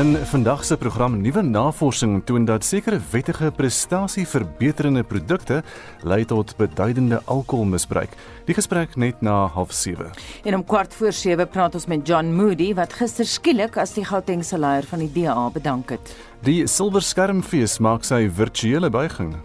In 0.00 0.16
vandag 0.16 0.64
se 0.64 0.76
program 0.76 1.20
nuwe 1.20 1.42
navorsing 1.42 2.22
toon 2.24 2.44
dat 2.48 2.64
sekere 2.64 3.00
wettige 3.10 3.50
prestasieverbeterende 3.56 5.02
produkte 5.02 5.58
lei 6.02 6.24
tot 6.24 6.54
beduidende 6.56 7.18
alkoholmisbruik. 7.24 8.14
Die 8.46 8.54
gesprek 8.56 8.96
net 8.96 9.20
na 9.20 9.50
07:30. 9.50 10.16
En 10.44 10.54
om 10.54 10.64
kwart 10.64 10.94
voor 10.94 11.12
7 11.12 11.48
praat 11.48 11.74
ons 11.74 11.86
met 11.86 12.06
John 12.06 12.32
Moody 12.32 12.74
wat 12.74 12.92
gister 12.92 13.26
skielik 13.26 13.76
as 13.76 13.92
die 13.92 14.04
Gautengse 14.04 14.58
leier 14.58 14.88
van 14.88 14.98
die 14.98 15.12
DA 15.12 15.50
bedank 15.50 15.90
het. 15.90 16.16
Die 16.42 16.66
Silverskermfees 16.66 17.78
maak 17.78 18.04
sy 18.04 18.30
virtuele 18.30 18.90
buiging. 18.90 19.36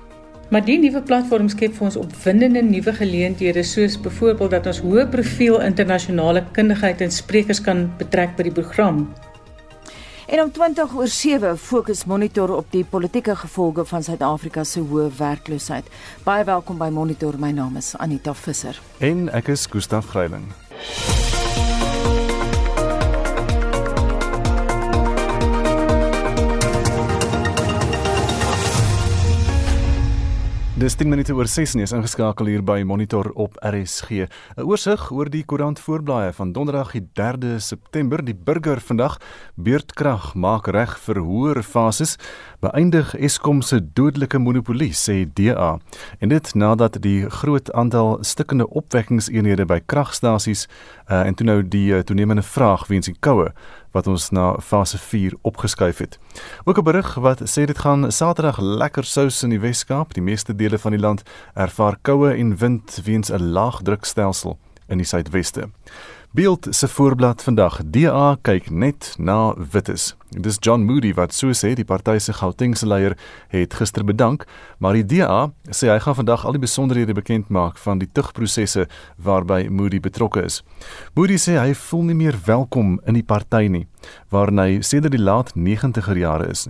Maar 0.49 0.65
die 0.65 0.79
nuwe 0.79 1.01
platform 1.01 1.49
skep 1.49 1.73
vir 1.73 1.85
ons 1.85 1.95
opwindende 1.95 2.61
nuwe 2.61 2.93
geleenthede 2.93 3.63
soos 3.63 3.99
byvoorbeeld 4.01 4.51
dat 4.51 4.65
ons 4.65 4.79
hoë 4.79 5.09
profiel 5.09 5.61
internasionale 5.61 6.45
kundigheid 6.51 7.01
en 7.01 7.11
sprekers 7.11 7.61
kan 7.61 7.89
betrek 7.97 8.37
by 8.37 8.43
die 8.43 8.61
program. 8.61 9.09
En 10.25 10.41
om 10.41 10.51
20 10.51 10.95
oor 10.95 11.07
7 11.07 11.57
fokus 11.57 12.05
Monitor 12.05 12.55
op 12.55 12.65
die 12.69 12.85
politieke 12.85 13.35
gevolge 13.35 13.85
van 13.85 14.03
Suid-Afrika 14.03 14.63
se 14.63 14.81
hoë 14.81 15.11
werkloosheid. 15.17 15.91
Baie 16.25 16.43
welkom 16.43 16.81
by 16.81 16.89
Monitor. 16.89 17.37
My 17.37 17.51
naam 17.53 17.77
is 17.77 17.93
Anita 18.01 18.33
Visser. 18.33 18.81
En 18.97 19.29
ek 19.29 19.53
is 19.53 19.67
Gustaf 19.69 20.09
Greiling. 20.15 20.49
Dis 30.75 30.97
10 30.99 31.07
minute 31.07 31.31
oor 31.31 31.47
6 31.47 31.77
en 31.77 31.81
is 31.85 31.93
ingeskakel 31.95 32.49
hier 32.51 32.63
by 32.67 32.81
Monitor 32.83 33.29
op 33.39 33.53
RSG. 33.63 34.27
'n 34.59 34.65
Oorsig 34.67 35.05
oor 35.07 35.29
die 35.31 35.45
koerant 35.47 35.79
voorblaaie 35.79 36.33
van 36.35 36.51
Donderdag 36.51 36.91
die 36.91 37.07
3de 37.15 37.61
September. 37.63 38.19
Die 38.19 38.35
burger 38.35 38.81
vandag 38.83 39.15
beurtkrag 39.55 40.33
maak 40.35 40.67
reg 40.67 40.99
vir 40.99 41.21
hoër 41.23 41.63
fases, 41.63 42.17
beëindig 42.59 43.15
Eskom 43.15 43.61
se 43.61 43.79
dodelike 43.93 44.37
monopolie 44.37 44.93
sê 44.93 45.25
DA. 45.33 45.77
En 46.19 46.29
dit 46.29 46.53
nadat 46.53 47.01
die 47.01 47.29
groot 47.29 47.71
aantal 47.73 48.17
stikkende 48.21 48.67
opwekkingseenhede 48.69 49.65
by 49.65 49.79
kragstasies 49.85 50.67
uh, 51.09 51.25
en 51.25 51.35
toe 51.35 51.45
nou 51.45 51.61
die 51.67 51.91
uh, 51.93 51.99
toenemende 51.99 52.43
vraag 52.43 52.87
weens 52.87 53.05
die 53.05 53.17
koue 53.19 53.51
wat 53.95 54.07
ons 54.07 54.29
na 54.35 54.59
fase 54.59 54.97
4 54.99 55.37
opgeskuif 55.41 55.97
het. 55.97 56.19
Ook 56.63 56.77
'n 56.77 56.83
berig 56.83 57.15
wat 57.15 57.41
sê 57.41 57.65
dit 57.65 57.77
gaan 57.77 58.11
Saterdag 58.11 58.59
lekker 58.59 59.03
sous 59.03 59.43
in 59.43 59.49
die 59.49 59.59
Wes-Kaap. 59.59 60.13
Die 60.13 60.23
meeste 60.23 60.55
dele 60.55 60.77
van 60.77 60.91
die 60.91 60.99
land 60.99 61.23
ervaar 61.53 61.97
koue 62.01 62.33
en 62.33 62.57
wind 62.57 63.01
weens 63.03 63.31
'n 63.31 63.51
laagdrukstelsel 63.51 64.57
in 64.87 64.97
die 64.97 65.05
suidweste. 65.05 65.69
Beeld 66.35 66.67
se 66.69 66.87
voorblad 66.87 67.43
vandag. 67.43 67.79
DA 67.85 68.37
kyk 68.41 68.69
net 68.69 69.13
na 69.17 69.53
wites. 69.71 70.15
Dis 70.29 70.57
John 70.59 70.83
Moody 70.83 71.13
wat 71.15 71.31
so 71.33 71.55
sê 71.55 71.71
die 71.79 71.85
party 71.87 72.17
se 72.19 72.35
Gautengse 72.35 72.83
leier 72.83 73.15
het 73.53 73.77
gister 73.79 74.03
bedank, 74.03 74.43
maar 74.83 74.99
die 74.99 75.05
DA 75.07 75.53
sê 75.71 75.87
hy 75.93 75.95
gaan 76.03 76.19
vandag 76.19 76.43
al 76.43 76.57
die 76.57 76.63
besonderhede 76.65 77.15
bekend 77.15 77.47
maak 77.47 77.79
van 77.79 78.03
die 78.03 78.11
tugprosesse 78.11 78.89
waarby 79.15 79.69
Moody 79.71 80.03
betrokke 80.03 80.43
is. 80.43 80.59
Moody 81.15 81.39
sê 81.39 81.55
hy 81.55 81.71
voel 81.87 82.09
nie 82.09 82.19
meer 82.25 82.35
welkom 82.43 82.97
in 83.07 83.15
die 83.15 83.23
party 83.23 83.69
nie, 83.71 83.87
waarin 84.27 84.59
hy 84.59 84.81
sedert 84.83 85.15
die 85.15 85.23
laat 85.23 85.55
90er 85.55 86.19
jare 86.19 86.51
is. 86.51 86.67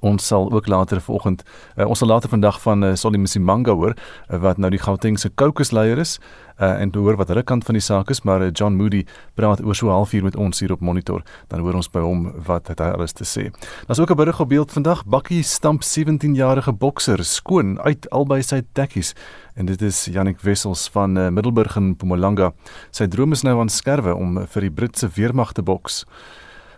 Ons 0.00 0.26
sal 0.26 0.52
ook 0.52 0.66
later 0.66 1.00
vanoggend 1.00 1.42
uh, 1.76 1.88
ons 1.88 1.98
sal 1.98 2.08
later 2.08 2.28
vandag 2.28 2.60
van 2.60 2.84
uh, 2.84 2.94
Solly 2.94 3.18
Msimanga 3.18 3.72
hoor 3.72 3.94
uh, 3.96 4.38
wat 4.38 4.58
nou 4.58 4.70
die 4.70 4.78
Gautengse 4.78 5.30
caucus 5.34 5.72
leier 5.72 5.98
is 5.98 6.18
uh, 6.60 6.80
en 6.80 6.92
hoor 6.94 7.16
wat 7.16 7.28
hulle 7.32 7.42
kant 7.42 7.64
van 7.64 7.78
die 7.78 7.82
saak 7.82 8.10
is 8.10 8.22
maar 8.22 8.42
uh, 8.44 8.50
John 8.52 8.76
Moody 8.76 9.04
praat 9.34 9.62
oor 9.64 9.74
so 9.74 9.88
'n 9.88 9.96
halfuur 9.96 10.22
met 10.22 10.36
ons 10.36 10.60
hier 10.60 10.72
op 10.72 10.80
monitor 10.80 11.22
dan 11.48 11.60
hoor 11.60 11.74
ons 11.74 11.90
by 11.90 12.00
hom 12.00 12.32
wat 12.46 12.68
hy 12.68 12.90
alles 12.92 13.12
te 13.12 13.24
sê. 13.24 13.50
Daar's 13.86 13.98
ook 13.98 14.10
'n 14.10 14.16
berig 14.16 14.40
op 14.40 14.48
beeld 14.48 14.72
vandag 14.72 15.04
Bakkie 15.04 15.42
stamp 15.42 15.82
17-jarige 15.82 16.72
bokser 16.72 17.24
skoon 17.24 17.80
uit 17.80 18.10
albei 18.10 18.42
sy 18.42 18.62
tekkies 18.72 19.14
en 19.56 19.66
dit 19.66 19.82
is 19.82 20.04
Jannik 20.04 20.40
Wessels 20.40 20.88
van 20.88 21.16
uh, 21.16 21.28
Middelburg 21.28 21.76
in 21.76 21.88
Mpumalanga. 21.88 22.52
Sy 22.90 23.06
droom 23.06 23.32
is 23.32 23.42
nou 23.42 23.60
aan 23.60 23.68
skerwe 23.68 24.14
om 24.14 24.46
vir 24.46 24.60
die 24.60 24.70
Britse 24.70 25.08
weermag 25.14 25.52
te 25.52 25.62
boks. 25.62 26.04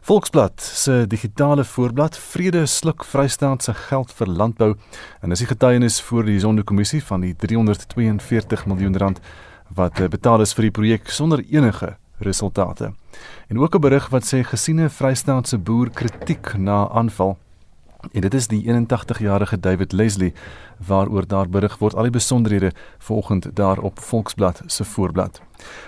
Volksblad 0.01 0.61
se 0.61 1.07
digitale 1.07 1.65
voorblad 1.65 2.17
Vrede 2.17 2.67
sluk 2.67 3.05
Vrystaat 3.05 3.63
se 3.63 3.75
geld 3.75 4.13
vir 4.17 4.31
landbou 4.33 4.71
en 5.21 5.33
is 5.35 5.43
die 5.43 5.49
getuienis 5.51 6.01
voor 6.01 6.25
die 6.25 6.39
Sonderkommissie 6.41 7.03
van 7.05 7.21
die 7.21 7.35
342 7.37 8.65
miljoen 8.67 8.97
rand 8.97 9.21
wat 9.77 10.01
eh, 10.01 10.09
betaal 10.09 10.41
is 10.41 10.55
vir 10.57 10.71
die 10.71 10.73
projek 10.79 11.13
sonder 11.13 11.45
enige 11.45 11.97
resultate. 12.25 12.95
En 13.49 13.59
ook 13.61 13.75
'n 13.77 13.81
berig 13.81 14.09
wat 14.09 14.25
sê 14.25 14.41
gesiene 14.43 14.89
Vrystaatse 14.89 15.59
boer 15.59 15.91
kritiek 15.91 16.57
na 16.57 16.89
aanval 16.89 17.37
En 18.13 18.21
dit 18.21 18.35
is 18.35 18.47
die 18.47 18.65
81-jarige 18.67 19.61
David 19.61 19.93
Leslie 19.93 20.33
waaroor 20.87 21.27
daar 21.27 21.49
berig 21.49 21.79
word 21.79 21.95
al 21.95 22.03
die 22.03 22.11
besonderhede 22.11 22.73
vanoggend 22.99 23.57
daar 23.57 23.79
op 23.79 23.99
Volksblad 23.99 24.63
se 24.67 24.85
voorblad. 24.85 25.41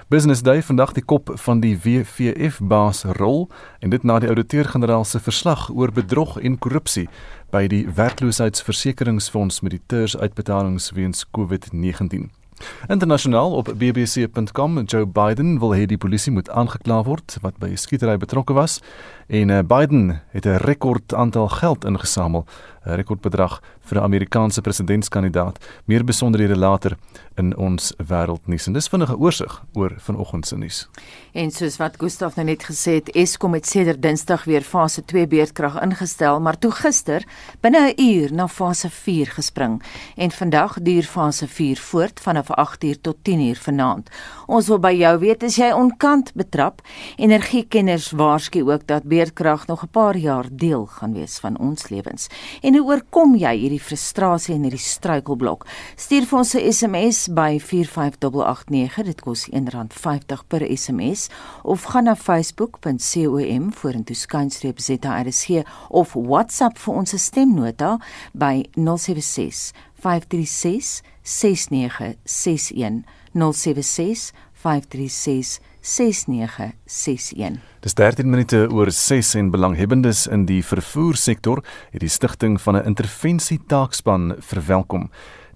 Business 0.08 0.42
Day 0.42 0.62
vandag 0.62 0.92
die 0.92 1.04
kop 1.04 1.30
van 1.34 1.60
die 1.60 1.78
WVF 1.78 2.60
baas 2.62 3.04
rol 3.04 3.48
en 3.78 3.90
dit 3.90 4.02
na 4.02 4.18
die 4.18 4.28
ouditeur-generaal 4.28 5.04
se 5.04 5.20
verslag 5.20 5.70
oor 5.70 5.92
bedrog 5.92 6.38
en 6.40 6.58
korrupsie 6.58 7.08
by 7.50 7.66
die 7.66 7.88
werkloosheidsversekeringsfonds 7.94 9.60
met 9.60 9.70
die 9.70 9.82
teurs 9.86 10.16
uitbetalings 10.16 10.90
weens 10.90 11.26
COVID-19. 11.38 12.41
Internasionaal 12.88 13.52
op 13.52 13.72
bbc.com 13.76 14.82
Joe 14.84 15.06
Biden 15.06 15.58
wil 15.58 15.74
hê 15.74 15.86
die 15.86 15.98
polisie 15.98 16.32
moet 16.32 16.50
aangekla 16.50 17.02
word 17.02 17.36
wat 17.40 17.58
by 17.58 17.74
skietery 17.74 18.16
betrokke 18.16 18.52
was 18.52 18.80
en 19.26 19.48
uh, 19.48 19.62
Biden 19.66 20.20
het 20.30 20.46
'n 20.46 20.60
rekord 20.66 21.14
aantal 21.14 21.48
geld 21.48 21.84
ingesamel, 21.84 22.46
rekordbedrag 22.82 23.60
vir 23.80 23.98
'n 23.98 24.02
Amerikaanse 24.02 24.60
presidentskandidaat. 24.60 25.58
Meer 25.84 26.04
besonderhede 26.04 26.56
later 26.56 26.96
in 27.36 27.56
ons 27.56 27.92
wêreldnuus. 27.96 28.66
En 28.66 28.72
dis 28.72 28.88
vinnige 28.88 29.16
oorsig 29.16 29.64
oor 29.72 29.92
vanoggend 29.98 30.46
se 30.46 30.56
nuus. 30.56 30.88
En 31.32 31.50
soos 31.50 31.76
wat 31.76 31.94
Gustaf 31.98 32.36
nou 32.36 32.46
net 32.46 32.64
gesê 32.64 32.94
het, 32.94 33.10
Eskom 33.14 33.54
het 33.54 33.66
sedert 33.66 34.02
Dinsdag 34.02 34.44
weer 34.44 34.62
fase 34.62 35.04
2 35.04 35.26
beurtkrag 35.26 35.80
ingestel, 35.82 36.40
maar 36.40 36.58
toe 36.58 36.70
gister 36.70 37.24
binne 37.60 37.94
'n 37.96 38.00
uur 38.00 38.32
na 38.32 38.48
fase 38.48 38.90
4 38.90 39.26
gespring. 39.26 39.82
En 40.16 40.30
vandag 40.30 40.80
duur 40.82 41.02
fase 41.02 41.48
4 41.48 41.76
voort 41.76 42.20
vanaf 42.20 42.46
8uur 42.48 43.00
tot 43.00 43.16
10uur 43.22 43.58
vanaand. 43.58 44.10
Ons 44.52 44.66
wil 44.68 44.82
by 44.84 44.90
jou 44.92 45.10
weet 45.22 45.46
as 45.46 45.54
jy 45.56 45.70
onkant 45.72 46.28
betrap. 46.36 46.82
Energiekenners 47.16 48.10
waarsku 48.20 48.60
ook 48.68 48.82
dat 48.90 49.06
beurtkrag 49.08 49.64
nog 49.66 49.82
'n 49.84 49.88
paar 49.88 50.16
jaar 50.16 50.46
deel 50.50 50.84
gaan 50.86 51.14
wees 51.14 51.38
van 51.38 51.56
ons 51.58 51.88
lewens. 51.88 52.28
En 52.60 52.76
hoe 52.76 52.84
oorkom 52.86 53.34
jy 53.34 53.56
hierdie 53.56 53.80
frustrasie 53.80 54.54
en 54.54 54.62
hierdie 54.62 54.78
struikelblok? 54.78 55.66
Stuur 55.96 56.26
vir 56.26 56.38
ons 56.38 56.54
'n 56.54 56.72
SMS 56.72 57.28
by 57.28 57.58
45889. 57.58 59.04
Dit 59.04 59.20
kos 59.20 59.48
R1.50 59.48 60.44
per 60.48 60.76
SMS 60.76 61.28
of 61.62 61.82
gaan 61.82 62.04
na 62.04 62.16
facebook.com 62.16 63.72
vorentoe 63.72 64.16
skynstreep 64.16 64.78
ZRSG 64.80 65.64
of 65.88 66.12
WhatsApp 66.12 66.78
vir 66.78 66.94
ons 66.94 67.14
stemnota 67.16 67.98
by 68.32 68.64
076 68.74 69.72
536 70.02 71.02
6961 71.22 73.04
076 73.32 74.32
536 74.52 75.60
6961. 75.80 77.60
Dis 77.80 77.94
13 77.94 78.30
minute 78.30 78.68
oor 78.70 78.90
6 78.90 79.34
en 79.34 79.50
belanghebbendes 79.50 80.26
in 80.26 80.46
die 80.46 80.62
vervoersektor 80.64 81.62
het 81.90 82.02
die 82.02 82.10
stigting 82.10 82.60
van 82.60 82.76
'n 82.76 82.86
intervensie 82.86 83.60
taakspan 83.66 84.34
verwelkom. 84.38 85.10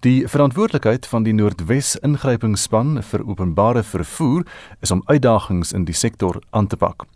Die 0.07 0.29
verantwoordelikheid 0.29 1.07
van 1.11 1.25
die 1.27 1.33
Noordwes 1.35 1.97
ingrypingsspan 2.07 3.01
vir 3.03 3.25
openbare 3.27 3.81
vervoer 3.83 4.45
is 4.85 4.93
om 4.95 5.01
uitdagings 5.09 5.73
in 5.75 5.83
die 5.89 5.97
sektor 5.99 6.37
aan 6.55 6.69
te 6.71 6.79
pak. 6.79 7.09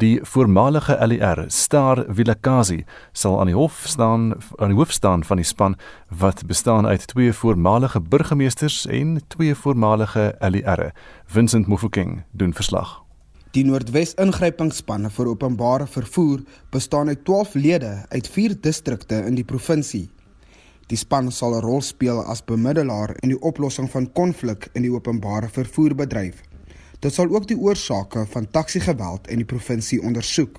Die 0.00 0.14
voormalige 0.24 0.96
LER, 1.10 1.42
Star 1.52 2.06
Vilakazi, 2.08 2.86
sal 3.12 3.36
aan 3.42 3.52
die 3.52 3.58
hof 3.58 3.82
staan 3.84 4.30
aan 4.56 4.72
die 4.72 4.78
hoof 4.78 4.96
staan 4.96 5.26
van 5.28 5.42
die 5.42 5.44
span 5.44 5.76
wat 6.08 6.46
bestaan 6.48 6.88
uit 6.88 7.04
twee 7.12 7.36
voormalige 7.36 8.00
burgemeesters 8.00 8.86
en 8.86 9.18
twee 9.28 9.54
voormalige 9.54 10.30
LER. 10.40 10.92
Vincent 11.26 11.68
Mufokeng 11.68 12.22
doen 12.32 12.56
verslag. 12.56 13.02
Die 13.52 13.64
Noordwes 13.64 14.14
ingrypingsspan 14.16 15.10
vir 15.10 15.34
openbare 15.36 15.86
vervoer 15.86 16.40
bestaan 16.72 17.12
uit 17.12 17.26
12 17.28 17.54
lede 17.60 17.98
uit 18.08 18.28
4 18.28 18.60
distrikte 18.60 19.26
in 19.26 19.36
die 19.36 19.44
provinsie. 19.44 20.08
Die 20.88 20.96
span 20.96 21.28
sal 21.30 21.54
'n 21.54 21.64
rol 21.64 21.82
speel 21.84 22.22
as 22.32 22.44
bemiddelaar 22.44 23.16
in 23.22 23.28
die 23.28 23.42
oplossing 23.50 23.90
van 23.90 24.12
konflik 24.12 24.70
in 24.72 24.82
die 24.82 24.92
openbare 24.92 25.48
vervoerbedryf. 25.48 26.40
Dit 27.00 27.14
sal 27.14 27.28
ook 27.28 27.46
die 27.48 27.58
oorsake 27.58 28.26
van 28.26 28.50
taxi-geweld 28.50 29.28
in 29.28 29.36
die 29.36 29.50
provinsie 29.52 30.00
ondersoek. 30.02 30.58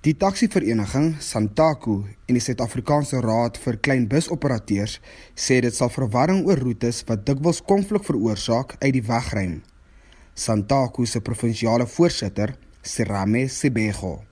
Die 0.00 0.16
taksivereniging 0.16 1.16
Santaku 1.20 2.04
en 2.26 2.36
die 2.38 2.40
Suid-Afrikaanse 2.40 3.20
Raad 3.20 3.58
vir 3.58 3.76
Kleinbusoperateurs 3.76 5.00
sê 5.34 5.60
dit 5.60 5.74
sal 5.74 5.90
verwarring 5.90 6.46
oor 6.46 6.58
roetes 6.62 7.02
wat 7.08 7.26
dikwels 7.26 7.60
konflik 7.60 8.04
veroorsaak 8.04 8.76
uit 8.78 8.92
die 8.92 9.02
weg 9.02 9.32
ruim. 9.34 9.60
Santaku 10.34 11.06
se 11.06 11.20
provinsiale 11.20 11.86
voorsitter, 11.86 12.56
Serame 12.82 13.48
Sibego, 13.48 14.22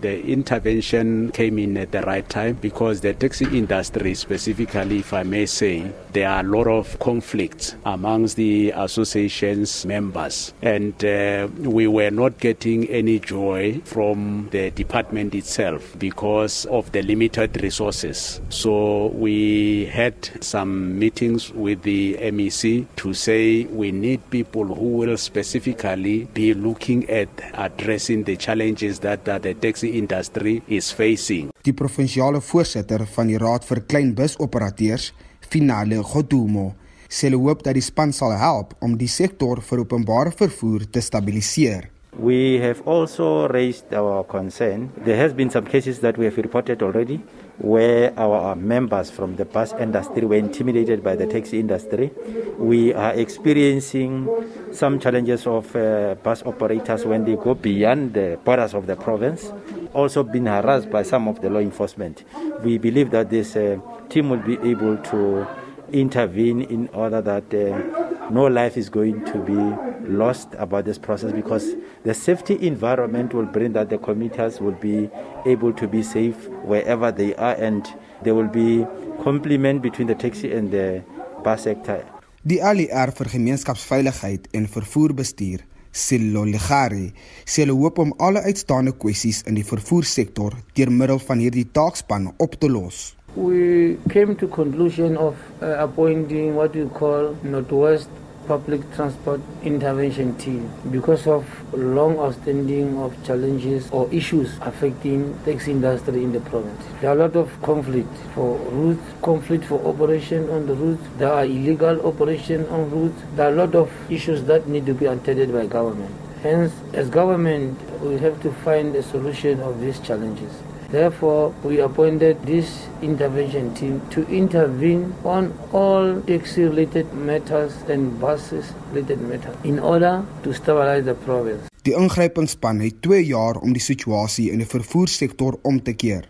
The 0.00 0.24
intervention 0.24 1.30
came 1.32 1.58
in 1.58 1.76
at 1.76 1.92
the 1.92 2.00
right 2.02 2.26
time 2.26 2.56
because 2.60 3.02
the 3.02 3.12
taxi 3.12 3.44
industry, 3.56 4.14
specifically, 4.14 5.00
if 5.00 5.12
I 5.12 5.24
may 5.24 5.44
say, 5.44 5.92
there 6.12 6.30
are 6.30 6.40
a 6.40 6.42
lot 6.42 6.66
of 6.66 6.98
conflicts 7.00 7.74
amongst 7.84 8.36
the 8.36 8.72
association's 8.74 9.84
members. 9.84 10.54
And 10.62 11.04
uh, 11.04 11.48
we 11.58 11.86
were 11.86 12.10
not 12.10 12.38
getting 12.38 12.86
any 12.88 13.18
joy 13.18 13.82
from 13.84 14.48
the 14.52 14.70
department 14.70 15.34
itself 15.34 15.98
because 15.98 16.64
of 16.66 16.90
the 16.92 17.02
limited 17.02 17.62
resources. 17.62 18.40
So 18.48 19.08
we 19.08 19.84
had 19.86 20.14
some 20.42 20.98
meetings 20.98 21.52
with 21.52 21.82
the 21.82 22.14
MEC 22.14 22.86
to 22.96 23.12
say 23.12 23.64
we 23.64 23.92
need 23.92 24.30
people 24.30 24.64
who 24.64 24.96
will 24.96 25.18
specifically 25.18 26.24
be 26.32 26.54
looking 26.54 27.08
at 27.10 27.28
addressing 27.54 28.24
the 28.24 28.36
challenges 28.36 29.00
that, 29.00 29.26
that 29.26 29.42
the 29.42 29.52
taxi 29.52 29.89
industry 29.98 30.60
is 30.68 30.92
facing. 30.92 31.50
Die 31.64 31.74
provinsiale 31.76 32.40
voorsitter 32.40 33.06
van 33.16 33.30
die 33.30 33.38
Raad 33.38 33.66
vir 33.68 33.82
Kleinbusoperateurs, 33.90 35.12
Finale 35.50 36.02
Godumo, 36.02 36.70
sê 37.10 37.28
hulle 37.28 37.40
hoop 37.42 37.64
dat 37.66 37.74
die 37.74 37.84
span 37.84 38.12
sal 38.14 38.36
help 38.38 38.76
om 38.84 38.94
die 38.98 39.10
sektor 39.10 39.60
vir 39.66 39.82
openbare 39.82 40.30
vervoer 40.36 40.86
te 40.86 41.02
stabiliseer. 41.02 41.90
We 42.18 42.58
have 42.58 42.82
also 42.86 43.46
raised 43.46 43.94
our 43.94 44.24
concern. 44.24 44.90
There 45.04 45.16
has 45.16 45.32
been 45.32 45.48
some 45.48 45.64
cases 45.64 46.00
that 46.00 46.18
we 46.18 46.24
have 46.24 46.36
reported 46.36 46.82
already 46.82 47.20
where 47.58 48.12
our 48.18 48.56
members 48.56 49.10
from 49.10 49.36
the 49.36 49.44
bus 49.44 49.72
industry 49.78 50.26
were 50.26 50.36
intimidated 50.36 51.04
by 51.04 51.14
the 51.14 51.26
taxi 51.26 51.60
industry. 51.60 52.10
We 52.58 52.92
are 52.94 53.14
experiencing 53.14 54.28
some 54.72 54.98
challenges 54.98 55.46
of 55.46 55.74
uh, 55.76 56.16
bus 56.22 56.42
operators 56.44 57.04
when 57.04 57.24
they 57.24 57.36
go 57.36 57.54
beyond 57.54 58.14
the 58.14 58.38
borders 58.44 58.74
of 58.74 58.86
the 58.86 58.96
province. 58.96 59.52
Also, 59.92 60.22
been 60.22 60.46
harassed 60.46 60.90
by 60.90 61.02
some 61.02 61.28
of 61.28 61.40
the 61.40 61.50
law 61.50 61.58
enforcement. 61.58 62.24
We 62.62 62.78
believe 62.78 63.10
that 63.10 63.30
this 63.30 63.56
uh, 63.56 63.78
team 64.08 64.30
will 64.30 64.38
be 64.38 64.56
able 64.68 64.96
to 64.98 65.46
intervene 65.92 66.62
in 66.62 66.88
order 66.92 67.20
that 67.20 67.52
uh, 67.52 68.30
no 68.30 68.46
life 68.46 68.76
is 68.76 68.88
going 68.88 69.24
to 69.24 69.38
be 69.38 70.08
lost 70.08 70.48
about 70.58 70.84
this 70.84 70.98
process 70.98 71.32
because 71.32 71.74
the 72.04 72.14
safety 72.14 72.66
environment 72.66 73.34
will 73.34 73.46
bring 73.46 73.72
that 73.72 73.90
the 73.90 73.98
commuters 73.98 74.60
will 74.60 74.78
be 74.80 75.10
able 75.46 75.72
to 75.72 75.88
be 75.88 76.02
safe 76.02 76.48
wherever 76.64 77.10
they 77.10 77.34
are 77.36 77.54
and 77.54 77.92
there 78.22 78.34
will 78.34 78.48
be 78.48 78.86
complement 79.22 79.82
between 79.82 80.06
the 80.06 80.14
taxi 80.14 80.52
and 80.52 80.70
the 80.70 81.02
bus 81.42 81.62
sector. 81.62 82.04
Die 82.42 82.60
ALR 82.62 83.12
vir 83.12 83.28
gemeenskapsveiligheid 83.28 84.48
en 84.56 84.66
vervoerbestuur, 84.68 85.60
Silo 85.92 86.44
Ligari, 86.44 87.10
sê 87.44 87.64
hulle 87.64 87.74
hoop 87.74 87.98
om 87.98 88.12
alle 88.18 88.42
uitstaande 88.46 88.92
kwessies 89.02 89.42
in 89.50 89.58
die 89.58 89.66
vervoersektor 89.66 90.54
deur 90.78 90.92
middel 90.94 91.18
van 91.26 91.42
hierdie 91.42 91.66
taakspan 91.78 92.30
op 92.38 92.56
te 92.60 92.70
los. 92.70 93.10
We 93.36 93.98
came 94.10 94.34
to 94.36 94.48
conclusion 94.48 95.16
of 95.16 95.34
uh, 95.62 95.78
appointing 95.82 96.54
what 96.54 96.74
we 96.74 96.86
call 96.98 97.34
Northwest 97.42 98.10
Public 98.50 98.82
Transport 98.96 99.40
Intervention 99.62 100.34
Team 100.34 100.68
because 100.90 101.28
of 101.28 101.46
long 101.72 102.18
outstanding 102.18 102.98
of 102.98 103.14
challenges 103.24 103.88
or 103.92 104.12
issues 104.12 104.58
affecting 104.62 105.38
taxi 105.44 105.70
industry 105.70 106.24
in 106.24 106.32
the 106.32 106.40
province. 106.40 106.82
There 107.00 107.10
are 107.10 107.12
a 107.12 107.28
lot 107.28 107.36
of 107.36 107.62
conflict 107.62 108.12
for 108.34 108.58
routes, 108.74 109.00
conflict 109.22 109.66
for 109.66 109.78
operation 109.86 110.50
on 110.50 110.66
the 110.66 110.74
routes. 110.74 111.06
There 111.16 111.32
are 111.32 111.44
illegal 111.44 112.04
operation 112.04 112.66
on 112.70 112.90
routes. 112.90 113.22
There 113.36 113.46
are 113.46 113.52
a 113.52 113.54
lot 113.54 113.76
of 113.76 113.88
issues 114.10 114.42
that 114.50 114.66
need 114.66 114.84
to 114.86 114.94
be 114.94 115.06
attended 115.06 115.52
by 115.52 115.66
government. 115.66 116.10
Hence, 116.42 116.72
as 116.92 117.08
government, 117.08 117.78
we 118.02 118.18
have 118.18 118.42
to 118.42 118.50
find 118.64 118.96
a 118.96 119.02
solution 119.04 119.60
of 119.60 119.80
these 119.80 120.00
challenges. 120.00 120.50
Therefore, 120.90 121.54
we 121.62 121.78
appointed 121.78 122.42
this 122.46 122.88
intervention 123.00 123.74
team 123.74 124.00
to 124.10 124.26
intervene 124.26 125.14
on 125.22 125.52
all 125.72 126.20
taxi 126.26 126.64
related 126.64 127.12
matters 127.14 127.72
and 127.88 128.18
buses 128.18 128.72
related 128.92 129.20
matters 129.20 129.54
in 129.62 129.78
order 129.78 130.24
to 130.42 130.52
stabilize 130.52 131.04
the 131.04 131.14
province. 131.14 131.70
Die 131.82 131.94
ingrypingsspan 131.94 132.80
het 132.80 133.02
2 133.02 133.22
jaar 133.24 133.56
om 133.62 133.72
die 133.72 133.82
situasie 133.82 134.50
in 134.50 134.58
die 134.58 134.68
vervoersektor 134.68 135.58
om 135.62 135.78
te 135.82 135.94
keer. 135.94 136.26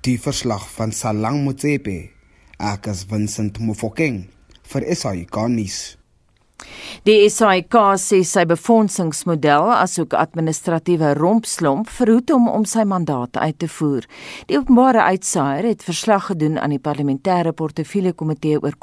Die 0.00 0.18
verslag 0.20 0.66
van 0.74 0.92
Salang 0.92 1.44
Motsepe, 1.44 2.10
Akas 2.58 3.06
Vincent 3.08 3.58
Mofokeng 3.58 4.26
vir 4.68 4.84
nuus. 5.48 5.97
Die 7.06 7.28
SAIK 7.30 7.74
sê 8.02 8.18
sy 8.26 8.42
befondsingsmodel 8.50 9.70
asook 9.76 10.16
administratiewe 10.18 11.12
rompslomp 11.18 11.90
verhoed 11.98 12.32
hom 12.34 12.48
om 12.50 12.64
sy 12.66 12.82
mandaat 12.88 13.38
uit 13.38 13.58
te 13.62 13.68
voer. 13.76 14.08
Die 14.50 14.58
openbare 14.58 15.06
uitsaaier 15.12 15.70
het 15.70 15.86
verslag 15.86 16.26
gedoen 16.32 16.58
aan 16.58 16.74
die 16.74 16.82
parlementêre 16.82 17.54
portefeulje 17.54 18.12
komitee 18.12 18.58
oor 18.58 18.76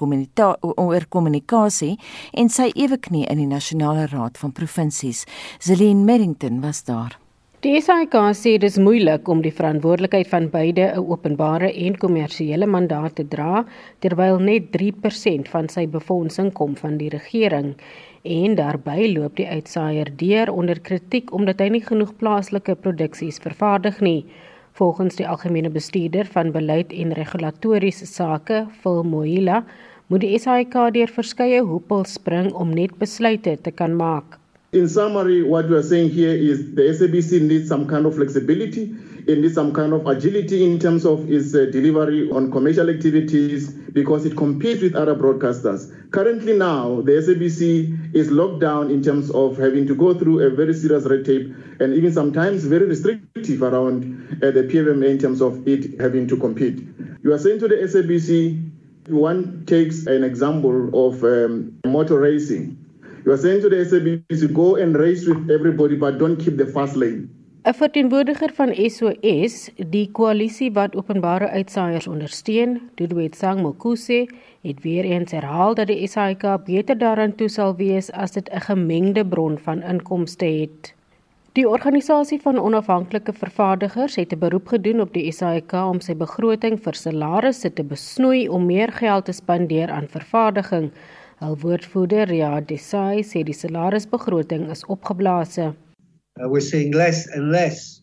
oor 0.86 1.10
kommunikasie 1.10 1.96
en 2.34 2.50
sy 2.50 2.72
eweknie 2.74 3.28
in 3.28 3.44
die 3.44 3.52
nasionale 3.52 4.08
raad 4.14 4.40
van 4.40 4.56
provinsies. 4.56 5.26
Zelin 5.60 6.06
Merrington 6.06 6.62
was 6.64 6.84
daar. 6.88 7.25
Die 7.64 7.80
SAIK 7.80 8.16
sê 8.36 8.52
dit 8.60 8.66
is 8.68 8.76
moeilik 8.78 9.30
om 9.32 9.40
die 9.42 9.54
verantwoordelikheid 9.58 10.28
van 10.28 10.50
beide 10.52 10.88
'n 10.92 11.06
openbare 11.14 11.70
en 11.86 11.96
kommersiële 11.98 12.68
mandaat 12.68 13.16
te 13.16 13.26
dra 13.36 13.64
terwyl 14.02 14.40
net 14.40 14.72
3% 14.74 15.48
van 15.54 15.70
sy 15.70 15.86
befondsing 15.88 16.52
kom 16.54 16.76
van 16.76 16.98
die 16.98 17.10
regering 17.10 17.74
en 18.24 18.56
daarbey 18.56 19.08
loop 19.14 19.36
die 19.36 19.48
uitsaaier 19.48 20.12
deur 20.18 20.52
onder 20.52 20.80
kritiek 20.80 21.34
omdat 21.34 21.60
hy 21.60 21.70
nie 21.70 21.86
genoeg 21.88 22.14
plaaslike 22.18 22.76
produksies 22.76 23.40
vervaardig 23.40 24.02
nie. 24.02 24.26
Volgens 24.74 25.16
die 25.16 25.28
algemene 25.28 25.70
bestuurder 25.70 26.26
van 26.26 26.52
beleid 26.52 26.92
en 26.92 27.14
regulatoriese 27.14 28.06
sake, 28.06 28.66
Phil 28.82 29.04
Moila, 29.04 29.64
moet 30.08 30.22
die 30.22 30.38
SAIK 30.38 30.74
deur 30.94 31.08
verskeie 31.08 31.62
hoepels 31.64 32.14
spring 32.14 32.54
om 32.54 32.74
net 32.74 32.98
besluite 33.00 33.58
te 33.62 33.72
kan 33.72 33.96
maak. 33.96 34.40
In 34.76 34.90
summary, 34.90 35.42
what 35.42 35.70
we 35.70 35.78
are 35.78 35.82
saying 35.82 36.10
here 36.10 36.36
is 36.36 36.76
the 36.76 36.82
SABC 36.82 37.40
needs 37.44 37.70
some 37.70 37.88
kind 37.88 38.06
of 38.06 38.16
flexibility, 38.16 38.94
it 39.26 39.38
needs 39.38 39.54
some 39.54 39.72
kind 39.72 39.94
of 39.94 40.06
agility 40.06 40.66
in 40.66 40.80
terms 40.80 41.06
of 41.06 41.32
its 41.32 41.56
uh, 41.56 41.68
delivery 41.72 42.30
on 42.30 42.52
commercial 42.52 42.90
activities 42.90 43.70
because 43.70 44.26
it 44.26 44.36
competes 44.36 44.82
with 44.82 44.94
other 44.94 45.16
broadcasters. 45.16 46.12
Currently 46.12 46.58
now, 46.58 47.00
the 47.00 47.14
SABC 47.14 48.14
is 48.14 48.30
locked 48.32 48.60
down 48.60 48.92
in 48.92 49.02
terms 49.02 49.32
of 49.32 49.58
having 49.58 49.88
to 49.88 49.96
go 49.96 50.14
through 50.14 50.42
a 50.42 50.50
very 50.50 50.74
serious 50.74 51.06
red 51.06 51.24
tape 51.24 51.56
and 51.80 51.94
even 51.94 52.12
sometimes 52.12 52.66
very 52.66 52.86
restrictive 52.86 53.64
around 53.64 54.42
uh, 54.44 54.52
the 54.52 54.64
PMMA 54.64 55.10
in 55.10 55.20
terms 55.20 55.42
of 55.42 55.66
it 55.66 55.98
having 56.02 56.28
to 56.28 56.36
compete. 56.36 56.86
You 57.24 57.32
are 57.32 57.40
saying 57.40 57.60
to 57.60 57.70
the 57.70 57.76
SABC, 57.76 58.72
one 59.08 59.66
takes 59.68 60.06
an 60.06 60.26
example 60.26 61.08
of 61.08 61.24
um, 61.24 61.80
motor 61.86 62.20
racing. 62.20 62.85
You 63.26 63.32
are 63.34 63.42
saying 63.42 63.62
to 63.62 63.70
the 63.70 63.78
SABC, 63.78 64.54
go 64.54 64.76
and 64.76 64.96
race 64.96 65.26
with 65.26 65.50
everybody, 65.50 65.96
but 65.96 66.20
don't 66.20 66.38
keep 66.38 66.58
the 66.58 66.68
fast 66.68 66.96
lane. 66.96 67.22
'n 67.66 67.74
Verteenwoordiger 67.74 68.52
van 68.54 68.70
SOS, 68.96 69.56
die 69.94 70.10
koalisie 70.12 70.68
wat 70.74 70.94
openbare 70.96 71.48
uitsaaiers 71.50 72.06
ondersteun, 72.08 72.76
Dudwet 73.02 73.36
Sang 73.36 73.64
Mokuse, 73.66 74.20
het 74.62 74.84
weer 74.84 75.10
eens 75.10 75.34
herhaal 75.34 75.74
dat 75.74 75.90
die 75.90 76.06
SAIK 76.08 76.46
beter 76.68 76.98
daaraan 76.98 77.34
toe 77.36 77.50
sal 77.50 77.74
wees 77.82 78.12
as 78.12 78.38
dit 78.38 78.54
'n 78.54 78.62
gemengde 78.68 79.26
bron 79.26 79.58
van 79.58 79.82
inkomste 79.82 80.46
het. 80.46 80.94
Die 81.58 81.68
organisasie 81.70 82.42
van 82.42 82.60
onafhanklike 82.60 83.34
vervaardigers 83.34 84.16
het 84.16 84.34
'n 84.34 84.40
beroep 84.40 84.68
gedoen 84.68 85.02
op 85.02 85.14
die 85.14 85.32
SAIK 85.32 85.74
om 85.74 86.00
sy 86.00 86.14
begroting 86.14 86.78
vir 86.80 86.94
salarisse 86.94 87.74
te 87.74 87.84
besnoei 87.84 88.48
om 88.50 88.66
meer 88.66 88.92
geld 88.92 89.26
te 89.26 89.32
spandeer 89.32 89.90
aan 89.90 90.08
vervaardiging. 90.08 90.92
Al 91.46 91.58
woordvoerder 91.62 92.26
Riyad 92.28 92.66
Desai 92.70 93.22
sê 93.22 93.44
die 93.46 93.54
salarisbegroting 93.54 94.64
is 94.74 94.82
opgeblaas. 94.90 95.60
Uh, 95.60 95.74
we're 96.50 96.70
seeing 96.72 96.92
less 96.92 97.28
and 97.28 97.52
less 97.52 98.02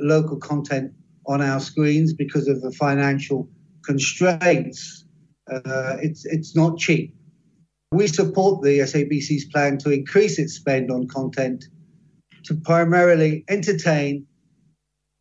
local 0.00 0.38
content 0.38 0.92
on 1.26 1.42
our 1.42 1.60
screens 1.60 2.14
because 2.14 2.48
of 2.48 2.62
the 2.62 2.72
financial 2.72 3.46
constraints. 3.84 5.04
Uh, 5.52 5.96
it's 6.00 6.24
it's 6.24 6.56
not 6.56 6.78
cheap. 6.78 7.14
We 7.92 8.06
support 8.06 8.62
the 8.62 8.78
SABC's 8.90 9.44
plan 9.52 9.76
to 9.84 9.90
increase 9.90 10.38
its 10.38 10.54
spend 10.54 10.90
on 10.90 11.08
content 11.08 11.68
to 12.44 12.54
primarily 12.54 13.44
entertain, 13.48 14.26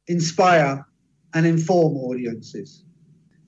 inspire, 0.08 0.86
and 1.34 1.46
inform 1.46 1.98
audiences. 1.98 2.86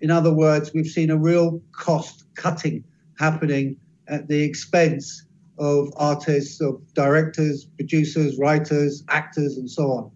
In 0.02 0.12
other 0.12 0.34
words, 0.34 0.74
we've 0.74 0.94
seen 0.98 1.10
a 1.10 1.18
real 1.18 1.62
cost 1.72 2.26
cutting 2.36 2.84
happening 3.18 3.78
at 4.10 4.28
the 4.28 4.42
expense 4.42 5.26
of 5.58 5.90
artists, 5.98 6.62
of 6.62 6.82
directors, 6.94 7.66
producers, 7.76 8.38
writers, 8.38 9.04
actors, 9.10 9.58
and 9.58 9.70
so 9.70 9.84
on. 9.92 10.12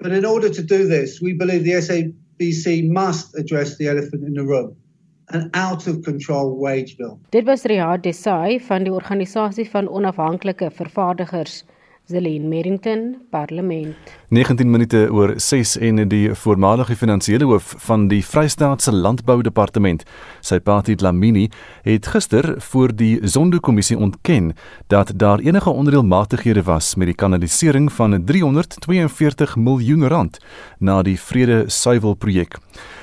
But 0.00 0.12
in 0.12 0.24
order 0.24 0.48
to 0.48 0.62
do 0.62 0.86
this, 0.86 1.20
we 1.20 1.32
believe 1.32 1.64
the 1.64 1.72
SABC 1.72 2.88
must 2.88 3.36
address 3.36 3.76
the 3.76 3.88
elephant 3.88 4.24
in 4.24 4.34
the 4.34 4.44
room. 4.44 4.76
an 5.30 5.50
out 5.54 5.86
of 5.86 6.02
control 6.02 6.56
wage 6.58 6.96
bill. 6.96 7.18
Dit 7.30 7.44
was 7.44 7.62
Riyad 7.62 8.02
Desai 8.02 8.58
van 8.60 8.84
die 8.84 8.92
organisasie 8.92 9.68
van 9.70 9.88
onafhanklike 9.88 10.70
vervaardigers 10.70 11.64
Zelene 12.08 12.48
Merrington, 12.48 13.16
Parlement. 13.30 13.96
19 14.28 14.70
minute 14.70 15.08
oor 15.12 15.34
6 15.36 15.74
en 15.76 16.08
die 16.08 16.30
voormalige 16.34 16.94
finansiële 16.96 17.44
hoof 17.44 17.74
van 17.84 18.06
die 18.08 18.22
Vrystaatse 18.24 18.94
Landboudepartement, 18.96 20.06
sy 20.40 20.56
Pati 20.64 20.96
Dlamini, 20.96 21.50
het 21.84 22.08
gister 22.08 22.54
voor 22.70 22.94
die 22.96 23.18
Zondo-kommissie 23.28 23.98
ontken 23.98 24.54
dat 24.88 25.12
daar 25.20 25.44
enige 25.44 25.68
onreëlmatighede 25.70 26.64
was 26.64 26.94
met 26.94 27.12
die 27.12 27.18
kanalisering 27.24 27.92
van 27.92 28.16
342 28.24 29.56
miljoen 29.60 30.08
rand 30.08 30.40
na 30.80 31.02
die 31.04 31.18
Vrede 31.20 31.66
Suiwel 31.68 32.16
projek. 32.16 32.56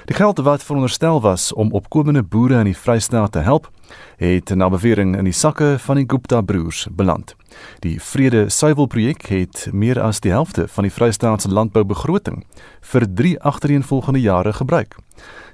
Die 0.10 0.18
geld 0.18 0.42
wat 0.42 0.66
veronderstel 0.66 1.22
was 1.22 1.52
om 1.54 1.78
opkomende 1.78 2.24
boere 2.24 2.58
in 2.66 2.74
die 2.74 2.78
Vrystaat 2.78 3.38
te 3.38 3.46
help, 3.46 3.70
het 4.18 4.50
na 4.56 4.70
bewering 4.70 5.18
in 5.18 5.24
die 5.24 5.34
sakke 5.34 5.76
van 5.80 5.96
die 5.96 6.06
Gupta 6.08 6.42
broers 6.42 6.88
beland. 6.92 7.36
Die 7.80 8.02
Vrede 8.02 8.50
Suiwel 8.50 8.86
projek 8.86 9.26
het 9.26 9.68
meer 9.72 10.02
as 10.02 10.20
die 10.20 10.32
helfte 10.32 10.68
van 10.68 10.84
die 10.84 10.94
Vrystaatse 10.94 11.50
landboubegroting 11.50 12.44
vir 12.82 13.08
3 13.14 13.40
agtereenvolgende 13.40 14.22
jare 14.22 14.54
gebruik. 14.54 14.96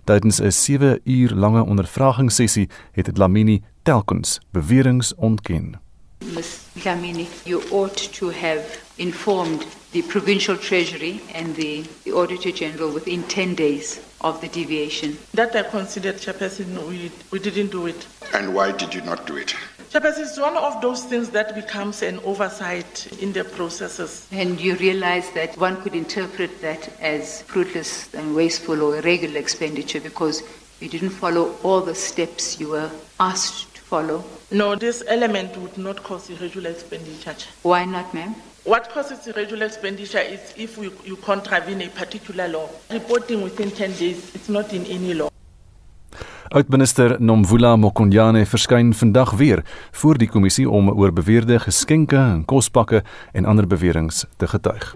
Tydens 0.05 0.41
'n 0.41 0.51
7 0.51 0.99
uur 1.03 1.35
lange 1.35 1.63
ondervragingssessie 1.63 2.69
het 2.91 3.13
Dlamini 3.13 3.61
telkens 3.83 4.39
beweringe 4.51 5.13
ontken. 5.17 5.79
Ms. 6.21 6.67
Dlamini, 6.77 7.27
you 7.45 7.61
ought 7.71 7.97
to 7.97 8.29
have 8.29 8.79
informed 8.97 9.65
the 9.91 10.01
provincial 10.03 10.55
treasury 10.55 11.19
and 11.33 11.55
the, 11.55 11.81
the 12.03 12.11
auditor 12.11 12.51
general 12.51 12.91
within 12.91 13.23
10 13.23 13.55
days 13.55 13.99
of 14.21 14.39
the 14.39 14.47
deviation. 14.47 15.17
That 15.33 15.55
I 15.55 15.63
considered, 15.63 16.15
Chairperson, 16.15 16.87
we, 16.87 17.11
we 17.31 17.39
didn't 17.39 17.71
do 17.71 17.87
it. 17.87 18.07
And 18.33 18.53
why 18.53 18.71
did 18.71 18.93
you 18.93 19.01
not 19.01 19.25
do 19.25 19.37
it? 19.37 19.55
Chairperson, 19.91 20.19
it's 20.19 20.39
one 20.39 20.55
of 20.55 20.81
those 20.81 21.03
things 21.03 21.31
that 21.31 21.55
becomes 21.55 22.01
an 22.01 22.19
oversight 22.19 23.07
in 23.21 23.33
the 23.33 23.43
processes. 23.43 24.27
And 24.31 24.61
you 24.61 24.75
realize 24.75 25.29
that 25.31 25.57
one 25.57 25.81
could 25.81 25.95
interpret 25.95 26.61
that 26.61 26.89
as 27.01 27.41
fruitless 27.41 28.13
and 28.13 28.35
wasteful 28.35 28.81
or 28.81 28.97
irregular 28.97 29.39
expenditure 29.39 29.99
because 29.99 30.43
you 30.79 30.87
didn't 30.87 31.09
follow 31.09 31.55
all 31.63 31.81
the 31.81 31.95
steps 31.95 32.59
you 32.59 32.69
were 32.69 32.89
asked 33.19 33.67
to 33.67 33.70
follow. 33.91 34.23
No, 34.51 34.75
this 34.75 35.03
element 35.07 35.57
would 35.57 35.77
not 35.77 35.97
cause 36.03 36.29
irregular 36.33 36.71
expenditure. 36.71 37.35
Why 37.63 37.85
not, 37.85 38.13
ma'am? 38.13 38.35
What 38.63 38.89
causes 38.93 39.27
irregular 39.27 39.65
expenditure 39.65 40.25
is 40.35 40.53
if 40.55 40.77
we, 40.77 40.85
you 41.03 41.17
contravene 41.17 41.81
a 41.81 41.89
particular 41.89 42.47
law. 42.47 42.69
Reporting 42.89 43.43
within 43.43 43.69
10 43.71 43.91
days, 43.99 44.35
it's 44.35 44.49
not 44.49 44.71
in 44.73 44.85
any 44.85 45.13
law. 45.13 45.29
Oudminister 46.53 47.15
Nomvula 47.19 47.75
Mokonyane 47.75 48.45
verskyn 48.45 48.93
vandag 48.93 49.31
weer 49.39 49.63
voor 49.91 50.17
die 50.17 50.29
kommissie 50.29 50.69
om 50.69 50.89
oor 50.89 51.13
beweerde 51.13 51.59
geskenke 51.59 52.15
en 52.19 52.45
kospakke 52.45 53.03
en 53.31 53.45
ander 53.45 53.67
beweringe 53.67 54.27
te 54.37 54.47
getuig. 54.47 54.95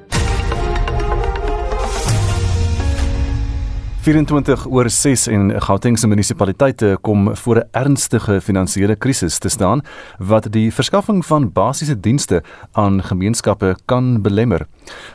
24 4.05 4.67
oor 4.69 4.85
6 4.85 5.23
en 5.33 5.47
Gautengse 5.65 6.05
munisipaliteite 6.05 6.91
kom 7.01 7.35
voor 7.35 7.57
'n 7.57 7.67
ernstige 7.71 8.41
finansiële 8.41 8.95
krisis 8.95 9.37
te 9.37 9.49
staan 9.49 9.81
wat 10.17 10.51
die 10.51 10.73
verskaffing 10.73 11.25
van 11.25 11.51
basiese 11.51 11.99
dienste 11.99 12.43
aan 12.71 13.03
gemeenskappe 13.03 13.75
kan 13.85 14.21
belemmer. 14.21 14.67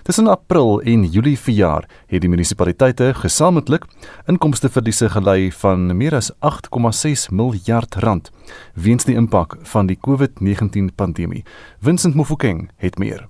Tussen 0.02 0.26
April 0.26 0.80
en 0.80 1.04
Julie 1.04 1.38
verjaar 1.38 1.88
het 2.06 2.20
die 2.20 2.30
munisipaliteite 2.30 3.14
gesamentlik 3.14 3.85
inkomsteverliese 4.26 5.09
gelei 5.09 5.52
van 5.52 5.97
meer 5.97 6.14
as 6.14 6.32
8,6 6.40 7.30
miljard 7.30 7.94
rand 7.94 8.30
weens 8.75 9.04
die 9.04 9.14
impak 9.14 9.56
van 9.62 9.87
die 9.87 9.99
COVID-19 10.00 10.94
pandemie. 10.94 11.44
Vincent 11.80 12.14
Mofokeng 12.14 12.70
het 12.76 12.99
meer. 12.99 13.28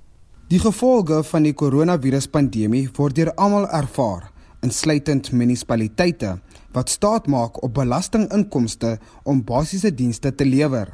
Die 0.49 0.59
gevolge 0.59 1.23
van 1.23 1.43
die 1.43 1.55
koronaviruspandemie 1.55 2.88
word 2.97 3.14
deur 3.14 3.35
almal 3.35 3.69
ervaar 3.69 4.31
insluitend 4.67 5.33
munisipaliteite 5.33 6.38
wat 6.75 6.90
staat 6.90 7.26
maak 7.26 7.62
op 7.64 7.75
belastinginkomste 7.75 8.99
om 9.23 9.45
basiese 9.45 9.95
dienste 9.95 10.35
te 10.35 10.45
lewer. 10.45 10.93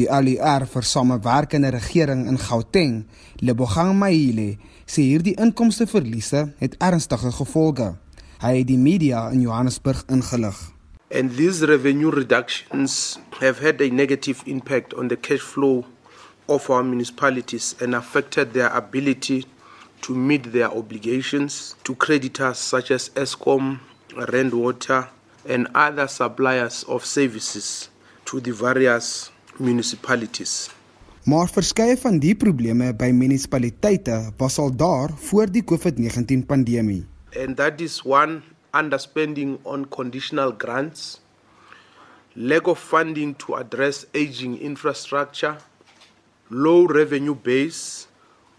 Die 0.00 0.08
ALR 0.08 0.64
vir 0.66 0.86
samewerkende 0.88 1.68
regering 1.74 2.24
in 2.30 2.38
Gauteng, 2.40 3.02
Lebogang 3.44 3.92
Maile, 3.98 4.56
sê 4.88 5.04
hierdie 5.04 5.34
inkomsteverliese 5.36 6.46
het 6.62 6.78
ernstige 6.80 7.32
gevolge. 7.36 7.92
Hy 8.42 8.54
het 8.62 8.70
die 8.70 8.80
media 8.80 9.28
in 9.30 9.42
Johannesburg 9.44 10.06
ingelig. 10.08 10.56
And 11.12 11.36
these 11.36 11.66
revenue 11.68 12.10
reductions 12.10 13.18
have 13.40 13.60
had 13.60 13.82
a 13.82 13.90
negative 13.92 14.42
impact 14.46 14.94
on 14.94 15.08
the 15.08 15.16
cash 15.16 15.44
flow 15.44 15.84
of 16.48 16.70
our 16.70 16.82
municipalities 16.82 17.74
and 17.80 17.94
affected 17.94 18.54
their 18.54 18.72
ability 18.72 19.44
to 20.02 20.14
meet 20.14 20.52
their 20.52 20.70
obligations 20.70 21.76
to 21.84 21.94
creditors 21.94 22.58
such 22.58 22.90
as 22.90 23.10
Eskom, 23.14 23.78
Rand 24.14 24.52
Water, 24.52 25.08
and 25.48 25.68
other 25.74 26.06
suppliers 26.08 26.84
of 26.84 27.04
services 27.04 27.88
to 28.24 28.40
the 28.40 28.52
various 28.52 29.30
municipalities. 29.58 30.70
Maar 31.22 31.46
verskeie 31.54 31.94
van 32.02 32.18
die 32.18 32.34
probleme 32.34 32.88
by 32.98 33.12
munisipaliteite 33.14 34.32
was 34.40 34.58
al 34.58 34.72
daar 34.74 35.12
voor 35.28 35.46
die 35.46 35.62
COVID-19 35.62 36.46
pandemie. 36.50 37.04
And 37.38 37.56
that 37.56 37.80
is 37.80 38.02
one 38.02 38.42
underspending 38.74 39.58
on 39.62 39.86
conditional 39.88 40.50
grants, 40.58 41.20
lack 42.34 42.66
of 42.66 42.80
funding 42.82 43.36
to 43.38 43.54
address 43.54 44.06
aging 44.14 44.58
infrastructure, 44.58 45.56
low 46.50 46.86
revenue 46.86 47.34
base, 47.34 48.08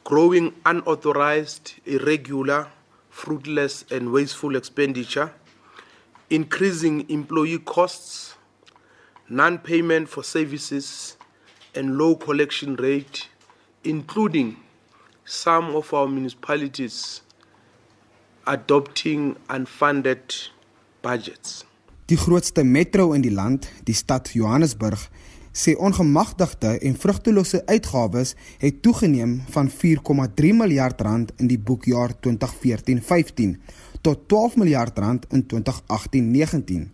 growing 0.03 0.53
unauthorized, 0.65 1.73
irregular, 1.85 2.67
fruitless, 3.09 3.85
and 3.91 4.11
wasteful 4.11 4.55
expenditure, 4.55 5.31
increasing 6.29 7.09
employee 7.09 7.59
costs, 7.59 8.35
non 9.29 9.57
payment 9.57 10.09
for 10.09 10.23
services, 10.23 11.17
and 11.75 11.97
low 11.97 12.15
collection 12.15 12.75
rate, 12.75 13.29
including 13.83 14.57
some 15.25 15.75
of 15.75 15.93
our 15.93 16.07
municipalities 16.07 17.21
adopting 18.45 19.35
unfunded 19.49 20.49
budgets. 21.01 21.65
Die 22.09 22.17
grootste 22.17 22.63
metro 22.63 23.13
in 23.13 23.21
die 23.21 23.31
land, 23.31 23.69
die 23.87 23.93
stad 23.93 24.33
Johannesburg, 24.33 24.97
sê 25.53 25.75
ongemagtigde 25.77 26.79
en 26.81 26.97
vrugtelose 26.97 27.61
uitgawes 27.65 28.33
het 28.57 28.81
toegeneem 28.81 29.41
van 29.53 29.69
4,3 29.69 30.53
miljard 30.57 31.01
rand 31.01 31.31
in 31.37 31.47
die 31.47 31.59
boekjaar 31.59 32.15
2014-15 32.27 33.53
tot 34.01 34.27
12 34.27 34.55
miljard 34.55 34.97
rand 34.97 35.25
in 35.29 35.45
2018-19 35.53 36.89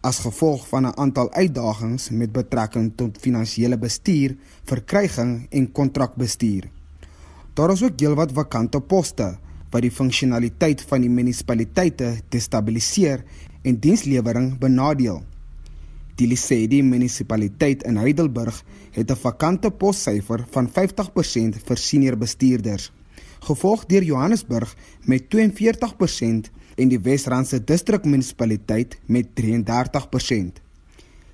as 0.00 0.18
gevolg 0.22 0.68
van 0.68 0.86
'n 0.86 0.96
aantal 0.96 1.32
uitdagings 1.32 2.10
met 2.10 2.32
betrekking 2.32 2.92
tot 2.96 3.18
finansiële 3.20 3.78
bestuur, 3.78 4.36
verkryging 4.64 5.46
en 5.50 5.72
kontrakbestuur. 5.72 6.70
Daar 7.54 7.70
is 7.70 7.82
ook 7.82 8.00
heelwat 8.00 8.32
vakante 8.32 8.80
poste 8.80 9.36
wat 9.70 9.82
die 9.82 9.90
funksionaliteit 9.90 10.82
van 10.82 11.00
die 11.00 11.10
munisipaliteite 11.10 12.20
destabiliseer 12.28 13.24
en 13.62 13.80
dienslewering 13.80 14.58
benadeel. 14.58 15.22
Die 16.18 16.26
Lesedi 16.26 16.80
munisipaliteit 16.82 17.84
in 17.86 17.98
Heidelburg 18.00 18.64
het 18.90 19.10
'n 19.10 19.16
vakante 19.16 19.70
possyfer 19.70 20.44
van 20.50 20.68
50% 20.68 21.60
vir 21.66 21.76
senior 21.76 22.16
bestuurders, 22.16 22.92
gevolg 23.40 23.86
deur 23.86 24.02
Johannesburg 24.02 24.74
met 25.04 25.28
42% 25.30 26.50
en 26.76 26.88
die 26.88 26.98
Wesrandse 26.98 27.64
distrik 27.64 28.04
munisipaliteit 28.04 28.98
met 29.06 29.26
33%. 29.34 30.60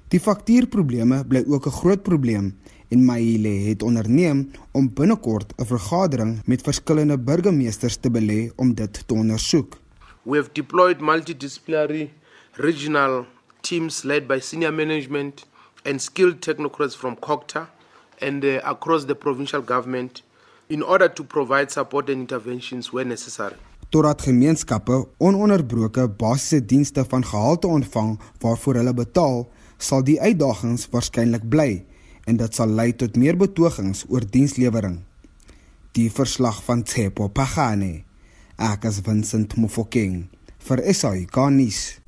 Die 0.09 0.21
faktuurprobleme 0.21 1.25
bly 1.25 1.45
ook 1.47 1.67
'n 1.67 1.79
groot 1.81 2.03
probleem 2.03 2.55
en 2.89 3.05
Maile 3.05 3.49
het 3.49 3.83
onderneem 3.83 4.51
om 4.73 4.93
binnekort 4.95 5.53
'n 5.57 5.65
vergadering 5.65 6.43
met 6.47 6.63
verskillende 6.63 7.19
burgemeesters 7.19 7.97
te 7.97 8.11
belê 8.11 8.53
om 8.57 8.75
dit 8.75 9.03
te 9.07 9.15
ondersoek. 9.15 9.81
We 10.23 10.37
have 10.37 10.51
deployed 10.53 11.01
multidisciplinary 11.01 12.11
regional 12.53 13.27
teams 13.65 14.05
led 14.05 14.29
by 14.29 14.39
senior 14.41 14.73
management 14.73 15.45
and 15.85 16.01
skilled 16.01 16.41
technocrats 16.41 16.97
from 16.97 17.17
COCTA 17.17 17.67
and 18.21 18.45
uh, 18.45 18.61
across 18.65 19.05
the 19.05 19.15
provincial 19.15 19.63
government 19.63 20.23
in 20.69 20.83
order 20.83 21.09
to 21.09 21.25
provide 21.25 21.71
support 21.71 22.09
and 22.09 22.21
interventions 22.21 22.93
where 22.93 23.05
necessary. 23.05 23.57
Totdat 23.91 24.25
gemeenskappe 24.27 24.97
ononderbroke 25.19 26.09
basiese 26.19 26.65
dienste 26.67 27.05
van 27.09 27.25
gehalte 27.25 27.67
ontvang 27.67 28.17
waarvoor 28.43 28.81
hulle 28.81 28.95
betaal, 28.95 29.45
sal 29.79 30.03
die 30.03 30.17
uitdagings 30.21 30.89
waarskynlik 30.91 31.45
bly 31.51 31.85
en 32.27 32.41
dit 32.41 32.57
sal 32.57 32.73
lei 32.75 32.91
tot 32.97 33.17
meer 33.21 33.39
betogings 33.39 34.05
oor 34.09 34.25
dienslewering. 34.37 35.03
Die 35.95 36.09
verslag 36.11 36.59
van 36.67 36.83
Tshepo 36.83 37.29
Pagane, 37.29 38.03
Ek 38.55 38.85
as 38.87 39.01
Vincent 39.03 39.57
Mofokeng 39.59 40.25
vir 40.67 40.83
SAK 40.95 41.39
nuus. 41.51 42.04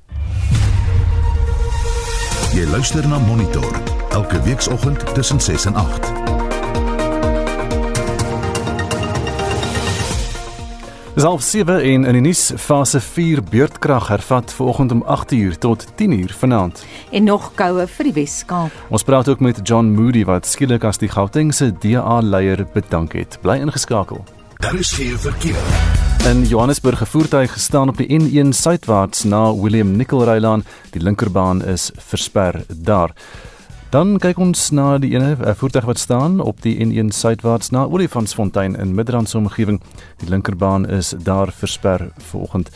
Jy 2.57 2.65
luister 2.65 3.05
na 3.07 3.19
Monitor 3.19 3.81
elke 4.09 4.41
weekoggend 4.41 5.13
tussen 5.13 5.41
6 5.41 5.65
en 5.65 5.75
8. 5.75 6.07
Dis 11.13 11.23
half 11.23 11.41
7 11.41 11.81
en 11.81 12.05
in 12.05 12.17
die 12.17 12.21
nuus 12.21 12.51
fase 12.57 13.01
4 13.01 13.43
beurtkrag 13.43 14.07
hervat 14.07 14.53
vanoggend 14.53 14.91
om 14.91 15.05
8uur 15.05 15.57
tot 15.57 15.85
10uur 16.01 16.33
vanaand. 16.33 16.85
En 17.11 17.23
nog 17.23 17.51
koue 17.53 17.85
vir 17.87 18.09
die 18.09 18.13
Weskaap. 18.13 18.73
Ons 18.89 19.05
praat 19.05 19.29
ook 19.29 19.39
met 19.39 19.61
John 19.61 19.93
Moody 19.93 20.25
wat 20.25 20.49
skielik 20.49 20.83
as 20.83 20.97
die 20.97 21.13
Gautengse 21.13 21.69
DA 21.77 22.19
leier 22.21 22.65
bedank 22.73 23.13
het. 23.13 23.37
Bly 23.41 23.61
ingeskakel. 23.61 24.25
Daar 24.57 24.75
is 24.75 24.91
geen 24.97 25.19
verkeer. 25.19 25.96
In 26.27 26.43
Johannesburg 26.43 27.01
'n 27.01 27.05
voertuig 27.05 27.53
gestaan 27.53 27.89
op 27.89 27.97
die 27.97 28.19
N1 28.19 28.49
suidwaarts 28.49 29.23
na 29.23 29.55
William 29.55 29.91
Nicol-Rylaan. 29.91 30.63
Die 30.89 31.01
linkerbaan 31.01 31.65
is 31.65 31.91
versper 31.95 32.65
daar. 32.67 33.11
Dan 33.89 34.17
kyk 34.17 34.37
ons 34.37 34.69
na 34.69 34.97
die 34.97 35.11
ene 35.15 35.37
'n 35.39 35.55
voertuig 35.55 35.85
wat 35.85 35.97
staan 35.97 36.39
op 36.39 36.61
die 36.61 36.85
N1 36.85 37.09
suidwaarts 37.09 37.69
na 37.69 37.83
Olifantsfontein 37.83 38.75
in 38.75 38.95
Midrand 38.95 39.29
se 39.29 39.37
omgewing. 39.37 39.81
Die 40.17 40.29
linkerbaan 40.29 40.89
is 40.89 41.13
daar 41.23 41.51
versper 41.51 42.11
vanoggend. 42.17 42.69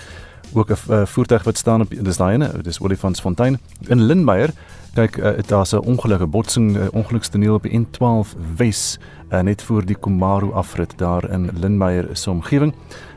Ook 0.53 0.69
'n 0.69 1.05
voertuig 1.05 1.43
wat 1.43 1.57
staan 1.57 1.81
op 1.81 1.89
dis 1.89 2.17
daai 2.17 2.33
ene, 2.33 2.61
dis 2.61 2.79
Olifantsfontein 2.79 3.59
in 3.87 4.01
Lindmeyer. 4.01 4.49
Kyk, 4.93 5.17
uh, 5.17 5.29
daar's 5.47 5.73
'n 5.73 5.77
ongelukkige 5.77 6.29
botsing, 6.29 6.77
uh, 6.77 6.83
ongelukstoneel 6.91 7.53
op 7.53 7.63
die 7.63 7.79
N12 7.79 8.35
Wes, 8.55 8.99
uh, 9.31 9.39
net 9.39 9.61
voor 9.61 9.85
die 9.85 9.95
Komaru 9.95 10.51
afrit 10.51 10.93
daar 10.97 11.29
in 11.29 11.49
Lindmeyer 11.53 12.09
se 12.13 12.29
omgewing. 12.29 12.73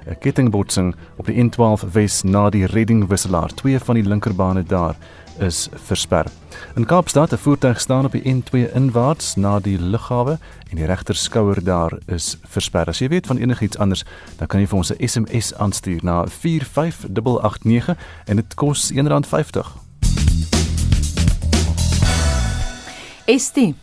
'n 0.06 0.18
Kettingbotsing 0.18 0.94
op 1.16 1.26
die 1.26 1.44
N12 1.44 1.92
Wes 1.92 2.22
na 2.22 2.50
die 2.50 2.66
reddingwisselaar. 2.66 3.54
Twee 3.54 3.78
van 3.78 3.94
die 3.94 4.04
linkerbane 4.04 4.62
daar 4.62 4.96
is 5.38 5.68
versper. 5.72 6.26
In 6.74 6.86
Kaapstad 6.86 7.32
'n 7.32 7.36
voertuig 7.36 7.80
staan 7.80 8.04
op 8.04 8.12
die 8.12 8.34
N2 8.34 8.72
inwaarts 8.74 9.36
na 9.36 9.60
die 9.60 9.78
lughawe 9.78 10.38
en 10.70 10.76
die 10.76 10.86
regter 10.86 11.14
skouer 11.14 11.64
daar 11.64 11.98
is 12.06 12.38
versper. 12.42 12.86
As 12.86 12.98
jy 12.98 13.08
weet 13.08 13.26
van 13.26 13.36
enigiets 13.36 13.78
anders, 13.78 14.04
dan 14.36 14.46
kan 14.46 14.60
jy 14.60 14.66
vir 14.66 14.76
ons 14.76 14.92
'n 14.92 15.08
SMS 15.08 15.54
aanstuur 15.54 16.00
na 16.02 16.26
45889 16.26 17.96
en 18.24 18.36
dit 18.36 18.54
kos 18.54 18.92
R1.50. 18.92 19.82
Estie 23.24 23.74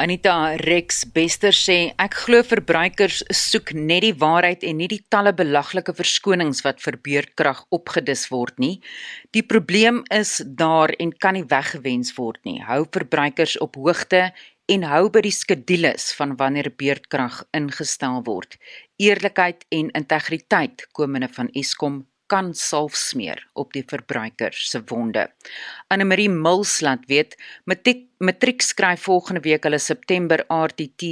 Anita 0.00 0.56
Rex 0.56 1.02
Bester 1.12 1.52
sê 1.52 1.74
ek 2.00 2.14
glo 2.22 2.38
verbruikers 2.48 3.18
soek 3.36 3.74
net 3.76 4.00
die 4.06 4.14
waarheid 4.16 4.62
en 4.64 4.78
nie 4.80 4.86
die 4.88 5.02
talle 5.12 5.34
belaglike 5.36 5.92
verskonings 5.98 6.62
wat 6.64 6.80
vir 6.80 6.96
beurtkrag 7.04 7.60
opgedis 7.76 8.22
word 8.32 8.56
nie. 8.64 8.78
Die 9.36 9.44
probleem 9.44 10.00
is 10.16 10.38
daar 10.62 10.94
en 10.96 11.12
kan 11.12 11.36
nie 11.36 11.44
weggewens 11.50 12.14
word 12.16 12.40
nie. 12.48 12.62
Hou 12.64 12.86
verbruikers 12.96 13.58
op 13.60 13.76
hoogte 13.76 14.30
en 14.72 14.88
hou 14.88 15.10
by 15.12 15.20
die 15.26 15.34
skedules 15.36 16.14
van 16.16 16.32
wanneer 16.40 16.72
beurtkrag 16.80 17.42
ingestel 17.60 18.22
word. 18.24 18.56
Eerlikheid 18.96 19.68
en 19.68 19.92
integriteit 20.00 20.88
komende 20.96 21.28
van 21.36 21.52
Eskom 21.52 22.06
kan 22.30 22.52
salf 22.54 22.94
smeer 22.98 23.42
op 23.58 23.74
die 23.74 23.84
verbruiker 23.86 24.54
se 24.54 24.82
wonde. 24.90 25.26
Anne-Marie 25.90 26.30
Mills 26.30 26.78
laat 26.86 27.06
weet 27.10 27.36
matriek, 27.70 28.06
matriek 28.22 28.62
skryf 28.62 29.08
volgende 29.08 29.42
week 29.44 29.66
hulle 29.66 29.82
September 29.82 30.44
RTT 30.46 31.10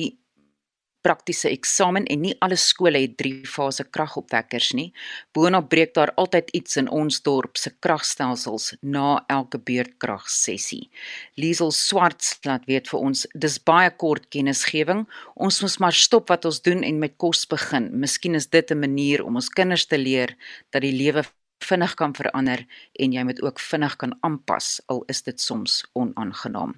praktiese 1.09 1.49
eksamen 1.49 2.05
en 2.13 2.21
nie 2.27 2.35
alle 2.45 2.59
skole 2.61 3.01
het 3.01 3.17
3 3.21 3.49
fase 3.49 3.87
kragopwekkers 3.97 4.75
nie. 4.77 4.91
Boonop 5.33 5.71
breek 5.73 5.95
daar 5.97 6.13
altyd 6.21 6.51
iets 6.59 6.77
in 6.81 6.91
ons 6.93 7.23
dorp 7.25 7.57
se 7.57 7.73
kragstelsels 7.85 8.75
na 8.83 9.23
elke 9.33 9.61
beurtkragsessie. 9.71 10.91
Liesel 11.41 11.73
Swarts 11.73 12.37
laat 12.45 12.69
weet 12.69 12.91
vir 12.93 13.01
ons 13.01 13.25
dis 13.33 13.59
baie 13.71 13.91
kort 14.03 14.29
kennisgewing. 14.35 15.07
Ons 15.35 15.63
moet 15.65 15.81
maar 15.87 15.97
stop 15.97 16.29
wat 16.29 16.45
ons 16.49 16.61
doen 16.69 16.85
en 16.85 17.01
met 17.01 17.17
kos 17.17 17.47
begin. 17.49 17.89
Miskien 18.05 18.37
is 18.37 18.51
dit 18.53 18.71
'n 18.71 18.81
manier 18.85 19.25
om 19.25 19.37
ons 19.37 19.49
kinders 19.49 19.87
te 19.87 19.99
leer 19.99 20.37
dat 20.71 20.83
die 20.83 20.93
lewe 20.93 21.25
vinnig 21.65 21.95
kan 21.95 22.15
verander 22.15 22.67
en 22.93 23.13
jy 23.13 23.23
moet 23.23 23.43
ook 23.43 23.61
vinnig 23.61 23.97
kan 23.97 24.17
aanpas 24.21 24.81
al 24.87 25.05
is 25.07 25.23
dit 25.23 25.41
soms 25.41 25.85
onaangenaam. 25.93 26.75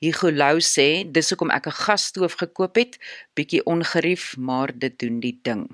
Hugo 0.00 0.30
Lou 0.30 0.60
sê 0.60 1.04
dis 1.12 1.30
hoekom 1.30 1.50
ek 1.50 1.66
'n 1.66 1.78
gasstoof 1.84 2.34
gekoop 2.34 2.76
het, 2.76 2.98
bietjie 3.34 3.64
ongerief, 3.64 4.36
maar 4.36 4.70
dit 4.74 4.98
doen 4.98 5.20
die 5.20 5.38
ding. 5.42 5.68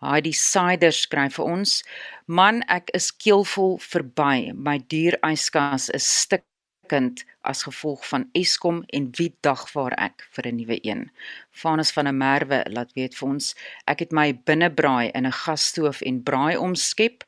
Heidi 0.00 0.32
Sider 0.32 0.92
skryf 0.96 1.34
vir 1.36 1.44
ons: 1.44 1.82
"Man, 2.26 2.62
ek 2.68 2.88
is 2.96 3.10
keelvol 3.12 3.78
verby. 3.78 4.52
My 4.54 4.78
duur 4.78 5.18
yskas 5.28 5.90
is 5.90 6.06
stikkend 6.22 7.24
as 7.44 7.62
gevolg 7.62 8.06
van 8.08 8.24
Eskom 8.32 8.84
en 8.96 9.10
wie 9.18 9.34
dagvaar 9.42 9.92
ek 9.98 10.24
vir 10.32 10.46
'n 10.48 10.56
nuwe 10.56 10.78
een." 10.82 11.10
Vanus 11.50 11.90
van 11.92 12.08
'n 12.08 12.16
Merwe 12.16 12.64
laat 12.70 12.92
weet 12.94 13.14
vir 13.14 13.28
ons: 13.28 13.54
"Ek 13.86 13.98
het 13.98 14.12
my 14.12 14.32
binnebraai 14.32 15.10
in 15.14 15.26
'n 15.26 15.32
gasstoof 15.32 16.00
en 16.00 16.22
braai 16.22 16.56
omskep. 16.56 17.24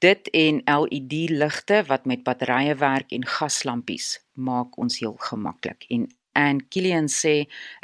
Dit 0.00 0.30
en 0.32 0.62
LED 0.64 1.12
ligte 1.28 1.82
wat 1.86 2.06
met 2.08 2.22
batterye 2.24 2.74
werk 2.80 3.10
en 3.12 3.26
gaslampies 3.28 4.06
maak 4.32 4.78
ons 4.80 4.94
heel 5.02 5.16
gemaklik. 5.20 5.84
En 5.92 6.06
en 6.40 6.60
Kilian 6.72 7.08
sê 7.08 7.34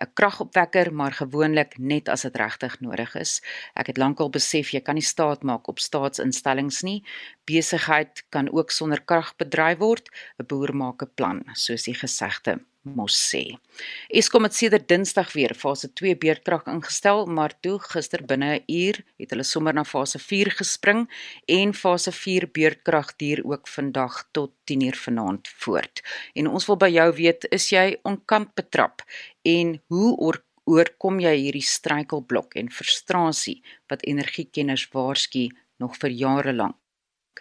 'n 0.02 0.12
kragopwekker 0.14 0.92
maar 0.94 1.12
gewoonlik 1.12 1.78
net 1.78 2.08
as 2.08 2.22
dit 2.22 2.36
regtig 2.36 2.80
nodig 2.80 3.14
is. 3.14 3.42
Ek 3.74 3.86
het 3.86 3.98
lankal 3.98 4.30
besef 4.30 4.70
jy 4.72 4.80
kan 4.80 4.94
nie 4.94 5.10
staat 5.14 5.42
maak 5.42 5.68
op 5.68 5.78
staatsinstellings 5.78 6.82
nie. 6.82 7.04
Besigheid 7.44 8.24
kan 8.28 8.48
ook 8.52 8.70
sonder 8.70 9.02
krag 9.04 9.36
bedryf 9.36 9.78
word. 9.78 10.08
'n 10.40 10.46
Boer 10.46 10.74
maak 10.76 11.02
'n 11.02 11.12
plan, 11.14 11.44
soos 11.52 11.82
die 11.82 11.94
gesegde 11.94 12.60
mos 12.94 13.16
sê. 13.30 13.42
Eskom 14.08 14.46
het 14.46 14.54
sedert 14.54 14.86
Dinsdag 14.88 15.32
weer 15.34 15.54
fase 15.58 15.90
2 15.92 16.16
beurtkrag 16.22 16.66
ingestel, 16.70 17.26
maar 17.26 17.54
toe 17.60 17.78
gister 17.82 18.22
binne 18.22 18.60
'n 18.60 18.64
uur 18.66 18.96
het 19.18 19.30
hulle 19.30 19.44
sommer 19.44 19.74
na 19.74 19.84
fase 19.84 20.18
4 20.18 20.50
gespring 20.50 21.08
en 21.46 21.74
fase 21.74 22.12
4 22.12 22.48
beurtkrag 22.52 23.16
duur 23.16 23.44
ook 23.44 23.68
vandag 23.68 24.28
tot 24.32 24.52
10:00 24.64 24.96
vanaand 24.96 25.48
voort. 25.48 26.02
En 26.34 26.46
ons 26.48 26.66
wil 26.66 26.76
by 26.76 26.88
jou 26.88 27.12
weet, 27.12 27.46
is 27.50 27.70
jy 27.70 27.98
onkant 28.02 28.54
betrap 28.54 29.02
en 29.42 29.82
hoe 29.88 30.16
oor 30.16 30.44
oorkom 30.64 31.20
jy 31.20 31.34
hierdie 31.36 31.62
struikelblok 31.62 32.56
en 32.56 32.70
frustrasie 32.70 33.62
wat 33.88 34.02
energiekenners 34.02 34.88
waarsku 34.92 35.48
nog 35.78 35.96
vir 35.96 36.10
jare 36.10 36.52
lank? 36.52 36.85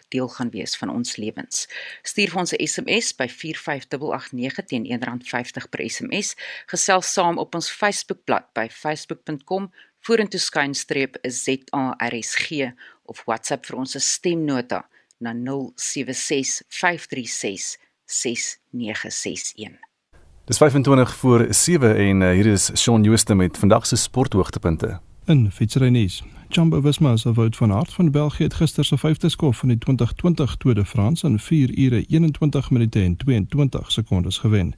Deel 0.07 0.27
gaan 0.27 0.49
wees 0.49 0.75
van 0.77 0.89
ons 0.89 1.15
lewens. 1.15 1.67
Stuur 2.01 2.29
vir 2.29 2.39
ons 2.39 2.51
'n 2.53 2.67
SMS 2.67 3.15
by 3.15 3.27
45889 3.27 4.65
teen 4.65 4.85
R1.50 4.85 5.69
per 5.69 5.89
SMS. 5.89 6.35
Gesels 6.65 7.13
saam 7.13 7.37
op 7.37 7.55
ons 7.55 7.71
Facebookblad 7.71 8.53
by 8.53 8.67
facebook.com 8.69 9.71
vorentoe 9.99 10.39
skynstreep 10.39 11.17
ZARSG 11.21 12.71
of 13.03 13.23
WhatsApp 13.25 13.65
vir 13.65 13.77
ons 13.77 13.95
stemnota 13.97 14.89
na 15.17 15.33
0765366961. 15.33 15.39
Dis 20.45 20.57
25 20.57 21.15
voor 21.15 21.47
7 21.49 21.95
en 21.95 22.21
uh, 22.21 22.29
hier 22.31 22.45
is 22.45 22.71
Shaun 22.77 23.03
Jooste 23.03 23.35
met 23.35 23.57
vandag 23.57 23.85
se 23.87 23.95
sporthoogtepunte. 23.95 24.99
In 25.25 25.51
fietsrynuus. 25.51 26.23
Jumbo 26.49 26.81
Visma 26.81 27.17
se 27.17 27.33
wout 27.33 27.55
van 27.55 27.69
hart 27.69 27.93
van 27.93 28.11
België 28.11 28.43
het 28.43 28.53
gister 28.53 28.85
se 28.85 28.97
vyfde 28.97 29.29
skof 29.29 29.57
van 29.57 29.69
die 29.69 29.77
2020 29.77 30.55
Tour 30.55 30.75
de 30.75 30.85
France 30.85 31.27
in 31.27 31.39
4 31.39 31.77
ure 31.77 32.05
21 32.05 32.69
minute 32.71 33.01
en 33.01 33.15
22 33.17 33.91
sekondes 33.91 34.37
gewen. 34.37 34.73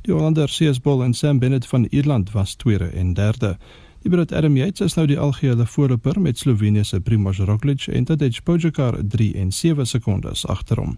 Die 0.00 0.14
Hollander 0.14 0.48
CS 0.48 0.80
Bull 0.80 1.02
en 1.02 1.14
Sam 1.14 1.38
Bennett 1.38 1.66
van 1.66 1.86
Ierland 1.90 2.30
was 2.30 2.54
tweede 2.54 2.84
en 2.84 3.14
derde. 3.14 3.56
Die 4.02 4.10
Brit 4.10 4.32
Adam 4.32 4.56
Yates 4.56 4.80
is 4.80 4.94
nou 4.94 5.06
die 5.06 5.18
algehele 5.18 5.66
voorloper 5.66 6.20
met 6.20 6.38
Slovenië 6.38 6.84
se 6.84 7.00
Primož 7.00 7.38
Roglič 7.38 7.88
en 7.88 8.04
Tadej 8.04 8.40
Pogačar 8.42 8.98
3 9.08 9.34
en 9.34 9.52
7 9.52 9.86
sekondes 9.86 10.46
agter 10.46 10.76
hom. 10.76 10.96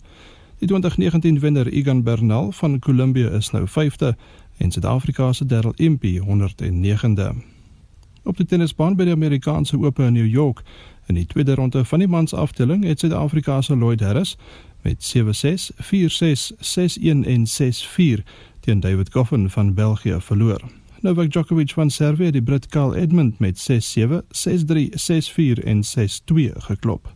Die 0.58 0.68
2019 0.68 1.40
wenner 1.40 1.72
Egan 1.72 2.02
Bernal 2.02 2.52
van 2.52 2.78
Kolumbie 2.78 3.30
is 3.30 3.50
nou 3.50 3.68
vyfde 3.68 4.16
en 4.56 4.70
Suid-Afrika 4.70 5.32
se 5.32 5.46
Darryl 5.46 5.72
Impey 5.76 6.20
109de 6.20 7.53
op 8.24 8.36
die 8.36 8.46
tennisbaan 8.46 8.96
by 8.96 9.04
die 9.04 9.14
Amerikaanse 9.14 9.78
Ope 9.78 10.02
in 10.02 10.12
New 10.12 10.26
York. 10.26 10.62
In 11.06 11.14
die 11.14 11.26
tweede 11.26 11.54
ronde 11.54 11.84
van 11.84 11.98
die 11.98 12.08
mans 12.08 12.34
afdeling 12.34 12.84
het 12.84 13.00
Suid-Afrika 13.00 13.60
se 13.62 13.76
Lloyd 13.76 14.00
Harris 14.00 14.36
met 14.82 15.14
7-6, 15.16 15.70
4-6, 15.80 16.50
6-1 16.60 17.24
en 17.24 17.46
6-4 17.46 18.24
teen 18.60 18.80
David 18.80 19.12
Goffin 19.12 19.50
van 19.50 19.74
België 19.74 20.16
verloor. 20.20 20.60
Novak 21.00 21.30
Djokovic 21.30 21.72
van 21.76 21.90
Servië 21.90 22.30
die 22.30 22.42
Brit 22.42 22.66
Carl 22.66 22.94
Edmund 22.94 23.38
met 23.38 23.60
6-7, 23.60 24.22
6-3, 24.32 24.88
6-4 24.96 25.64
en 25.64 25.82
6-2 25.84 26.52
geklop. 26.68 27.12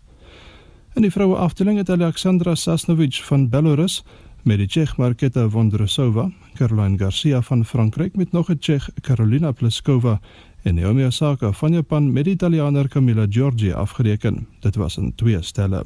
In 0.94 1.02
die 1.02 1.12
vroue 1.12 1.36
afdeling 1.36 1.78
het 1.78 1.90
Alexandra 1.90 2.54
Sasnovic 2.54 3.20
van 3.24 3.48
Belarus 3.48 4.02
met 4.42 4.58
die 4.58 4.66
Tsjech 4.66 4.96
Marketa 4.96 5.48
Vondrousova, 5.48 6.30
Caroline 6.54 6.98
Garcia 6.98 7.40
van 7.42 7.64
Frankryk 7.64 8.16
met 8.16 8.32
nog 8.32 8.50
'n 8.50 8.58
Tsjech 8.58 8.90
Karolina 9.00 9.52
Pliskova 9.52 10.20
en 10.62 10.74
Naomi 10.74 11.04
Osaka 11.04 11.52
van 11.52 11.72
Japan 11.72 12.12
met 12.12 12.24
die 12.24 12.32
Italianer 12.32 12.88
Camilla 12.88 13.26
Giorgi 13.28 13.72
afgereken. 13.72 14.46
Dit 14.60 14.76
was 14.76 14.96
in 14.96 15.14
twee 15.14 15.42
stelle. 15.42 15.84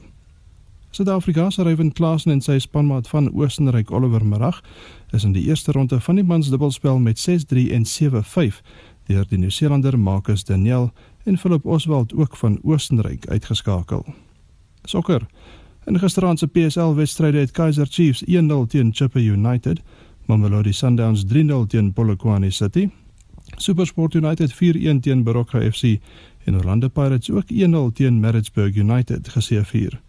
Suid-Afrika 0.91 1.51
se 1.51 1.63
Ryan 1.63 1.93
Klaasen 1.93 2.33
en 2.33 2.41
sy 2.41 2.59
spanmaat 2.59 3.09
van 3.09 3.31
Oostenryk 3.33 3.91
Oliver 3.91 4.27
Marag 4.27 4.61
is 5.11 5.25
in 5.25 5.33
die 5.33 5.45
eerste 5.49 5.73
ronde 5.73 6.01
van 6.01 6.19
die 6.21 6.25
mans 6.25 6.51
dubbelspel 6.51 6.99
met 6.99 7.21
6-3 7.21 7.71
en 7.73 7.87
7-5 7.89 8.59
deur 9.09 9.25
die 9.29 9.39
Nieu-Seelander 9.39 9.99
Marcus 9.99 10.45
Daniel 10.45 10.91
en 11.25 11.39
Philip 11.39 11.65
Oswald 11.65 12.15
ook 12.15 12.37
van 12.37 12.59
Oostenryk 12.63 13.27
uitgeskakel. 13.27 14.05
Sokker. 14.85 15.27
In 15.85 15.99
gisteraand 15.99 16.39
se 16.39 16.47
PSL-wedstryde 16.47 17.39
het 17.39 17.51
Kaizer 17.51 17.87
Chiefs 17.87 18.25
1-0 18.25 18.27
teen 18.69 18.93
Chippa 18.95 19.19
United, 19.19 19.81
Mamelodi 20.27 20.73
Sundowns 20.73 21.25
3-0 21.25 21.67
teen 21.69 21.93
Polokwane 21.93 22.51
City, 22.51 22.91
SuperSport 23.57 24.15
United 24.15 24.53
4-1 24.53 25.01
teen 25.01 25.23
Baroka 25.23 25.61
FC 25.71 25.99
en 26.45 26.57
Orlando 26.57 26.89
Pirates 26.89 27.31
ook 27.31 27.45
1-0 27.53 27.93
teen 27.93 28.21
Maritzburg 28.21 28.77
United 28.77 29.29
geseëvier. 29.29 30.01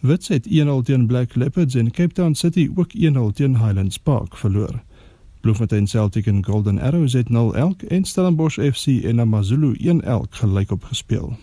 Wits 0.00 0.28
het 0.28 0.48
1-0 0.48 0.82
teen 0.84 1.06
Black 1.06 1.34
Leopards 1.34 1.74
en 1.74 1.90
Cape 1.90 2.12
Town 2.12 2.34
City 2.34 2.70
ook 2.74 2.90
1-0 2.96 3.34
teen 3.34 3.58
Highlands 3.58 3.98
Park 3.98 4.36
verloor. 4.36 4.82
Bloemfontein 5.40 5.86
Celtic 5.86 6.26
en 6.26 6.44
Golden 6.44 6.78
Arrows 6.80 7.12
het 7.12 7.28
0 7.28 7.54
elk 7.54 7.82
en 7.82 8.04
Stellenbosch 8.04 8.58
FC 8.72 8.86
en 8.86 9.20
AmaZulu 9.20 9.74
1 9.74 10.02
elk 10.02 10.34
gelyk 10.34 10.70
op 10.70 10.84
gespeel. 10.84 11.36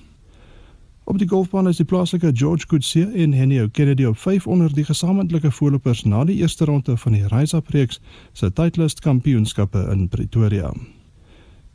Op 1.04 1.18
die 1.18 1.28
golfbaan 1.28 1.68
is 1.68 1.78
die 1.78 1.86
plaaslike 1.86 2.32
George 2.34 2.66
Coetzee 2.66 3.06
en 3.06 3.34
Henny 3.34 3.70
Kennedy 3.70 4.04
op 4.06 4.18
5 4.18 4.48
onder 4.48 4.74
die 4.74 4.86
gesamentlike 4.86 5.52
voorlopers 5.52 6.04
na 6.04 6.24
die 6.26 6.36
eerste 6.36 6.66
ronde 6.66 6.98
van 6.98 7.12
die 7.12 7.28
Rise 7.28 7.58
Up 7.58 7.68
reeks 7.68 8.00
se 8.34 8.54
Titleist 8.54 9.00
Kampioenskappe 9.00 9.88
in 9.92 10.08
Pretoria. 10.08 10.74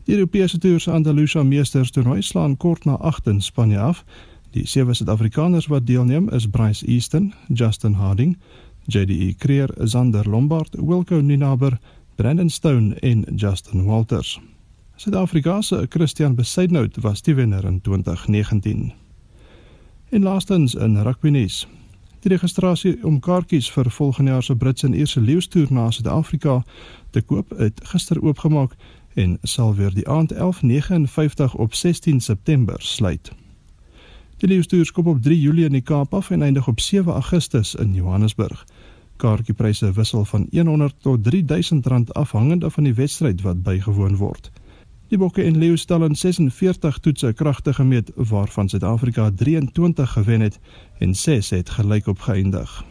Die 0.06 0.14
Europese 0.14 0.58
toer 0.58 0.80
se 0.80 0.92
Andalusia 0.92 1.42
Meesters 1.42 1.90
toernooi 1.90 2.22
slaan 2.22 2.56
kort 2.56 2.84
na 2.84 2.94
8 2.94 3.26
in 3.26 3.40
Spanje 3.42 3.78
af. 3.78 4.04
Die 4.54 4.66
sewe 4.66 4.94
Suid-Afrikaners 4.94 5.66
wat 5.66 5.86
deelneem 5.86 6.28
is 6.30 6.46
Bryce 6.46 6.86
Easton, 6.86 7.32
Justin 7.48 7.92
Harding, 7.98 8.36
JDE 8.84 9.34
Creer, 9.38 9.74
Zander 9.84 10.28
Lombard, 10.30 10.76
Wilco 10.78 11.20
Ninaber, 11.20 11.78
Brandon 12.14 12.50
Stone 12.50 12.94
en 12.94 13.24
Justin 13.34 13.84
Walters. 13.84 14.40
Suid-Afrika 14.96 15.60
se 15.62 15.86
Christian 15.88 16.34
Besaidnout 16.34 17.00
was 17.00 17.22
die 17.22 17.34
wenner 17.34 17.64
in 17.64 17.80
2019. 17.80 18.92
En 20.08 20.22
laastens 20.22 20.74
in 20.74 21.02
rugby 21.02 21.28
nuus. 21.28 21.66
Die 22.20 22.30
registrasie 22.30 22.96
om 23.02 23.18
kaartjies 23.20 23.70
vir 23.70 23.90
volgende 23.90 24.30
jaar 24.30 24.42
se 24.42 24.56
Britse 24.56 24.86
en 24.86 24.94
Ierse 24.94 25.20
leeustoer 25.20 25.66
na 25.70 25.90
Suid-Afrika 25.90 26.62
te 27.10 27.22
koop 27.22 27.50
het 27.58 27.80
gister 27.90 28.22
oopgemaak 28.22 28.78
en 29.16 29.38
sal 29.42 29.74
weer 29.74 29.94
die 29.94 30.09
aand 30.09 30.33
11:59 30.35 31.55
op 31.57 31.74
16 31.74 32.20
September 32.20 32.74
sluit. 32.79 33.33
Die 34.37 34.48
leeustoer 34.48 34.85
skop 34.85 35.07
op 35.07 35.22
3 35.22 35.40
Julie 35.40 35.64
in 35.64 35.72
die 35.72 35.81
Kaap 35.81 36.14
af 36.14 36.31
en 36.31 36.42
eindig 36.42 36.68
op 36.68 36.81
7 36.81 37.12
Augustus 37.12 37.74
in 37.74 37.94
Johannesburg. 37.94 38.64
Kaartjiepryse 39.16 39.92
wissel 39.92 40.24
van 40.24 40.46
100 40.50 40.94
tot 40.98 41.24
3000 41.24 41.87
rand 41.87 42.14
afhangende 42.14 42.70
van 42.70 42.85
die 42.85 42.94
wedstryd 42.94 43.40
wat 43.40 43.62
bygewoon 43.62 44.16
word. 44.16 44.50
Die 45.09 45.18
bokke 45.18 45.42
en 45.42 45.57
leeu 45.59 45.76
stel 45.76 46.05
in 46.05 46.14
46 46.14 46.98
toetse 46.98 47.33
kragte 47.33 47.74
gemeet 47.74 48.12
waarvan 48.14 48.68
Suid-Afrika 48.68 49.31
23 49.35 50.12
gewen 50.12 50.40
het 50.40 50.59
en 50.98 51.14
6 51.14 51.50
het 51.50 51.70
gelyk 51.70 52.07
op 52.07 52.18
geëindig. 52.18 52.85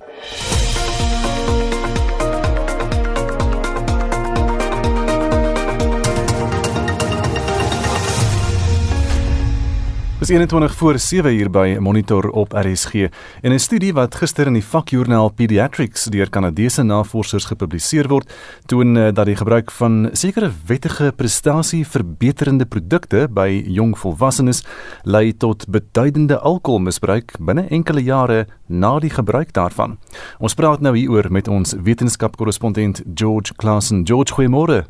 Dis 10.24 10.32
21 10.32 10.74
voor 10.74 10.98
7 10.98 11.34
uur 11.34 11.50
by 11.50 11.76
Monitor 11.80 12.30
op 12.30 12.52
RSG. 12.52 12.94
En 13.42 13.52
'n 13.52 13.58
studie 13.58 13.92
wat 13.92 14.14
gister 14.14 14.46
in 14.46 14.52
die 14.52 14.64
vakjoernaal 14.64 15.28
Pediatrics 15.28 16.04
deur 16.04 16.30
Kanadese 16.30 16.82
navorsers 16.82 17.44
gepubliseer 17.44 18.08
word, 18.08 18.32
toon 18.66 18.96
eh, 18.96 19.12
dat 19.12 19.26
die 19.26 19.37
gebruik 19.37 19.70
van 19.70 20.08
sekere 20.12 20.50
wettige 20.66 21.12
prestasieverbeterende 21.16 22.64
produkte 22.64 23.28
by 23.30 23.64
jong 23.66 23.98
volwassenes 23.98 24.64
lei 25.02 25.37
tot 25.37 25.68
beduidende 25.68 26.38
alkoholmisbruik 26.38 27.32
binne 27.38 27.66
enkele 27.68 28.02
jare 28.02 28.46
na 28.66 28.98
die 28.98 29.10
gebruik 29.10 29.52
daarvan. 29.52 29.98
Ons 30.38 30.54
praat 30.54 30.80
nou 30.80 30.96
hieroor 30.96 31.32
met 31.32 31.48
ons 31.48 31.74
wetenskapkorrespondent 31.82 33.02
George 33.14 33.54
Claassen. 33.56 34.06
George, 34.06 34.32
goeiemôre. 34.32 34.84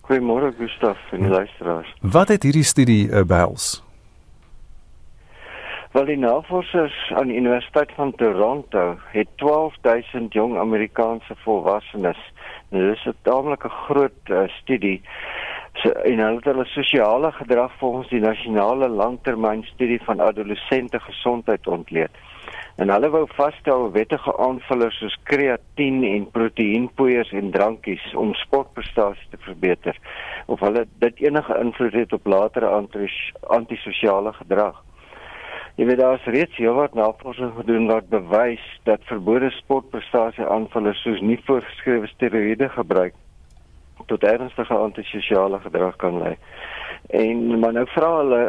Goeiemôre 0.00 0.52
Gustaf 0.58 0.98
en 1.12 1.20
die 1.20 1.30
luisteraars. 1.30 1.94
Wat 2.00 2.28
het 2.28 2.42
hierdie 2.42 2.64
studie 2.64 3.08
uh, 3.08 3.22
behels? 3.22 3.82
Wel 5.92 6.04
die 6.08 6.16
navorsers 6.16 7.12
aan 7.14 7.28
die 7.28 7.36
Universiteit 7.36 7.90
van 7.94 8.14
Toronto 8.16 8.96
het 9.12 9.28
12000 9.36 10.32
jong 10.32 10.54
Amerikaanse 10.58 11.34
volwassenes. 11.44 12.20
Nou 12.68 12.86
dis 12.88 13.04
'n 13.04 13.16
taamlike 13.22 13.68
groot 13.68 14.20
uh, 14.30 14.48
studie. 14.48 15.02
So, 15.72 15.90
en 15.90 16.18
hulle 16.18 16.34
het 16.36 16.44
hulle 16.44 16.64
sosiale 16.64 17.32
gedrag 17.32 17.72
volgens 17.78 18.08
die 18.08 18.20
nasionale 18.20 18.88
langtermynstudie 18.88 20.00
van 20.04 20.20
adolessente 20.20 21.00
gesondheid 21.00 21.66
ontleed. 21.66 22.10
En 22.76 22.88
hulle 22.88 23.10
wou 23.10 23.26
vasstel 23.34 23.90
wettige 23.90 24.36
aanvullers 24.38 24.98
soos 24.98 25.18
kreatien 25.22 26.04
en 26.04 26.30
proteïenpoeiers 26.30 27.32
en 27.32 27.50
drankies 27.50 28.14
om 28.14 28.34
sportprestasie 28.34 29.28
te 29.30 29.36
verbeter 29.40 29.98
of 30.46 30.60
hulle 30.60 30.86
dit 30.98 31.20
enige 31.20 31.58
invloed 31.58 31.92
het 31.92 32.12
op 32.12 32.26
latere 32.26 32.88
antisosiale 33.40 34.32
gedrag. 34.32 34.82
Jy 35.80 35.86
weet 35.88 35.98
daar 35.98 36.18
is 36.18 36.32
reeds 36.34 36.56
heelwat 36.60 36.94
navorsing 36.94 37.52
gedoen 37.56 37.86
wat 37.88 38.08
bewys 38.12 38.64
dat 38.84 39.04
verbode 39.08 39.50
sportprestasie 39.50 40.44
aanvullers 40.44 41.00
soos 41.02 41.20
nie 41.24 41.38
voorgeskrewe 41.46 42.10
steroïde 42.12 42.68
gebruik 42.74 43.14
tot 44.06 44.24
ernstige 44.26 44.74
antisosiale 44.74 45.60
gedrag 45.62 45.96
kan 45.96 46.18
lei. 46.18 46.34
En 47.08 47.60
maar 47.60 47.72
nou 47.72 47.86
vra 47.94 48.10
hulle 48.16 48.42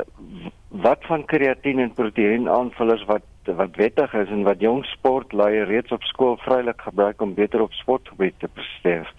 wat 0.84 1.06
van 1.08 1.26
kreatien 1.26 1.80
en 1.80 1.94
proteïen 1.94 2.50
aanvullers 2.50 3.06
wat 3.06 3.30
wat 3.46 3.76
wettig 3.76 4.14
is 4.14 4.30
en 4.32 4.44
wat 4.48 4.60
jong 4.64 4.86
sportleiers 4.86 5.70
reeds 5.70 5.92
op 5.92 6.04
skool 6.08 6.38
vrylik 6.46 6.82
gebruik 6.82 7.22
om 7.22 7.34
beter 7.34 7.62
op 7.62 7.74
sportgebied 7.74 8.34
te 8.40 8.48
presteer. 8.48 9.14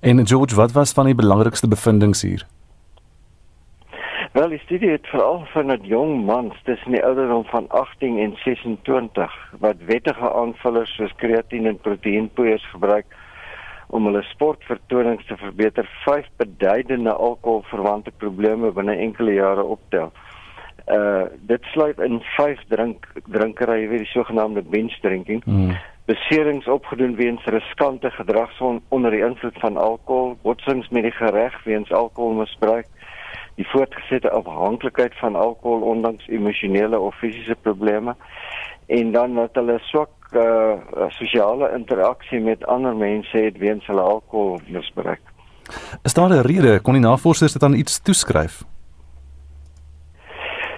En 0.00 0.26
George, 0.26 0.54
wat 0.56 0.72
was 0.72 0.92
van 0.92 1.04
die 1.04 1.14
belangrikste 1.14 1.68
bevindinge 1.68 2.26
hier? 2.26 2.46
Wel, 4.36 4.48
die 4.48 4.58
studie 4.58 4.90
het 4.90 5.06
veral 5.06 5.46
van 5.48 5.66
dat 5.66 5.86
jong 5.86 6.24
mans 6.24 6.54
tussen 6.62 6.92
die 6.92 7.04
ouderdom 7.04 7.44
van 7.44 7.68
18 7.68 8.18
en 8.18 8.34
26 8.36 9.36
wat 9.58 9.76
wettige 9.86 10.32
aanvullers 10.32 10.94
soos 10.94 11.14
kreatien 11.16 11.66
en 11.66 11.78
proteïenpoeiers 11.80 12.66
gebruik 12.70 13.16
om 13.86 14.04
hulle 14.04 14.20
sportvertonings 14.22 15.24
te 15.26 15.36
verbeter, 15.40 15.88
vyf 16.04 16.28
beduidende 16.36 17.14
alkoholverwante 17.14 18.12
probleme 18.16 18.72
binne 18.76 18.98
enkele 19.06 19.38
jare 19.38 19.64
optel. 19.64 20.12
Uh 20.84 21.24
dit 21.52 21.72
sluit 21.72 21.98
in 22.04 22.20
vyf 22.34 22.60
drink 22.68 23.08
drinkery, 23.24 23.88
weet 23.88 24.04
die 24.04 24.12
sogenaamde 24.12 24.62
binge 24.62 24.98
drinking. 25.00 25.40
Mm. 25.46 25.72
Beserings 26.04 26.68
opgedoen 26.68 27.16
weens 27.16 27.44
riskante 27.44 28.10
gedrag 28.10 28.60
onder 28.88 29.10
die 29.10 29.24
invloed 29.24 29.56
van 29.64 29.76
alkohol, 29.76 30.36
botsings 30.42 30.88
met 30.88 31.08
die 31.08 31.16
gereg 31.24 31.56
weens 31.64 31.92
alkoholmisbruik 31.92 32.95
die 33.56 33.68
voortgesette 33.68 34.30
afhanklikheid 34.30 35.14
van 35.20 35.36
alkohol 35.36 35.80
ondanks 35.80 36.28
emosionele 36.28 36.98
of 36.98 37.14
fisiese 37.14 37.56
probleme 37.62 38.14
en 38.86 39.12
dan 39.12 39.34
dat 39.34 39.54
hulle 39.58 39.78
swak 39.88 40.10
uh, 40.32 40.76
sosiale 41.08 41.72
interaksie 41.74 42.40
met 42.40 42.66
ander 42.66 42.96
mense 42.96 43.38
het 43.38 43.58
weens 43.58 43.86
hulle 43.86 44.00
alkoholmisbruik. 44.00 45.20
Is 46.02 46.14
daar 46.14 46.30
'n 46.30 46.46
rede 46.46 46.80
kon 46.80 46.92
die 46.92 47.02
navorsers 47.02 47.52
dit 47.52 47.62
aan 47.62 47.74
iets 47.74 48.02
toeskryf? 48.02 48.64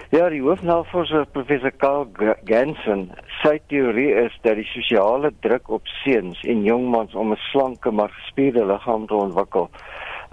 Ja, 0.09 0.29
die 0.29 0.41
hoofnavorser 0.41 1.25
professor 1.25 1.71
Karl 1.71 2.07
Gansen 2.43 3.11
sê 3.43 3.59
teorie 3.67 4.09
is 4.23 4.39
dat 4.41 4.55
die 4.55 4.65
sosiale 4.65 5.29
druk 5.39 5.69
op 5.69 5.85
seuns 6.01 6.41
en 6.41 6.63
jongmans 6.63 7.13
om 7.13 7.31
'n 7.31 7.37
slanke 7.51 7.91
maar 7.91 8.09
gespierde 8.09 8.65
liggaam 8.65 9.05
te 9.07 9.13
ontwikkel 9.13 9.69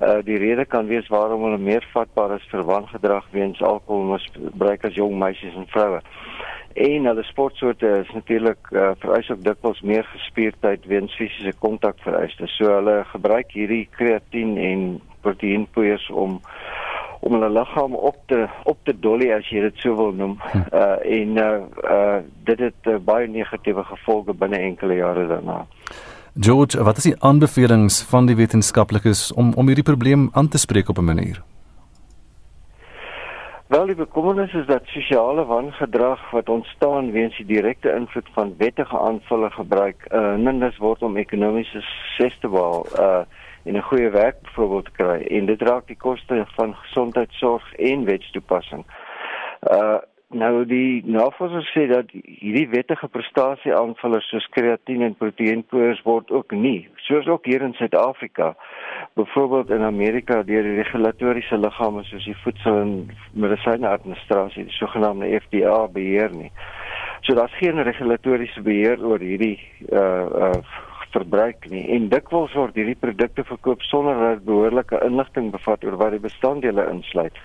uh, 0.02 0.18
die 0.24 0.38
rede 0.38 0.64
kan 0.64 0.87
wees 0.87 1.09
waarom 1.09 1.42
hulle 1.46 1.59
meer 1.59 1.87
vatbaar 1.92 2.37
is 2.37 2.48
vir 2.50 2.64
wangedrag 2.68 3.26
weens 3.30 3.62
alkoholmisbruik 3.62 4.85
as 4.85 4.98
jong 4.98 5.18
meisies 5.18 5.54
en 5.56 5.68
vroue. 5.72 6.00
En 6.76 7.09
hulle 7.09 7.22
sportsoorte 7.24 7.88
is 8.02 8.11
natuurlik 8.12 8.70
uh, 8.70 8.90
vereis 9.00 9.30
ook 9.30 9.44
dikwels 9.44 9.80
meer 9.80 10.04
gespierdheid 10.04 10.85
weens 10.87 11.14
fisiese 11.16 11.56
kontak 11.59 11.96
vereistes. 12.04 12.52
So 12.56 12.74
hulle 12.74 12.98
gebruik 13.12 13.54
hierdie 13.56 13.87
kreatien 13.96 14.56
en 14.61 14.88
proteïenpoeiers 15.24 16.11
om 16.11 16.40
om 17.20 17.32
hulle 17.32 17.48
liggaam 17.50 17.94
op 17.94 18.18
te 18.30 18.44
op 18.64 18.78
te 18.85 18.92
dolly 19.00 19.30
as 19.35 19.48
jy 19.50 19.62
dit 19.64 19.80
so 19.82 19.96
wil 19.98 20.12
noem. 20.14 20.37
Uh 20.70 20.98
en 21.18 21.40
uh 21.40 21.48
uh 21.90 22.18
dit 22.44 22.61
het 22.68 22.90
uh, 22.92 22.98
baie 23.02 23.26
negatiewe 23.26 23.85
gevolge 23.85 24.37
binne 24.37 24.61
enkele 24.68 25.00
jare 25.00 25.26
daarna. 25.32 25.64
George, 26.40 26.83
wat 26.85 26.96
is 26.96 27.03
die 27.03 27.22
aanbevelings 27.25 28.03
van 28.03 28.27
die 28.29 28.35
wetenskaplikes 28.37 29.33
om 29.33 29.55
om 29.57 29.70
hierdie 29.70 29.85
probleem 29.85 30.29
aan 30.33 30.49
te 30.53 30.59
spreek 30.59 30.88
op 30.88 30.99
'n 30.99 31.05
manier? 31.05 31.42
Wel 33.66 33.87
die 33.87 33.94
bekommernis 33.94 34.53
is 34.53 34.66
dat 34.66 34.83
sosiale 34.85 35.44
wangedrag 35.44 36.31
wat 36.31 36.49
ontstaan 36.49 37.11
weens 37.11 37.37
die 37.37 37.46
direkte 37.46 37.92
invloed 37.92 38.29
van 38.33 38.55
wettige 38.59 38.99
aanvulle 38.99 39.51
gebruik, 39.51 40.09
uh 40.12 40.35
minders 40.37 40.77
word 40.79 41.03
om 41.03 41.16
ekonomiese 41.16 41.81
sukses 42.16 42.40
te 42.40 42.49
behaal, 42.49 42.87
uh 42.99 43.25
en 43.64 43.77
'n 43.77 43.83
goeie 43.83 44.11
werk 44.11 44.42
byvoorbeeld 44.42 44.85
te 44.85 44.90
kry 44.90 45.20
en 45.38 45.46
dit 45.46 45.62
raak 45.62 45.87
die 45.87 45.96
koste 45.96 46.46
van 46.55 46.75
gesondheidsorg 46.75 47.75
en 47.75 48.05
wetstoepassing. 48.05 48.85
Uh 49.70 49.99
nou 50.35 50.65
die 50.67 51.03
navorsers 51.07 51.69
sê 51.71 51.87
dat 51.87 52.11
hierdie 52.11 52.67
wettige 52.73 53.07
prestasie 53.09 53.75
aanvullers 53.75 54.27
soos 54.33 54.47
kreatien 54.55 55.05
en 55.07 55.15
proteïenkoers 55.15 56.03
word 56.07 56.33
ook 56.35 56.53
nie, 56.53 56.89
soos 57.07 57.29
ook 57.31 57.47
hier 57.47 57.62
in 57.62 57.77
Suid-Afrika 57.79 58.55
byvoorbeeld 59.15 59.71
in 59.71 59.87
Amerika 59.87 60.43
deur 60.43 60.67
die 60.67 60.81
regulatoriese 60.81 61.59
liggame 61.59 62.03
soos 62.05 62.27
die 62.27 62.37
Voedsel- 62.43 62.81
en 62.81 62.97
Medisyne-administrasie, 63.33 64.67
die 64.67 64.79
sogenaamde 64.81 65.31
FDA 65.41 65.87
beheer 65.87 66.35
nie. 66.35 66.51
So 67.23 67.35
daar's 67.35 67.55
geen 67.61 67.83
regulatoriese 67.83 68.62
beheer 68.62 69.05
oor 69.05 69.23
hierdie 69.23 69.61
uh 69.93 70.51
uh 70.51 70.85
verbruik 71.15 71.69
nie 71.71 71.85
en 71.95 72.09
dikwels 72.12 72.53
word 72.59 72.77
hierdie 72.77 72.99
produkte 73.01 73.45
verkoop 73.47 73.83
sonder 73.89 74.19
dat 74.21 74.45
behoorlike 74.45 74.99
inligting 75.07 75.53
bevat 75.55 75.85
oor 75.87 75.97
wat 76.03 76.12
die 76.17 76.21
bestanddele 76.21 76.85
insluit. 76.93 77.39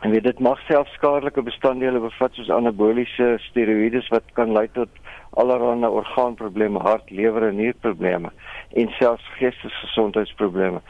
En 0.00 0.10
weet 0.10 0.24
dit 0.24 0.38
mag 0.38 0.58
selfs 0.58 0.92
skadelike 0.92 1.42
bestanddele 1.42 2.00
bevat 2.00 2.34
soos 2.34 2.50
anaboliese 2.50 3.36
steroïdes 3.48 4.08
wat 4.08 4.24
kan 4.32 4.52
lei 4.52 4.68
tot 4.72 4.88
allerlei 5.30 5.88
orgaanprobleme, 5.88 6.78
hart, 6.78 7.10
lewer 7.10 7.48
en 7.48 7.56
nierprobleme 7.56 8.30
en 8.72 8.88
selfs 8.98 9.24
geestesgesondheidsprobleme. 9.38 10.80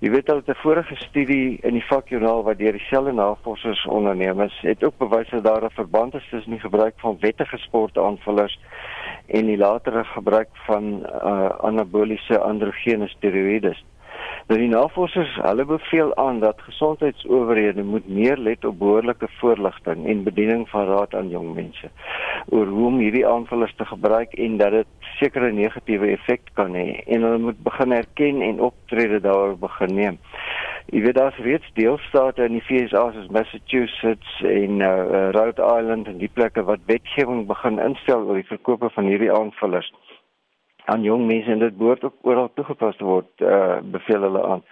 Jy 0.00 0.10
weet 0.10 0.30
al 0.30 0.42
'n 0.46 0.54
vorige 0.62 0.96
studie 0.96 1.58
in 1.62 1.74
die 1.74 1.84
vakjoernaal 1.84 2.42
wat 2.42 2.58
deur 2.58 2.72
dieselfde 2.72 3.12
navorsers 3.12 3.84
onderneem 3.86 4.40
is, 4.40 4.58
het 4.62 4.84
ook 4.84 4.98
bewys 4.98 5.30
dat 5.30 5.44
daar 5.44 5.64
'n 5.64 5.70
verband 5.70 6.14
is 6.14 6.28
tussen 6.30 6.50
die 6.50 6.60
gebruik 6.60 6.94
van 6.96 7.18
wettige 7.20 7.58
sportaanvullers 7.58 8.58
en 9.26 9.46
die 9.46 9.56
latere 9.56 10.04
gebruik 10.04 10.48
van 10.52 10.84
uh, 11.24 11.48
anaboliese 11.60 12.38
androgene 12.38 13.08
steroïdes. 13.08 13.84
Nou 14.48 14.56
die 14.56 14.70
navorsers, 14.72 15.34
hulle 15.44 15.64
beveel 15.68 16.14
aan 16.16 16.38
dat 16.40 16.62
gesondheidsowerhede 16.64 17.82
moet 17.84 18.06
meer 18.08 18.38
let 18.40 18.64
op 18.64 18.78
behoorlike 18.78 19.28
voorligting 19.40 20.06
en 20.08 20.22
bediening 20.24 20.62
van 20.70 20.86
raad 20.88 21.14
aan 21.14 21.28
jong 21.28 21.50
mense 21.54 21.90
oor 22.48 22.66
hoe 22.66 22.86
om 22.86 22.96
hierdie 22.96 23.26
aanvullers 23.28 23.74
te 23.76 23.84
gebruik 23.84 24.32
en 24.46 24.56
dat 24.56 24.72
dit 24.72 25.10
sekere 25.18 25.52
negatiewe 25.52 26.08
effek 26.14 26.48
kan 26.56 26.72
hê 26.80 26.86
en 27.04 27.28
hulle 27.28 27.42
moet 27.44 27.60
begin 27.68 27.92
erken 27.92 28.40
en 28.48 28.64
optrede 28.70 29.20
daaroor 29.20 29.58
begin 29.68 29.94
neem. 30.00 30.18
Jy 30.96 31.04
weet 31.04 31.20
daar's 31.20 31.44
reeds 31.44 31.72
deelstate 31.76 32.48
in 32.48 32.56
die 32.56 32.64
VSA 32.64 33.04
soos 33.12 33.28
Massachusetts 33.36 34.42
en 34.48 34.80
uh, 34.80 35.28
Rhode 35.36 35.60
Island 35.76 36.08
en 36.08 36.22
die 36.24 36.32
plekke 36.32 36.64
wat 36.64 36.88
wetgewing 36.88 37.44
begin 37.52 37.76
instel 37.90 38.24
oor 38.24 38.40
die 38.40 38.52
verkope 38.56 38.88
van 38.96 39.12
hierdie 39.12 39.32
aanvullers 39.32 39.92
aan 40.88 41.02
jong 41.04 41.26
mense 41.28 41.50
en 41.52 41.58
dit 41.62 41.76
behoort 41.76 42.04
ook 42.04 42.30
oral 42.30 42.50
toegepas 42.54 42.96
te 42.96 43.04
word 43.04 43.44
uh 43.44 43.78
beveel 43.94 44.24
hulle 44.28 44.42
aan. 44.52 44.62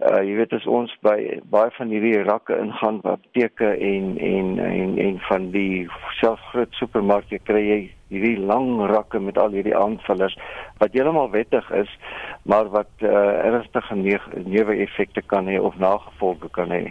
Uh 0.00 0.22
jy 0.24 0.36
weet 0.38 0.54
as 0.56 0.66
ons 0.66 0.92
by 1.04 1.16
baie 1.52 1.72
van 1.76 1.92
hierdie 1.92 2.22
rakke 2.24 2.56
ingaan 2.56 3.02
by 3.04 3.16
apteke 3.18 3.74
en 3.90 4.14
en 4.28 4.54
en 4.64 4.94
en 5.06 5.18
van 5.28 5.50
die 5.56 5.84
selfs 6.20 6.46
groot 6.52 6.80
supermarkte 6.80 7.40
kry 7.50 7.62
jy 7.66 7.80
hierdie 8.12 8.38
lang 8.52 8.70
rakke 8.92 9.20
met 9.20 9.38
al 9.40 9.52
hierdie 9.56 9.76
aanvullers 9.76 10.38
wat 10.80 10.96
heeltemal 10.96 11.30
wettig 11.36 11.68
is 11.82 11.92
maar 12.48 12.72
wat 12.72 13.04
uh 13.04 13.28
ernstige 13.50 14.00
neeweffekte 14.00 15.22
kan 15.34 15.48
hê 15.52 15.60
of 15.60 15.76
nagevolge 15.80 16.48
kan 16.56 16.72
hê 16.72 16.84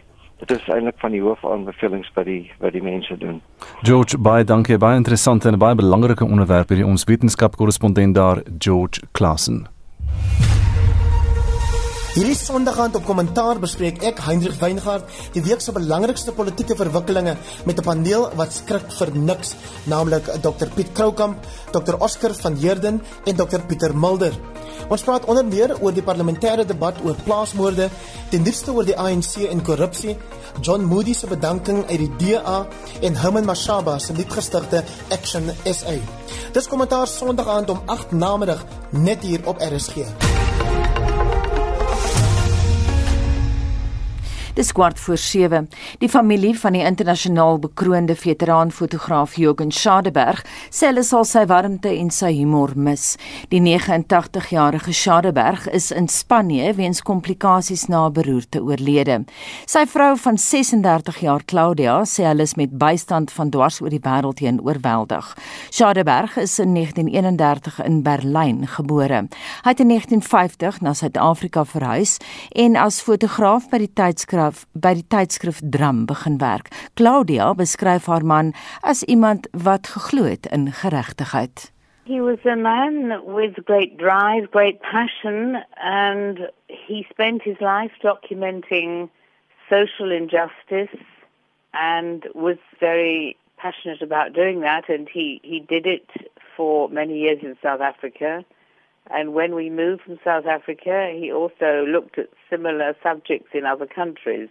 dit 0.46 0.58
is 0.58 0.68
eintlik 0.68 0.98
van 0.98 1.12
die 1.12 1.22
hoofaanbevelings 1.22 2.12
wat 2.16 2.26
die 2.26 2.52
wat 2.60 2.74
die 2.74 2.84
mense 2.84 3.18
doen. 3.18 3.42
George, 3.82 4.18
baie 4.18 4.44
dankie, 4.44 4.78
baie 4.78 4.98
interessant 4.98 5.46
en 5.46 5.60
baie 5.62 5.76
belangrike 5.76 6.26
onderwerp 6.26 6.74
hierdie 6.74 6.88
ons 6.88 7.06
wetenskapkorrespondent 7.10 8.16
daar 8.16 8.44
George 8.58 9.06
Klassen. 9.12 9.68
Hierdie 12.12 12.36
Sondagoggend 12.36 12.98
op 13.00 13.06
kommentaar 13.08 13.56
bespreek 13.64 14.02
ek 14.04 14.18
Hendrik 14.26 14.58
Weingart 14.60 15.08
die 15.32 15.40
week 15.46 15.62
se 15.64 15.72
belangrikste 15.72 16.34
politieke 16.36 16.76
verwikkelinge 16.76 17.38
met 17.64 17.80
'n 17.80 17.86
paneel 17.86 18.26
wat 18.36 18.52
skrik 18.52 18.92
vir 18.98 19.12
niks, 19.16 19.56
naamlik 19.88 20.28
Dr 20.44 20.68
Piet 20.76 20.92
Kroukamp, 20.92 21.38
Dr 21.72 21.96
Oscar 22.00 22.34
van 22.34 22.56
Heerden 22.56 23.02
en 23.26 23.36
Dr 23.36 23.62
Pieter 23.68 23.96
Mulder. 23.96 24.34
Ons 24.90 25.04
praat 25.04 25.26
onder 25.26 25.46
meer 25.46 25.80
oor 25.80 25.94
die 25.94 26.04
parlementêre 26.04 26.66
debat 26.66 26.96
oor 27.06 27.16
plaasmoorde, 27.24 27.90
die 28.30 28.40
nuutste 28.40 28.74
oor 28.74 28.84
die 28.84 28.98
ANC 28.98 29.48
en 29.50 29.64
korrupsie, 29.64 30.18
John 30.62 30.84
Moody 30.84 31.14
se 31.14 31.28
bedanking 31.28 31.86
uit 31.90 32.00
die 32.00 32.12
DA 32.18 32.68
en 33.02 33.16
Herman 33.16 33.46
Mashaba 33.46 34.00
se 34.00 34.14
nuutgestigte 34.14 34.84
Action 35.10 35.50
SA. 35.64 35.96
Dis 36.52 36.68
kommentaar 36.68 37.08
Sondagoggend 37.08 37.70
om 37.70 37.82
8 37.86 38.12
namiddag 38.12 38.66
net 38.90 39.22
hier 39.24 39.48
op 39.48 39.62
RSG. 39.62 40.51
Dis 44.54 44.72
kwart 44.72 45.00
voor 45.00 45.18
7. 45.18 45.70
Die 45.98 46.10
familie 46.10 46.60
van 46.60 46.74
die 46.76 46.84
internasionaal 46.84 47.60
bekroonde 47.60 48.16
veteraanfotograaf 48.16 49.36
Jürgen 49.40 49.72
Schadeberg 49.72 50.42
sê 50.68 50.90
hulle 50.90 51.06
sal 51.08 51.24
sy 51.24 51.46
warmte 51.48 51.88
en 51.88 52.10
sy 52.12 52.34
humor 52.36 52.74
mis. 52.76 53.14
Die 53.48 53.62
89-jarige 53.64 54.92
Schadeberg 54.92 55.70
is 55.72 55.88
in 55.96 56.10
Spanje 56.12 56.74
weens 56.76 57.00
komplikasies 57.02 57.86
na 57.88 58.10
'n 58.10 58.14
beroerte 58.14 58.60
oorlede. 58.60 59.24
Sy 59.66 59.86
vrou 59.88 60.18
van 60.18 60.38
36 60.38 61.20
jaar, 61.20 61.46
Claudia, 61.46 62.04
sê 62.04 62.28
hulle 62.28 62.44
is 62.44 62.56
met 62.56 62.78
bystand 62.78 63.32
van 63.32 63.50
dwars 63.50 63.80
oor 63.82 63.90
die 63.90 64.04
wêreld 64.04 64.40
heen 64.40 64.60
oorweldig. 64.60 65.38
Schadeberg 65.70 66.38
is 66.38 66.60
in 66.60 66.74
1931 66.74 67.84
in 67.86 68.04
Berlyn 68.04 68.68
gebore. 68.68 69.28
Hy 69.64 69.70
het 69.70 69.80
in 69.80 69.88
1950 69.88 70.82
na 70.82 70.94
Suid-Afrika 70.94 71.66
verhuis 71.66 72.18
en 72.52 72.76
as 72.76 73.02
fotograaf 73.02 73.70
by 73.70 73.78
die 73.78 73.94
tydskrif 73.94 74.41
tydskrif 74.42 74.66
by 74.74 74.94
die 74.96 75.08
tydskrif 75.08 75.60
Dram 75.64 76.06
begin 76.06 76.40
werk. 76.40 76.70
Claudia 76.96 77.54
beskryf 77.54 78.08
haar 78.08 78.26
man 78.26 78.54
as 78.82 79.04
iemand 79.04 79.48
wat 79.52 79.88
geglo 79.88 80.24
het 80.24 80.48
in 80.52 80.72
geregtigheid. 80.72 81.72
He 82.06 82.20
was 82.20 82.40
a 82.46 82.56
man 82.56 83.22
with 83.26 83.54
great 83.66 83.98
drive, 83.98 84.50
great 84.52 84.82
passion, 84.82 85.64
and 85.78 86.50
he 86.68 87.06
spent 87.10 87.44
his 87.44 87.60
life 87.60 87.94
documenting 88.02 89.10
social 89.70 90.12
injustice 90.12 90.98
and 91.74 92.28
was 92.34 92.58
very 92.80 93.38
passionate 93.58 94.02
about 94.02 94.34
doing 94.34 94.62
that. 94.62 94.90
And 94.90 95.08
he, 95.08 95.40
he 95.44 95.60
did 95.60 95.86
it 95.86 96.10
for 96.58 96.90
many 96.90 97.20
years 97.20 97.40
in 97.44 97.56
South 97.62 97.82
Africa. 97.82 98.44
And 99.10 99.34
when 99.34 99.56
we 99.56 99.70
moved 99.70 100.04
from 100.04 100.20
South 100.24 100.46
Africa, 100.46 101.12
he 101.20 101.32
also 101.32 101.86
looked 101.88 102.18
at 102.18 102.30
similar 102.50 102.96
subjects 103.04 103.50
in 103.54 103.66
other 103.66 103.88
countries. 103.88 104.50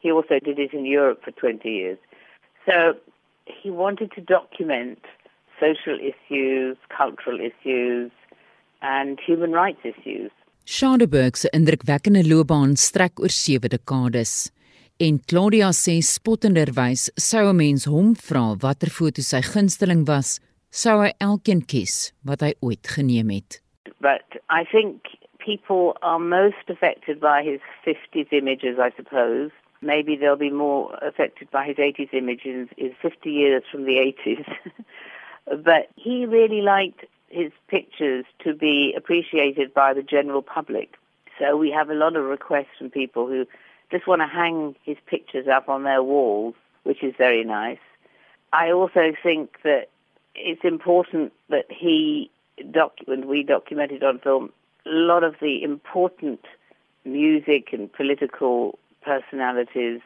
He 0.00 0.10
also 0.10 0.38
did 0.38 0.58
it 0.58 0.72
in 0.72 0.86
Europe 0.86 1.20
for 1.24 1.32
20 1.32 1.68
years. 1.68 1.98
So 2.66 2.94
he 3.46 3.70
wanted 3.70 4.12
to 4.12 4.20
document 4.20 5.00
social 5.58 5.98
issues, 6.00 6.76
cultural 6.96 7.38
issues, 7.40 8.10
and 8.80 9.18
human 9.20 9.52
rights 9.52 9.80
issues. 9.84 10.30
Schadeberg 10.64 11.36
se 11.36 11.48
indrukwekkende 11.52 12.22
loopbaan 12.28 12.76
strek 12.76 13.20
oor 13.20 13.28
7 13.28 13.68
dekades. 13.68 14.52
En 15.00 15.18
Claudia 15.28 15.72
sê 15.72 15.98
spottenderwys 16.00 17.10
sou 17.16 17.48
'n 17.48 17.56
mens 17.56 17.84
hom 17.84 18.14
vra 18.14 18.54
watter 18.62 18.90
foto 18.90 19.22
sy 19.22 19.40
gunsteling 19.40 20.04
was, 20.06 20.38
sou 20.70 21.00
hy 21.02 21.12
elkeen 21.18 21.62
kies 21.66 22.12
wat 22.22 22.40
hy 22.40 22.52
ooit 22.60 22.86
geneem 22.86 23.30
het. 23.30 23.60
But 24.00 24.22
I 24.48 24.64
think 24.64 25.02
people 25.38 25.96
are 26.02 26.18
most 26.18 26.68
affected 26.68 27.20
by 27.20 27.42
his 27.42 27.60
50s 27.86 28.32
images, 28.32 28.78
I 28.78 28.92
suppose. 28.96 29.50
Maybe 29.82 30.16
they'll 30.16 30.36
be 30.36 30.50
more 30.50 30.98
affected 31.02 31.50
by 31.50 31.66
his 31.66 31.76
80s 31.76 32.12
images, 32.12 32.68
his 32.76 32.92
50 33.00 33.30
years 33.30 33.62
from 33.70 33.84
the 33.84 34.14
80s. 34.26 34.46
but 35.64 35.88
he 35.96 36.26
really 36.26 36.60
liked 36.60 37.04
his 37.28 37.52
pictures 37.68 38.24
to 38.40 38.54
be 38.54 38.94
appreciated 38.96 39.72
by 39.72 39.94
the 39.94 40.02
general 40.02 40.42
public. 40.42 40.96
So 41.38 41.56
we 41.56 41.70
have 41.70 41.88
a 41.88 41.94
lot 41.94 42.16
of 42.16 42.24
requests 42.24 42.76
from 42.78 42.90
people 42.90 43.26
who 43.26 43.46
just 43.90 44.06
want 44.06 44.20
to 44.20 44.26
hang 44.26 44.76
his 44.84 44.98
pictures 45.06 45.48
up 45.48 45.68
on 45.68 45.84
their 45.84 46.02
walls, 46.02 46.54
which 46.82 47.02
is 47.02 47.14
very 47.16 47.44
nice. 47.44 47.78
I 48.52 48.72
also 48.72 49.12
think 49.22 49.56
that 49.62 49.88
it's 50.34 50.64
important 50.64 51.32
that 51.48 51.66
he 51.70 52.30
document 52.64 53.26
we 53.26 53.42
documented 53.42 54.02
on 54.02 54.18
film 54.18 54.50
a 54.86 54.90
lot 54.90 55.22
of 55.24 55.34
the 55.40 55.62
important 55.62 56.40
music 57.04 57.72
and 57.72 57.92
political 57.92 58.78
personalities 59.02 60.00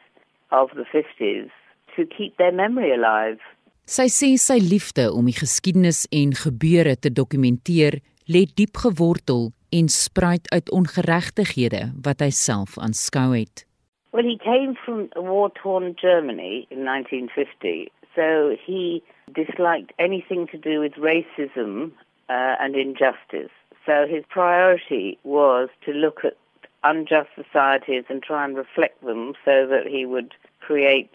of 0.51 0.69
the 0.75 0.85
50s 0.93 1.49
to 1.95 2.05
keep 2.05 2.37
their 2.37 2.51
memory 2.51 2.93
alive. 2.93 3.39
Sy 3.85 4.07
sê 4.09 4.31
sy 4.41 4.57
liefde 4.65 5.11
om 5.13 5.27
die 5.29 5.37
geskiedenis 5.37 6.05
en 6.09 6.33
gebeure 6.33 6.95
te 6.97 7.11
dokumenteer 7.13 7.99
lê 8.25 8.45
diep 8.57 8.79
gewortel 8.81 9.51
en 9.77 9.89
spruit 9.93 10.49
uit 10.49 10.71
ongeregtighede 10.73 11.83
wat 12.07 12.23
hy 12.25 12.31
self 12.33 12.79
aanskou 12.81 13.35
het. 13.35 13.65
Well, 14.11 14.25
he 14.25 14.39
came 14.41 14.73
from 14.85 15.09
war-torn 15.15 15.93
Germany 16.01 16.65
in 16.71 16.87
1950, 16.87 17.91
so 18.15 18.55
he 18.65 19.03
disliked 19.35 19.91
anything 19.99 20.47
to 20.47 20.57
do 20.57 20.79
with 20.79 20.93
racism 20.97 21.91
uh, 22.29 22.55
and 22.59 22.75
injustice. 22.75 23.51
So 23.85 24.07
his 24.07 24.23
priority 24.29 25.19
was 25.23 25.69
to 25.85 25.91
look 25.91 26.25
at 26.25 26.37
unjust 26.83 27.29
societies 27.35 28.05
and 28.09 28.21
try 28.21 28.45
and 28.45 28.55
reflect 28.55 29.03
them 29.03 29.33
so 29.43 29.67
that 29.67 29.87
he 29.87 30.05
would 30.05 30.33
create 30.59 31.11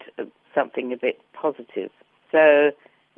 something 0.53 0.91
a 0.93 0.97
bit 0.97 1.19
positive. 1.33 1.91
So 2.31 2.71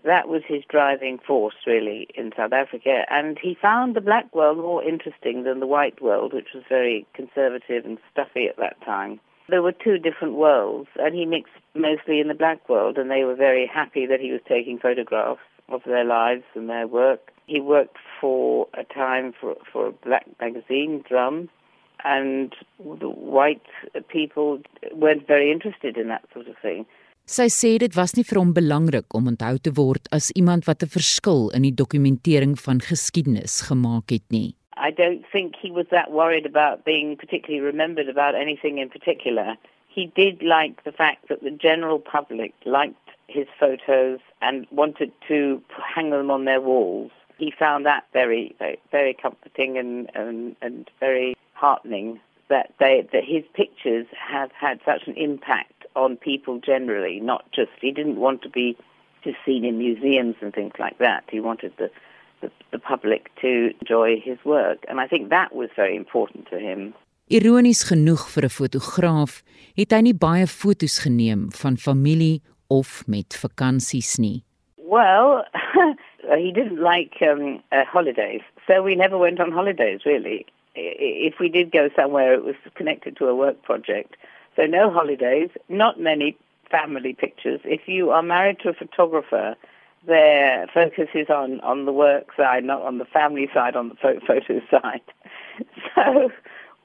that 0.04 0.28
was 0.28 0.44
his 0.48 0.64
driving 0.70 1.20
force, 1.20 1.56
really, 1.66 2.08
in 2.16 2.32
South 2.36 2.54
Africa. 2.54 3.06
And 3.10 3.38
he 3.40 3.58
found 3.60 3.96
the 3.96 4.02
black 4.02 4.34
world 4.36 4.58
more 4.58 4.84
interesting 4.84 5.44
than 5.44 5.60
the 5.60 5.68
white 5.68 6.02
world, 6.02 6.34
which 6.34 6.50
was 6.54 6.64
very 6.68 7.06
conservative 7.14 7.86
and 7.86 7.98
stuffy 8.12 8.48
at 8.48 8.58
that 8.58 8.80
time. 8.84 9.20
There 9.50 9.62
were 9.62 9.74
two 9.74 9.98
different 9.98 10.36
worlds, 10.36 10.90
and 11.00 11.14
he 11.14 11.26
mixed 11.26 11.54
mostly 11.76 12.20
in 12.20 12.28
the 12.28 12.34
black 12.34 12.68
world, 12.70 12.98
and 12.98 13.12
they 13.12 13.24
were 13.24 13.36
very 13.36 13.66
happy 13.66 14.06
that 14.06 14.22
he 14.22 14.32
was 14.32 14.42
taking 14.48 14.80
photographs 14.80 15.42
of 15.70 15.82
their 15.86 16.04
lives 16.04 16.44
and 16.56 16.70
their 16.70 16.88
work. 16.88 17.32
He 17.46 17.60
worked 17.60 17.98
for 18.20 18.68
a 18.74 18.84
time 18.84 19.34
for, 19.40 19.56
for 19.72 19.88
a 19.88 19.92
black 19.92 20.26
magazine, 20.40 21.04
Drum, 21.08 21.50
and 22.04 22.56
the 23.00 23.10
white 23.10 23.66
people 24.10 24.60
weren't 24.94 25.28
very 25.28 25.52
interested 25.52 25.98
in 25.98 26.08
that 26.10 26.24
sort 26.34 26.48
of 26.48 26.56
thing. 26.62 26.86
Sy 27.26 27.46
sê 27.48 27.78
dit 27.80 27.94
was 27.96 28.18
nie 28.18 28.26
vir 28.28 28.36
hom 28.42 28.50
belangrik 28.56 29.16
om 29.16 29.30
onthou 29.32 29.56
te 29.64 29.72
word 29.78 30.10
as 30.12 30.26
iemand 30.36 30.66
wat 30.68 30.84
'n 30.84 30.92
verskil 30.92 31.48
in 31.56 31.64
die 31.64 31.72
dokumentering 31.72 32.58
van 32.60 32.84
geskiedenis 32.84 33.62
gemaak 33.70 34.12
het 34.12 34.28
nie. 34.30 34.56
I 34.76 34.92
don't 34.92 35.24
think 35.32 35.56
he 35.56 35.72
was 35.72 35.88
that 35.88 36.12
worried 36.12 36.46
about 36.46 36.84
being 36.84 37.16
particularly 37.16 37.64
remembered 37.64 38.10
about 38.10 38.36
anything 38.36 38.78
in 38.78 38.90
particular. 38.90 39.56
He 39.88 40.12
did 40.16 40.42
like 40.42 40.84
the 40.84 40.92
fact 40.92 41.30
that 41.30 41.42
the 41.44 41.52
general 41.52 42.00
public 42.00 42.52
liked 42.66 43.13
his 43.28 43.48
photos 43.60 44.20
and 44.42 44.68
wanted 44.72 45.12
to 45.28 45.62
hang 45.96 46.10
them 46.10 46.30
on 46.30 46.46
their 46.46 46.62
walls. 46.62 47.12
He 47.38 47.52
found 47.58 47.86
that 47.86 48.04
very, 48.14 48.56
very, 48.92 49.14
comforting 49.14 49.78
and, 49.78 50.10
and, 50.14 50.56
and 50.62 50.90
very 51.00 51.36
heartening 51.54 52.20
that, 52.50 52.74
they, 52.80 53.08
that 53.12 53.24
his 53.24 53.44
pictures 53.54 54.06
have 54.12 54.52
had 54.52 54.80
such 54.86 55.08
an 55.08 55.16
impact 55.16 55.86
on 55.96 56.18
people 56.18 56.60
generally, 56.60 57.20
not 57.20 57.46
just, 57.52 57.72
he 57.82 57.92
didn't 57.92 58.18
want 58.18 58.42
to 58.44 58.50
be 58.50 58.78
just 59.24 59.38
seen 59.46 59.64
in 59.66 59.78
museums 59.78 60.36
and 60.42 60.54
things 60.54 60.74
like 60.78 60.98
that. 61.00 61.24
He 61.30 61.40
wanted 61.40 61.74
the, 61.78 61.90
the, 62.42 62.52
the 62.72 62.80
public 62.80 63.30
to 63.42 63.72
enjoy 63.82 64.20
his 64.20 64.38
work. 64.46 64.86
And 64.88 65.00
I 65.00 65.08
think 65.08 65.30
that 65.30 65.56
was 65.56 65.70
very 65.76 65.96
important 65.96 66.48
to 66.50 66.60
him. 66.60 66.94
Ironies 67.32 67.86
genoeg 67.88 68.20
vir 68.30 68.44
'n 68.44 68.52
fotograaf, 68.52 69.42
het 69.80 69.94
hy 69.96 70.02
nie 70.04 70.14
baie 70.14 70.44
fotos 70.46 71.00
geneem 71.06 71.48
van 71.56 71.78
familie 71.80 72.42
of 72.80 73.04
met 73.08 73.38
vakansies 73.42 74.18
nie. 74.20 74.44
Well, 74.78 75.46
he 76.38 76.52
didn't 76.52 76.82
like 76.82 77.22
um, 77.22 77.62
uh, 77.72 77.86
holidays, 77.86 78.42
so 78.68 78.84
we 78.84 78.96
never 78.96 79.18
went 79.18 79.40
on 79.40 79.52
holidays 79.52 80.02
really. 80.06 80.46
If 80.76 81.40
we 81.40 81.50
did 81.50 81.72
go 81.72 81.90
somewhere, 81.96 82.34
it 82.34 82.44
was 82.44 82.56
connected 82.74 83.16
to 83.18 83.28
a 83.28 83.36
work 83.36 83.62
project. 83.62 84.16
So 84.56 84.66
no 84.66 84.92
holidays, 84.92 85.50
not 85.70 86.00
many 86.00 86.36
family 86.70 87.14
pictures. 87.14 87.62
If 87.64 87.88
you 87.88 88.10
are 88.10 88.24
married 88.24 88.60
to 88.62 88.70
a 88.70 88.74
photographer, 88.74 89.56
their 90.06 90.68
focus 90.74 91.10
is 91.14 91.30
on, 91.30 91.60
on 91.62 91.86
the 91.86 91.94
work 91.94 92.30
side, 92.36 92.64
not 92.64 92.82
on 92.82 92.98
the 92.98 93.06
family 93.06 93.50
side, 93.54 93.76
on 93.76 93.90
the 93.90 93.96
photo 93.96 94.62
side. 94.72 95.02
So 95.96 96.32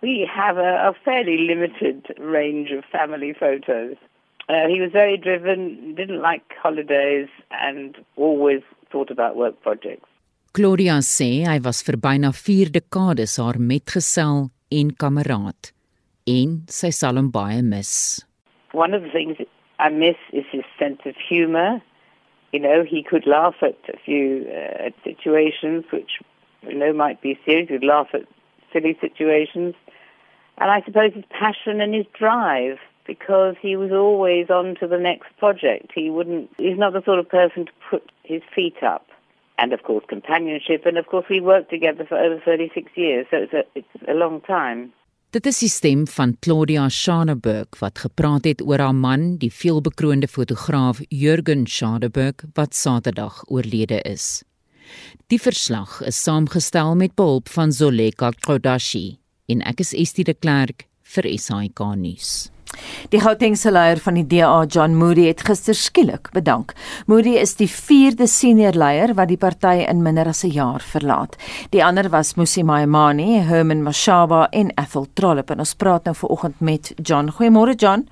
we 0.03 0.29
have 0.33 0.59
a, 0.59 0.90
a 0.90 0.94
fairly 1.05 1.38
limited 1.38 2.14
range 2.18 2.70
of 2.70 2.85
family 2.85 3.35
photos. 3.38 3.96
Uh, 4.49 4.67
he 4.67 4.81
was 4.81 4.91
very 4.93 5.17
driven, 5.17 5.95
didn't 5.95 6.23
like 6.23 6.43
holidays, 6.63 7.29
and 7.51 7.97
always 8.17 8.63
thought 8.91 9.11
about 9.11 9.37
work 9.37 9.61
projects. 9.61 10.09
Claudia 10.53 10.95
sê 11.05 11.45
hy 11.45 11.59
was 11.65 11.83
vir 11.87 11.99
byna 12.01 12.33
4 12.33 12.73
dekades 12.73 13.37
haar 13.39 13.59
metgesel 13.61 14.49
en 14.73 14.91
kameraad 15.03 15.71
en 16.27 16.55
sy 16.79 16.91
sal 16.91 17.21
hom 17.21 17.29
baie 17.35 17.61
mis. 17.63 17.93
One 18.73 18.95
of 18.97 19.03
the 19.03 19.11
things 19.11 19.37
I 19.79 19.91
miss 19.91 20.17
is 20.33 20.45
his 20.51 20.65
sense 20.79 21.05
of 21.05 21.15
humor. 21.17 21.81
You 22.53 22.61
know, 22.61 22.83
he 22.83 23.03
could 23.03 23.27
laugh 23.27 23.57
at 23.63 23.79
a 23.93 23.99
few 24.05 24.49
uh, 24.49 24.91
situations 25.05 25.85
which 25.93 26.19
you 26.63 26.75
know 26.75 26.93
might 26.93 27.21
be 27.21 27.39
serious. 27.45 27.69
He'd 27.69 27.85
laugh 27.85 28.09
at 28.15 28.25
silly 28.73 28.97
situations. 29.01 29.75
And 30.57 30.71
I 30.71 30.83
suppose 30.85 31.13
his 31.15 31.25
passion 31.31 31.81
and 31.81 31.95
his 31.95 32.07
drive 32.19 32.79
because 33.09 33.57
he 33.61 33.75
was 33.75 33.90
always 33.90 34.51
on 34.51 34.77
to 34.81 34.87
the 34.87 34.99
next 34.99 35.37
project. 35.38 35.90
He 35.92 36.11
wouldn't 36.11 36.49
he's 36.59 36.79
not 36.79 36.92
the 36.92 37.03
sort 37.05 37.18
of 37.18 37.29
person 37.29 37.66
to 37.66 37.73
put 37.90 38.05
his 38.23 38.42
feet 38.55 38.81
up. 38.83 39.07
And 39.57 39.73
of 39.73 39.83
course 39.83 40.05
companionship 40.07 40.87
and 40.87 40.97
of 40.99 41.07
course 41.07 41.27
we 41.29 41.40
worked 41.40 41.71
together 41.71 42.05
for 42.07 42.16
over 42.16 42.38
36 42.44 42.92
years, 42.94 43.27
so 43.31 43.38
it's 43.38 43.53
a 43.53 43.64
it's 43.75 43.94
a 44.07 44.14
long 44.14 44.40
time. 44.42 44.92
Dit 45.31 45.47
is 45.47 45.59
die 45.61 45.68
stem 45.68 46.07
van 46.09 46.37
Claudia 46.40 46.87
Schaneberg 46.88 47.81
wat 47.83 47.99
gepraat 47.99 48.47
het 48.49 48.62
oor 48.64 48.81
haar 48.81 48.97
man, 48.97 49.35
die 49.42 49.53
veelbekroonde 49.53 50.29
fotograaf 50.29 51.03
Jürgen 51.09 51.66
Schaneberg 51.66 52.47
wat 52.57 52.75
Saterdag 52.75 53.42
oorlede 53.49 54.01
is. 54.09 54.42
Die 55.29 55.40
verslag 55.40 55.99
is 56.09 56.23
saamgestel 56.23 56.94
met 56.97 57.12
behulp 57.14 57.49
van 57.53 57.73
Zoleka 57.73 58.33
Kodashi 58.47 59.18
en 59.53 59.61
ek 59.68 59.85
is 59.85 59.92
Estie 59.92 60.25
de 60.25 60.33
Klerk 60.33 60.88
vir 61.14 61.29
SAK 61.38 61.81
nuus. 61.97 62.51
Die 63.12 63.21
Gautengse 63.21 63.71
leier 63.73 63.99
van 64.03 64.18
die 64.18 64.27
DA, 64.29 64.64
John 64.68 64.97
Moody, 64.99 65.25
het 65.31 65.40
gister 65.47 65.77
skielik 65.77 66.29
bedank. 66.35 66.75
Moody 67.09 67.37
is 67.40 67.57
die 67.57 67.68
4de 67.71 68.29
senior 68.29 68.77
leier 68.77 69.14
wat 69.16 69.31
die 69.33 69.40
party 69.40 69.87
in 69.88 70.03
minder 70.05 70.29
as 70.29 70.44
'n 70.44 70.53
jaar 70.53 70.81
verlaat. 70.81 71.37
Die 71.71 71.85
ander 71.85 72.11
was 72.11 72.37
Musi 72.37 72.62
Maimane, 72.62 73.42
Herman 73.42 73.83
Mashaba 73.83 74.49
en 74.53 74.71
Ethel 74.77 75.07
Trollip. 75.14 75.51
En 75.51 75.59
ons 75.59 75.75
praat 75.75 76.05
nou 76.05 76.14
vanoggend 76.14 76.61
met 76.61 76.92
John. 77.03 77.31
Goeiemôre 77.31 77.75
John. 77.77 78.09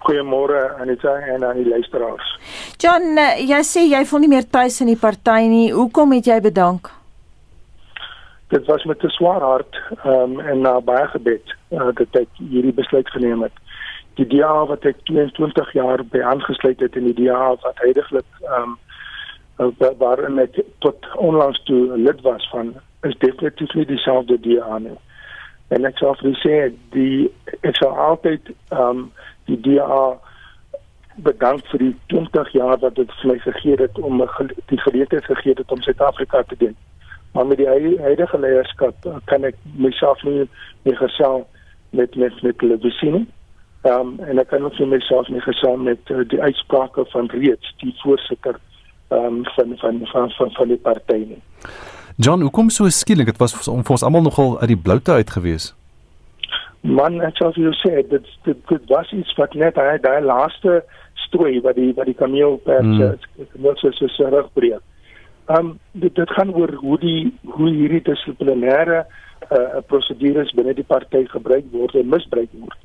Goeiemôre 0.00 0.80
Anita 0.80 1.16
en 1.16 1.44
aan 1.44 1.56
die 1.56 1.68
luisteraars. 1.68 2.38
John, 2.76 3.16
eh, 3.16 3.38
jy 3.38 3.62
sê 3.62 3.88
jy 3.88 4.04
voel 4.04 4.20
nie 4.20 4.28
meer 4.28 4.50
tuis 4.50 4.80
in 4.80 4.86
die 4.86 4.96
party 4.96 5.46
nie. 5.48 5.72
Hoekom 5.72 6.12
het 6.12 6.24
jy 6.24 6.40
bedank? 6.40 7.01
Dit 8.52 8.66
was 8.68 8.84
met 8.84 9.02
'n 9.02 9.08
swaar 9.08 9.40
hart 9.40 9.80
um, 10.04 10.40
en 10.40 10.60
na 10.60 10.80
baie 10.80 11.06
gebed 11.08 11.54
uh, 11.70 11.88
dat 11.94 12.20
ek 12.20 12.28
hierdie 12.36 12.76
besluit 12.76 13.08
geneem 13.10 13.42
het 13.42 13.56
die 14.14 14.26
DA 14.26 14.64
wat 14.68 14.84
ek 14.88 14.98
22 15.08 15.72
jaar 15.72 16.02
by 16.12 16.20
aangesluit 16.32 16.80
het 16.84 16.96
in 16.96 17.08
die 17.10 17.16
DA 17.24 17.54
wat 17.62 17.84
heidaglik 17.84 18.28
ehm 18.48 18.74
um, 18.74 18.78
waarin 20.00 20.40
ek 20.42 20.56
tot 20.82 21.06
onlangs 21.22 21.60
toe 21.68 21.96
lid 21.96 22.20
was 22.26 22.48
van 22.50 22.72
is 23.06 23.14
definitief 23.22 23.74
nie 23.74 23.84
dieselfde 23.86 24.38
DA 24.40 24.78
nie. 24.78 24.96
En 25.68 25.84
ek 25.84 26.00
sou 26.00 26.12
sê 26.40 26.72
die 26.96 27.30
ek 27.60 27.76
sou 27.80 27.90
altyd 28.08 28.52
ehm 28.70 28.88
um, 28.88 29.02
die 29.46 29.60
DA 29.60 30.02
bedank 31.24 31.64
vir 31.70 31.84
die 31.86 31.94
20 32.12 32.52
jaar 32.56 32.78
wat 32.84 32.96
dit 32.96 33.12
vir 33.20 33.32
my 33.32 33.38
gegee 33.44 33.76
het 33.80 33.98
om 33.98 34.24
die 34.72 34.80
geleentheid 34.80 35.24
gegee 35.24 35.54
het 35.56 35.72
om 35.72 35.82
Suid-Afrika 35.84 36.42
te 36.42 36.56
dien. 36.58 36.76
Maar 37.32 37.46
met 37.46 37.56
die 37.56 37.68
huidige 37.68 38.38
leierskap 38.38 39.06
kan 39.24 39.44
ek 39.48 39.56
myself 39.76 40.22
nie 40.22 40.48
meer 40.82 40.96
gesel 40.96 41.46
met 41.90 42.16
met 42.16 42.42
met 42.42 42.60
hulle 42.60 42.76
besien. 42.76 43.26
Ehm 43.82 44.00
um, 44.00 44.12
en 44.20 44.38
ek 44.38 44.48
kan 44.48 44.64
ook 44.64 44.76
vir 44.78 44.86
myself 44.86 45.28
nie 45.28 45.40
gesaam 45.40 45.82
met 45.82 46.10
uh, 46.10 46.22
die 46.28 46.40
uitsprake 46.42 47.04
van 47.14 47.30
reeds 47.32 47.74
die 47.80 47.94
voorsitter 48.02 48.58
ehm 49.08 49.24
um, 49.24 49.44
van, 49.56 49.76
van 49.76 50.00
van 50.12 50.30
van 50.30 50.50
van 50.50 50.68
die 50.68 50.76
party 50.76 51.18
nie. 51.32 51.42
John, 52.16 52.40
hoekom 52.40 52.70
so 52.70 52.88
skielik? 52.88 53.26
Dit 53.26 53.40
was 53.40 53.54
vir 53.56 53.72
ons 53.74 54.02
almal 54.02 54.22
nogal 54.22 54.60
uit 54.60 54.68
die 54.68 54.82
bloute 54.84 55.12
uit 55.12 55.30
gewees. 55.30 55.72
Man, 56.80 57.20
ek 57.22 57.36
sou 57.38 57.52
vir 57.54 57.68
jou 57.70 57.74
sê 57.80 58.06
dit 58.10 58.30
dit 58.44 58.62
dit 58.68 58.88
was 58.90 59.12
iets 59.12 59.34
wat 59.38 59.54
net 59.54 59.76
hy 59.80 59.98
daai 60.02 60.20
laaste 60.20 60.82
strooi 61.26 61.60
wat 61.64 61.76
die 61.80 61.92
wat 61.96 62.10
die 62.10 62.18
kameel 62.18 62.58
per 62.66 62.82
hmm. 62.82 63.18
so 63.80 63.90
so 63.90 64.08
so 64.08 64.28
rugbreek. 64.28 64.82
Ehm 65.46 65.58
um, 65.58 65.78
dit 65.92 66.14
dit 66.14 66.30
gaan 66.30 66.54
oor 66.54 66.72
hoe 66.74 66.98
die 66.98 67.38
hoe 67.42 67.68
hierdie 67.68 68.02
dissiplinêre 68.02 69.06
uh, 69.50 69.80
prosedures 69.86 70.52
binne 70.54 70.74
die 70.74 70.86
party 70.86 71.24
gebruik 71.26 71.64
word 71.72 71.94
en 71.98 72.08
misbruik 72.08 72.52
word 72.52 72.78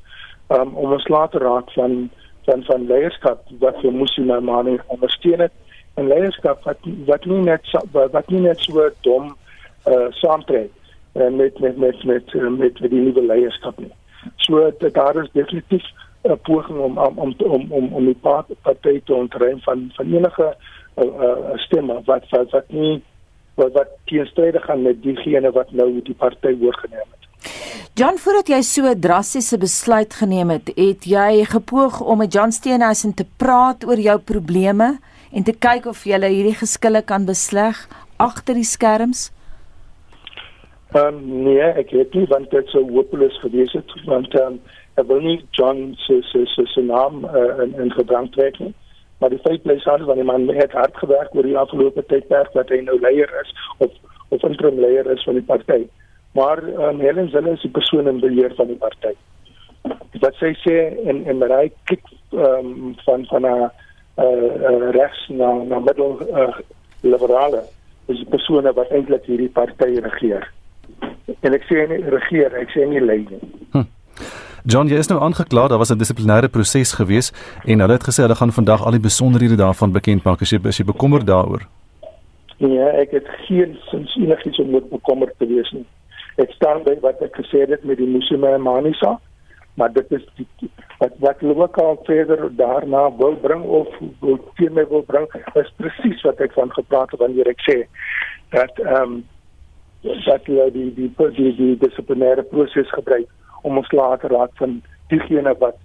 um, 0.48 0.74
om 0.74 0.92
ons 0.96 1.08
later 1.08 1.44
raak 1.46 1.70
van 1.76 2.10
van 2.48 2.64
van 2.64 2.86
leierskap 2.86 3.44
wat 3.62 3.78
vir 3.82 3.92
Musima 3.92 4.40
Mane 4.40 4.78
ondersteun 4.86 5.44
het 5.46 5.54
en 5.94 6.10
leierskap 6.10 6.64
wat 6.66 6.88
wat 7.06 7.28
nie 7.30 7.42
net 7.46 7.70
wat 7.92 8.34
nie 8.34 8.42
net 8.48 8.64
so 8.66 8.88
dom 9.06 9.36
uh 9.86 10.08
saamtrek 10.20 10.70
uh, 11.14 11.30
met 11.30 11.60
met 11.60 11.76
met 11.76 12.04
met 12.04 12.34
met, 12.34 12.80
met 12.80 12.90
die 12.90 13.04
nuwe 13.06 13.22
leierskap 13.26 13.78
nie. 13.78 13.92
so 14.36 14.70
daar 14.80 15.22
is 15.22 15.30
definitief 15.32 15.86
'n 16.24 16.38
poging 16.42 16.78
om 16.78 16.98
om 16.98 17.34
om 17.38 17.66
om 17.70 17.92
om, 17.92 18.04
die 18.04 18.18
party 18.62 19.00
te 19.04 19.14
ontruim 19.14 19.60
van 19.60 19.90
van 19.94 20.12
enige 20.12 20.56
uh, 20.98 21.28
uh, 21.28 21.58
stemme 21.66 22.00
wat 22.06 22.26
wat 22.30 22.50
wat 22.50 22.68
nie 22.74 23.02
wat 23.54 23.72
wat 23.72 23.94
teenstrydig 24.10 24.64
gaan 24.64 24.82
met 24.82 25.02
diegene 25.02 25.50
wat 25.50 25.72
nou 25.72 25.88
die 26.02 26.14
party 26.14 26.54
oorgeneem 26.60 27.06
het. 27.06 27.18
John, 27.98 28.18
voordat 28.22 28.50
jy 28.52 28.60
so 28.62 28.90
drastiese 28.94 29.58
besluit 29.58 30.14
geneem 30.14 30.52
het, 30.54 30.70
het 30.76 31.06
jy 31.06 31.44
gepoog 31.50 32.00
om 32.00 32.20
met 32.22 32.32
John 32.32 32.54
Steenhuisen 32.54 33.14
te 33.14 33.26
praat 33.36 33.86
oor 33.86 33.98
jou 33.98 34.18
probleme 34.18 34.98
en 35.32 35.42
te 35.44 35.52
kyk 35.52 35.88
of 35.90 36.04
jy 36.06 36.20
hierdie 36.22 36.54
geskille 36.60 37.02
kan 37.02 37.26
besleg 37.26 37.80
agter 38.16 38.54
die 38.54 38.66
skerms? 38.66 39.28
Ehm 40.94 41.18
um, 41.18 41.42
nee, 41.44 41.60
ek 41.60 41.90
het 41.92 42.14
nie 42.16 42.26
want 42.30 42.50
dit 42.50 42.70
sou 42.72 42.84
hopeloos 42.92 43.40
gewees 43.42 43.74
het 43.76 43.90
want 44.06 44.34
ehm 44.34 44.54
um, 44.54 44.60
ek 44.98 45.06
wil 45.10 45.20
nie 45.22 45.40
John 45.54 45.92
se 46.06 46.22
se 46.30 46.46
se 46.54 46.64
se 46.72 46.82
naam 46.82 47.24
uh, 47.24 47.62
in 47.64 47.74
in 47.82 47.92
gedrang 47.92 48.30
trek 48.34 48.58
nie. 48.58 48.74
Maar 49.18 49.30
die 49.34 49.42
feit 49.42 49.62
bly 49.62 49.78
staan 49.78 50.04
wanneer 50.04 50.24
man 50.24 50.48
het 50.54 50.72
hard 50.72 50.96
gewerk 50.96 51.34
oor 51.34 51.46
die 51.46 51.58
afgelope 51.58 52.04
tydperk 52.06 52.52
dat 52.52 52.68
hy 52.68 52.80
nou 52.86 53.00
leier 53.00 53.32
is 53.42 53.54
of 53.78 53.90
of 54.28 54.42
interim 54.44 54.78
leier 54.80 55.06
is 55.10 55.24
van 55.24 55.38
die 55.38 55.48
party. 55.48 55.86
Maar 56.36 56.62
um, 56.62 57.00
Helen 57.00 57.30
Zille 57.30 57.50
is 57.56 57.64
die 57.64 57.70
persoon 57.70 58.08
in 58.08 58.20
beheer 58.20 58.54
van 58.54 58.66
die 58.66 58.76
party. 58.76 59.14
Wat 60.20 60.36
sy 60.38 60.52
sê 60.62 60.76
en 61.08 61.24
en 61.24 61.40
maar 61.40 61.54
hy 61.56 61.70
kyk 61.90 62.04
um, 62.36 62.94
van 63.06 63.24
van 63.30 63.46
'n 63.46 63.54
uh, 63.54 63.68
uh, 64.18 64.90
regs 64.98 65.28
na 65.28 65.52
na 65.62 65.78
middel 65.78 66.18
uh, 66.28 66.52
liberale 67.00 67.62
is 68.06 68.16
die 68.16 68.30
persone 68.30 68.72
wat 68.72 68.90
eintlik 68.90 69.24
hierdie 69.24 69.52
party 69.52 69.98
regeer. 70.04 70.46
En 71.40 71.54
ek 71.54 71.64
sê 71.68 71.84
nie 71.88 72.02
regeer, 72.10 72.54
ek 72.56 72.70
sê 72.72 72.86
nie 72.88 73.00
lei 73.00 73.20
nie. 73.28 73.40
Hm. 73.72 73.86
John, 74.64 74.88
jy 74.90 74.98
is 74.98 75.06
nou 75.06 75.20
aangekla, 75.22 75.68
daar 75.68 75.78
was 75.78 75.90
'n 75.90 75.98
dissiplinêre 75.98 76.48
proses 76.48 76.92
gewees 76.92 77.32
en 77.64 77.80
hulle 77.80 77.92
het 77.92 78.02
gesê 78.02 78.22
hulle 78.22 78.34
gaan 78.34 78.52
vandag 78.52 78.84
al 78.84 78.90
die 78.90 79.00
besonderhede 79.00 79.56
daarvan 79.56 79.92
bekend 79.92 80.24
maak. 80.24 80.40
As 80.42 80.50
jy 80.50 80.58
is 80.66 80.78
jy 80.78 80.84
bekommerd 80.84 81.26
daaroor? 81.26 81.62
Nee, 82.58 82.82
ek 82.82 83.10
het 83.10 83.26
geen 83.46 83.78
sins 83.90 84.16
enigiets 84.16 84.58
om 84.58 84.82
bekommerd 84.90 85.34
te 85.38 85.46
wees 85.46 85.70
nie. 85.70 85.86
Ek 86.36 86.50
staan 86.50 86.82
by 86.82 86.98
wat 87.00 87.22
ek 87.22 87.36
gesê 87.36 87.68
het 87.68 87.84
met 87.84 87.96
die 87.96 88.06
Musime 88.06 88.58
Manisa, 88.58 89.20
maar 89.74 89.92
dit 89.92 90.10
is 90.10 90.26
die, 90.36 90.70
wat 90.98 91.12
wat 91.18 91.40
hulle 91.40 91.54
ook 91.54 91.78
al 91.78 92.00
verder 92.04 92.56
daarna 92.56 93.16
wil 93.16 93.36
bring 93.36 93.62
of 93.62 93.88
wil 94.20 94.38
teen 94.56 94.72
my 94.72 94.84
wil 94.88 95.02
bring, 95.02 95.26
is 95.54 95.72
presies 95.76 96.22
wat 96.22 96.40
ek 96.40 96.52
van 96.52 96.70
gepraat 96.72 97.10
het 97.10 97.20
wanneer 97.20 97.46
ek 97.46 97.62
sê 97.70 97.86
dat 98.50 98.78
ehm 98.78 99.02
um, 99.02 99.24
dat 100.02 100.46
hulle 100.46 100.70
die 100.70 100.94
die 100.94 101.10
die 101.16 101.30
die, 101.34 101.54
die 101.56 101.76
dissiplinêre 101.78 102.42
proses 102.42 102.90
gebruik 102.90 103.28
om 103.62 103.76
ons 103.76 103.92
later 103.92 104.30
raak 104.30 104.54
van 104.54 104.82
diegene 105.08 105.54
wat 105.58 105.76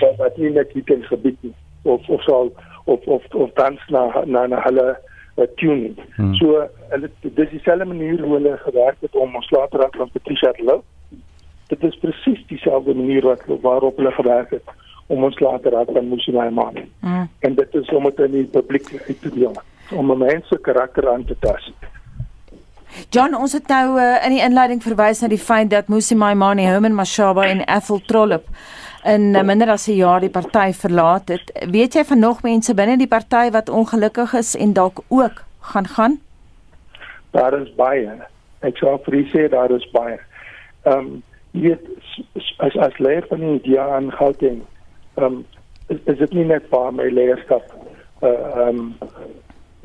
wat, 0.00 0.16
wat 0.16 0.36
nie 0.36 0.50
net 0.50 0.72
hier 0.72 0.96
in 0.96 1.04
gebied 1.08 1.36
nie 1.46 1.54
of 1.82 2.08
of 2.08 2.22
sal 2.22 2.52
of 2.84 3.06
of 3.06 3.22
of 3.34 3.54
dans 3.54 3.80
na 3.88 4.24
na 4.24 4.46
na 4.46 4.60
hulle 4.62 4.98
uh, 5.36 5.46
tuning. 5.56 5.96
Hmm. 6.16 6.34
So 6.34 6.68
hulle 6.88 7.10
dis 7.22 7.50
dieselfde 7.50 7.84
manier 7.84 8.20
hoe 8.20 8.34
hulle 8.34 8.56
gewerk 8.56 8.96
het 9.00 9.16
om 9.16 9.34
ons 9.34 9.50
later 9.50 9.80
raak 9.80 9.96
van 9.96 10.10
Patricia 10.12 10.52
te 10.52 10.64
loop. 10.64 10.84
Dit 11.66 11.82
is 11.84 11.98
presies 12.02 12.46
dieselfde 12.46 12.94
manier 12.94 13.22
wat 13.22 13.42
waarop 13.62 13.96
hulle 13.96 14.12
gewerk 14.12 14.50
het 14.50 14.76
om 15.06 15.24
ons 15.24 15.38
later 15.40 15.72
raak 15.72 15.90
van 15.92 16.08
Musima 16.08 16.46
Imani. 16.46 16.86
Hmm. 17.00 17.28
En 17.38 17.54
dit 17.54 17.74
is 17.74 17.88
om 17.88 18.04
dit 18.04 18.18
in 18.18 18.30
die 18.30 18.44
publiek 18.44 18.88
te 19.20 19.34
doen 19.34 19.56
om 19.90 20.18
mense 20.18 20.58
karakter 20.62 21.08
aan 21.10 21.24
te 21.24 21.36
tas. 21.40 21.72
John, 23.10 23.34
ons 23.34 23.52
het 23.52 23.66
nou 23.68 23.98
uh, 23.98 24.18
in 24.26 24.34
die 24.36 24.42
inleiding 24.42 24.82
verwys 24.82 25.20
na 25.22 25.28
die 25.28 25.38
feit 25.38 25.70
dat 25.70 25.88
Musi 25.88 26.14
Maimane, 26.14 26.62
Herman 26.66 26.94
Mashaba 26.94 27.46
en 27.46 27.62
Ethel 27.66 28.00
Trollop 28.06 28.48
in 29.04 29.34
uh, 29.34 29.42
minder 29.42 29.70
as 29.70 29.88
'n 29.88 29.96
jaar 29.96 30.20
die 30.20 30.30
party 30.30 30.72
verlaat 30.72 31.28
het. 31.28 31.52
Weet 31.70 31.94
jy 31.94 32.04
van 32.04 32.18
nog 32.18 32.42
mense 32.42 32.74
binne 32.74 32.96
die 32.98 33.08
party 33.08 33.50
wat 33.50 33.68
ongelukkig 33.68 34.34
is 34.34 34.56
en 34.56 34.72
dalk 34.72 35.00
ook 35.08 35.44
gaan 35.60 35.86
gaan? 35.86 36.20
Daar 37.30 37.54
is 37.60 37.74
baie. 37.74 38.10
Ek 38.60 38.76
sou 38.76 38.98
vir 39.04 39.24
sê 39.32 39.48
daar 39.48 39.70
is 39.70 39.90
baie. 39.90 40.18
Ehm 40.82 40.98
um, 40.98 41.22
weet 41.50 41.80
as 42.58 42.76
as 42.76 42.98
leier 42.98 43.24
van 43.28 43.40
die 43.40 43.60
DA 43.64 43.96
in 43.98 44.12
Gauteng, 44.12 44.62
ehm 45.14 45.24
um, 45.24 45.44
is, 45.88 45.98
is 46.04 46.18
dit 46.18 46.32
nie 46.32 46.44
net 46.44 46.66
vir 46.70 46.92
my 46.92 47.08
leierskap 47.08 47.64
uh 48.22 48.28
ehm 48.28 48.68
um, 48.68 48.94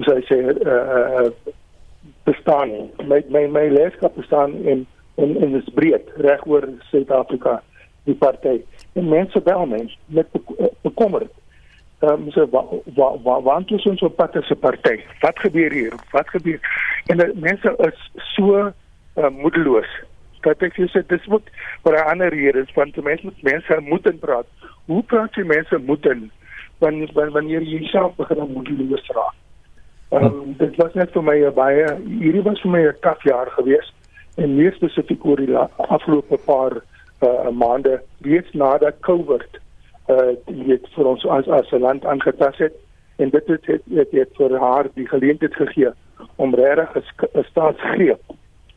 so 0.03 0.11
ek 0.11 0.25
sê 0.27 0.41
uh, 0.43 1.23
uh, 1.23 1.53
bestaan 2.25 2.71
nie. 2.73 2.89
My 3.07 3.21
my 3.29 3.45
my 3.47 3.67
leierskap 3.69 4.15
bestaan 4.15 4.53
in 4.65 4.85
in 5.21 5.37
in 5.37 5.53
die 5.55 5.73
breed 5.77 6.09
reg 6.25 6.45
oor 6.45 6.67
Suid-Afrika 6.89 7.61
die 8.05 8.15
party. 8.15 8.59
En 8.93 9.09
mense 9.09 9.41
bel 9.41 9.65
mens 9.65 9.97
met 10.05 10.27
bekommerd. 10.81 11.31
Ehm 11.99 12.25
um, 12.25 12.31
so 12.31 12.47
wat 12.53 12.73
wat 12.97 13.21
wa, 13.23 13.41
want 13.41 13.71
is 13.71 13.85
ons 13.89 14.01
op 14.01 14.15
pad 14.15 14.35
as 14.35 14.49
'n 14.49 14.59
party? 14.59 14.99
Wat 15.21 15.39
gebeur 15.39 15.71
hier? 15.71 15.93
Wat 16.11 16.29
gebeur? 16.29 16.59
En 17.05 17.17
die 17.17 17.33
mense 17.33 17.75
is 17.77 18.09
so 18.35 18.57
uh, 18.57 19.29
moedeloos. 19.29 19.89
Dat 20.41 20.61
ek 20.61 20.75
sê 20.77 21.05
dis 21.07 21.25
wat 21.25 21.47
vir 21.83 21.93
'n 21.93 22.09
ander 22.11 22.29
rede 22.29 22.59
is 22.59 22.73
want 22.73 22.95
mense 22.95 23.25
moet 23.25 23.41
mense 23.41 23.79
moet 23.79 24.05
in 24.05 24.19
praat. 24.19 24.47
Hoe 24.85 25.03
praat 25.03 25.35
jy 25.35 25.43
mense 25.43 25.77
moet 25.77 26.05
in 26.05 26.31
wanneer 26.77 27.31
wanneer 27.31 27.61
jy 27.61 27.83
self 27.83 28.15
begin 28.15 28.51
moedeloos 28.53 29.07
raak? 29.07 29.35
Um, 30.15 30.55
dit 30.57 30.75
was 30.75 30.93
net 30.93 31.11
vir 31.11 31.23
my 31.23 31.37
baie 31.55 31.85
hierdie 32.05 32.43
was 32.43 32.61
vir 32.61 32.71
my 32.71 32.81
'n 32.87 32.99
taaf 33.01 33.23
jaar 33.23 33.49
gewees 33.57 33.93
en 34.37 34.55
meer 34.55 34.73
spesifiek 34.73 35.25
oor 35.25 35.37
die 35.37 35.57
afgelope 35.57 36.37
paar 36.45 36.77
uh, 37.21 37.49
maande 37.51 38.01
reeds 38.21 38.53
nadat 38.53 38.99
COVID 39.01 39.59
uh 40.07 40.31
dit 40.45 40.87
vir 40.95 41.05
ons 41.05 41.25
as 41.25 41.47
as 41.47 41.71
'n 41.71 41.81
land 41.81 42.05
aangetas 42.05 42.57
het 42.57 42.75
en 43.17 43.29
dit 43.29 43.47
het 43.47 43.65
het, 43.65 43.81
het, 43.89 44.11
het 44.11 44.31
vir 44.37 44.59
haar 44.59 44.87
die 44.93 45.07
geleentheid 45.07 45.55
gegee 45.55 45.91
om 46.35 46.55
regtig 46.55 47.13
'n 47.33 47.43
staatsgreep 47.49 48.21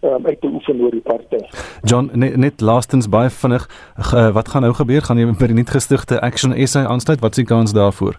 um, 0.02 0.26
uit 0.26 0.40
te 0.40 0.46
oefen 0.46 0.80
oor 0.80 0.90
die 0.90 1.00
party. 1.00 1.42
John 1.82 2.10
net, 2.12 2.36
net 2.36 2.60
laastens 2.60 3.08
baie 3.08 3.30
vinnig 3.30 3.68
uh, 4.14 4.30
wat 4.30 4.48
gaan 4.48 4.62
nou 4.62 4.74
gebeur? 4.74 5.02
Gaan 5.02 5.18
jy 5.18 5.26
by 5.38 5.46
die 5.46 5.54
nuut 5.54 5.70
gestigte 5.70 6.20
Action 6.20 6.54
SA 6.66 6.86
aansluit? 6.86 7.20
Wat 7.20 7.34
sien 7.34 7.46
kans 7.46 7.72
daarvoor? 7.72 8.18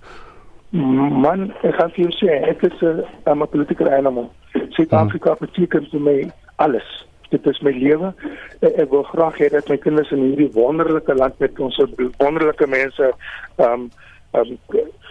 Man, 0.72 1.48
ek 1.66 1.80
gaan 1.80 1.90
vir 1.96 2.04
jou 2.04 2.12
sê, 2.20 2.36
ek 2.46 2.62
is 2.68 2.82
'n 3.26 3.48
politieke 3.50 3.90
animal. 3.90 4.30
Suid-Afrika 4.78 5.34
hmm. 5.34 5.46
beteken 5.46 5.88
vir 5.92 6.02
my 6.02 6.32
alles. 6.58 7.08
Dit 7.30 7.46
is 7.48 7.60
my 7.62 7.72
lewe. 7.72 8.14
Ek, 8.62 8.74
ek 8.86 8.90
wil 8.90 9.04
graag 9.04 9.38
hê 9.38 9.50
dat 9.50 9.70
my 9.70 9.78
kinders 9.78 10.12
in 10.12 10.22
hierdie 10.22 10.52
wonderlike 10.54 11.14
land 11.16 11.40
met 11.40 11.60
ons 11.60 11.82
wonderlike 12.18 12.68
mense 12.68 13.14
um 13.58 13.90
um 14.34 14.58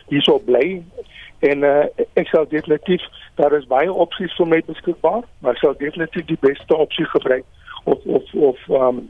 hierso 0.09 0.39
bly 0.39 0.83
en 1.41 1.63
uh, 1.67 1.87
ek 2.15 2.29
sal 2.31 2.47
definitief 2.47 3.03
daar 3.35 3.55
is 3.59 3.67
baie 3.67 3.93
opsies 3.93 4.35
vir 4.39 4.47
my 4.47 4.61
beskikbaar, 4.67 5.23
maar 5.41 5.55
ek 5.55 5.63
sal 5.63 5.75
definitief 5.79 6.27
die 6.27 6.39
beste 6.41 6.77
opsie 6.77 7.07
gebruik 7.07 7.45
of 7.85 7.99
of 8.07 8.35
of 8.35 8.69
um 8.69 9.09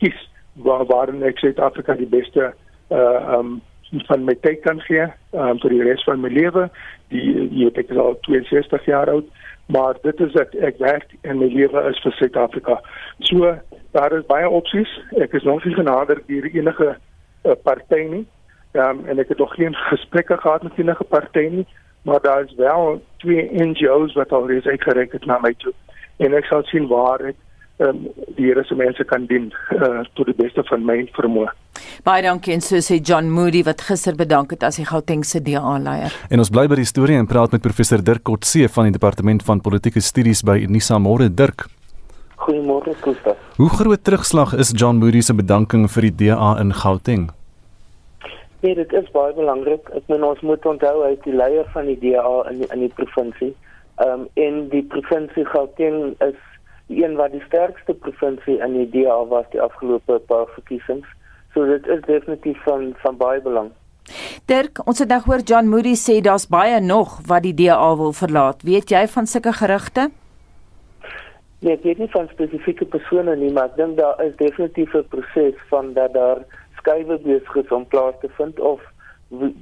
kies 0.00 0.16
waar 0.64 0.84
waar 0.88 1.12
ek 1.28 1.40
Suid-Afrika 1.44 1.96
die 1.96 2.08
beste 2.08 2.54
uh 2.88 3.36
um 3.38 3.60
van 3.90 4.24
my 4.24 4.34
tyd 4.40 4.60
kan 4.62 4.80
gee 4.86 5.02
um, 5.32 5.58
vir 5.62 5.74
die 5.74 5.82
res 5.82 6.02
van 6.06 6.20
my 6.22 6.30
lewe. 6.30 6.68
Die 7.10 7.24
jy 7.26 7.66
weet 7.66 7.80
ek 7.82 7.92
is 7.94 7.98
al 7.98 8.16
62 8.26 8.86
jaar 8.86 9.10
oud, 9.10 9.26
maar 9.74 9.98
dit 10.02 10.20
is 10.26 10.32
dat 10.36 10.54
ek 10.66 10.78
werk 10.82 11.14
en 11.22 11.40
my 11.42 11.50
lewe 11.50 11.82
is 11.90 11.98
vir 12.04 12.14
Suid-Afrika. 12.18 12.78
So 13.30 13.54
daar 13.96 14.14
is 14.14 14.26
baie 14.30 14.48
opsies. 14.48 14.90
Ek 15.18 15.34
is 15.34 15.46
nog 15.48 15.64
nie 15.64 15.74
genader 15.74 16.22
deur 16.26 16.46
enige 16.52 16.94
uh, 16.94 17.56
party 17.66 18.04
nie. 18.14 18.24
Um, 18.78 19.02
en 19.10 19.18
ek 19.18 19.32
het 19.34 19.42
nog 19.42 19.54
geen 19.58 19.74
gesprekke 19.74 20.36
gehad 20.38 20.62
met 20.62 20.78
enige 20.78 21.04
party 21.04 21.48
nie, 21.50 21.66
maar 22.06 22.20
daar 22.22 22.44
is 22.44 22.54
wel 22.54 23.02
twee 23.18 23.48
NGO's 23.50 24.14
wat 24.14 24.32
al 24.32 24.46
reeds 24.46 24.66
uitgereik 24.66 25.12
het 25.12 25.26
na 25.26 25.40
my 25.42 25.50
toe. 25.58 25.72
En 26.22 26.36
ek 26.38 26.46
sal 26.46 26.62
sien 26.70 26.86
waar 26.86 27.32
ek 27.32 27.38
um, 27.80 28.06
die 28.36 28.46
Here 28.46 28.64
se 28.64 28.76
mense 28.78 29.04
kan 29.04 29.26
dien 29.30 29.50
uh, 29.76 30.04
tot 30.14 30.30
die 30.30 30.36
beste 30.36 30.64
van 30.68 30.84
my 30.86 31.02
vermoë. 31.16 31.50
Baie 32.04 32.22
dankie 32.24 32.54
en 32.54 32.62
so 32.64 32.80
sê 32.84 33.00
John 33.00 33.30
Moody 33.32 33.62
wat 33.66 33.82
gister 33.88 34.16
bedank 34.16 34.54
het 34.54 34.64
as 34.66 34.78
die 34.80 34.86
Gauteng 34.88 35.24
se 35.24 35.40
DA 35.44 35.76
leier. 35.80 36.14
En 36.30 36.42
ons 36.42 36.52
bly 36.52 36.66
by 36.70 36.80
die 36.80 36.88
storie 36.88 37.18
en 37.18 37.28
praat 37.30 37.52
met 37.56 37.64
professor 37.64 38.02
Dirk 38.04 38.24
Kotse 38.28 38.68
van 38.68 38.88
die 38.88 38.96
departement 38.96 39.44
van 39.46 39.60
politieke 39.64 40.00
studies 40.04 40.44
by 40.46 40.60
Unisa 40.64 41.00
Môre 41.00 41.28
Dirk. 41.28 41.66
Goeiemôre 42.40 42.94
Koos. 43.04 43.20
Hoe 43.56 43.68
groot 43.68 44.04
terugslag 44.04 44.54
is 44.56 44.72
John 44.72 44.96
Moody 44.96 45.20
se 45.20 45.36
bedanking 45.36 45.84
vir 45.92 46.08
die 46.08 46.14
DA 46.24 46.54
in 46.60 46.72
Gauteng? 46.72 47.28
Nee, 48.60 48.74
dit 48.74 48.92
is 48.92 49.08
baie 49.12 49.32
belangrik. 49.36 49.88
Ek 49.96 50.08
meen 50.12 50.24
ons 50.24 50.40
moet 50.44 50.64
onthou 50.68 51.02
hy 51.04 51.14
is 51.16 51.24
die 51.24 51.36
leier 51.36 51.68
van 51.74 51.88
die 51.88 51.96
DA 52.00 52.32
in 52.50 52.62
die, 52.62 52.68
in 52.72 52.86
die 52.86 52.94
provinsie. 52.96 53.52
Ehm 54.00 54.24
um, 54.24 54.26
en 54.40 54.62
die 54.72 54.82
provinsie 54.88 55.44
Gauteng 55.48 56.14
is 56.24 56.40
die 56.90 57.04
een 57.04 57.16
wat 57.16 57.32
die 57.32 57.42
sterkste 57.46 57.94
provinsie 57.94 58.58
in 58.58 58.74
die 58.74 58.88
DA 58.90 59.18
was 59.30 59.46
die 59.54 59.62
afgelope 59.62 60.18
paar 60.26 60.48
verkiesings. 60.56 61.06
So 61.54 61.66
dit 61.66 61.86
is 61.86 62.02
definitief 62.06 62.58
van 62.66 62.90
van 63.02 63.16
baie 63.16 63.42
belang. 63.42 63.70
Dirk, 64.50 64.80
ons 64.90 64.98
het 64.98 65.10
nou 65.10 65.20
gehoor 65.22 65.44
John 65.46 65.70
Moody 65.70 65.94
sê 65.98 66.18
daar's 66.24 66.48
baie 66.50 66.80
nog 66.82 67.20
wat 67.30 67.46
die 67.46 67.54
DA 67.54 67.90
wil 67.96 68.12
verlaat. 68.16 68.64
Weet 68.66 68.90
jy 68.90 69.04
van 69.12 69.26
sulke 69.30 69.52
gerugte? 69.54 70.08
Nee, 71.60 71.76
ek 71.76 71.84
weet 71.84 71.98
nie 72.00 72.10
van 72.10 72.28
spesifieke 72.32 72.86
persone 72.88 73.36
nie, 73.36 73.52
maar 73.52 73.68
ek 73.70 73.76
dink 73.76 73.98
daar 73.98 74.18
is 74.24 74.34
definitief 74.40 74.94
'n 74.94 75.06
proses 75.14 75.58
van 75.68 75.92
dat 75.92 76.14
daar 76.14 76.42
skuwe 76.78 77.18
besig 77.18 77.56
is 77.62 77.70
om 77.70 77.86
plaas 77.86 78.14
te 78.20 78.30
vind 78.38 78.60
of 78.60 78.80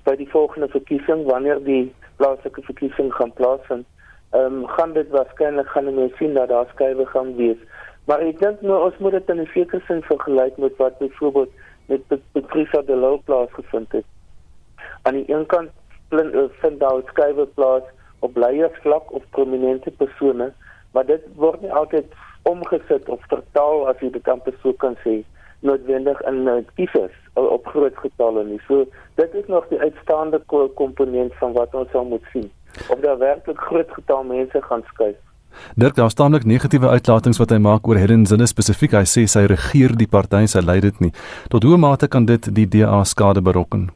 by 0.06 0.14
die 0.16 0.30
volgende 0.30 0.68
verkiesing 0.68 1.26
wanneer 1.26 1.58
die 1.64 1.92
plaaslike 2.16 2.62
verkiesing 2.62 3.12
gaan 3.14 3.32
plaasvind. 3.32 3.86
Ehm 4.30 4.44
um, 4.44 4.66
gaan 4.66 4.92
dit 4.92 5.08
waarskynlik 5.08 5.68
gaan 5.68 5.94
mense 5.94 6.16
sien 6.16 6.34
dat 6.34 6.48
daar 6.48 6.66
skuwe 6.72 7.06
gaan 7.06 7.36
wees. 7.36 7.60
Maar 8.04 8.20
ek 8.20 8.38
dink 8.38 8.60
nou 8.60 8.82
ons 8.84 8.98
moet 8.98 9.12
dit 9.12 9.28
in 9.28 9.40
'n 9.40 9.50
sekere 9.54 9.80
sin 9.86 10.02
vergelyk 10.02 10.56
met 10.56 10.76
wat 10.76 10.98
byvoorbeeld 10.98 11.50
met 11.86 12.02
Patricia 12.32 12.82
de 12.82 12.96
Lou 12.96 13.18
plaasgevind 13.24 13.92
het. 13.92 14.04
Aan 15.02 15.14
die 15.14 15.32
een 15.32 15.46
kant 15.46 15.70
eh, 16.08 16.48
vind 16.60 16.80
daar 16.80 17.02
skuwe 17.06 17.46
plaas 17.46 17.82
op 18.18 18.36
leiersvlak 18.36 19.12
of 19.12 19.22
prominente 19.30 19.90
persone 19.90 20.52
maar 20.92 21.06
dit 21.06 21.24
word 21.36 21.60
nie 21.62 21.72
altyd 21.72 22.14
omgesit 22.48 23.08
of 23.12 23.24
vertaal 23.28 23.84
as 23.90 24.00
jy 24.02 24.10
dit 24.14 24.24
kan 24.26 24.40
so 24.62 24.72
kan 24.84 24.96
sê 25.04 25.20
noodwendig 25.66 26.20
in 26.30 26.46
uh, 26.46 26.60
kiesers 26.78 27.14
op 27.38 27.66
groot 27.66 27.96
getalle 27.98 28.44
nie. 28.46 28.60
So 28.66 28.86
dit 29.18 29.34
is 29.34 29.46
nog 29.50 29.66
die 29.70 29.78
uitstaande 29.78 30.40
komponent 30.48 31.34
van 31.40 31.54
wat 31.54 31.74
ons 31.74 31.90
sal 31.94 32.06
moet 32.06 32.24
sien. 32.32 32.46
Of 32.88 33.00
daar 33.00 33.18
werklik 33.18 33.60
groot 33.60 33.90
getal 33.90 34.22
mense 34.24 34.62
gaan 34.62 34.82
skuif. 34.92 35.16
Dirk, 35.74 35.94
daar 35.94 36.10
staan 36.10 36.34
ook 36.34 36.44
negatiewe 36.44 36.88
uitlatings 36.88 37.38
wat 37.38 37.50
hy 37.50 37.58
maak 37.58 37.86
oor 37.88 37.96
Helen 37.96 38.26
Zille 38.26 38.46
spesifiek. 38.46 38.92
Hy 38.92 39.06
sê 39.08 39.24
sy 39.26 39.46
regeer 39.50 39.96
die 39.96 40.06
party, 40.06 40.44
sy 40.46 40.60
lei 40.60 40.80
dit 40.80 41.00
nie. 41.00 41.12
Tot 41.48 41.62
hoe 41.62 41.76
mate 41.76 42.08
kan 42.08 42.24
dit 42.24 42.54
die 42.54 42.68
DA 42.68 43.04
skade 43.04 43.42
berokken? 43.42 43.88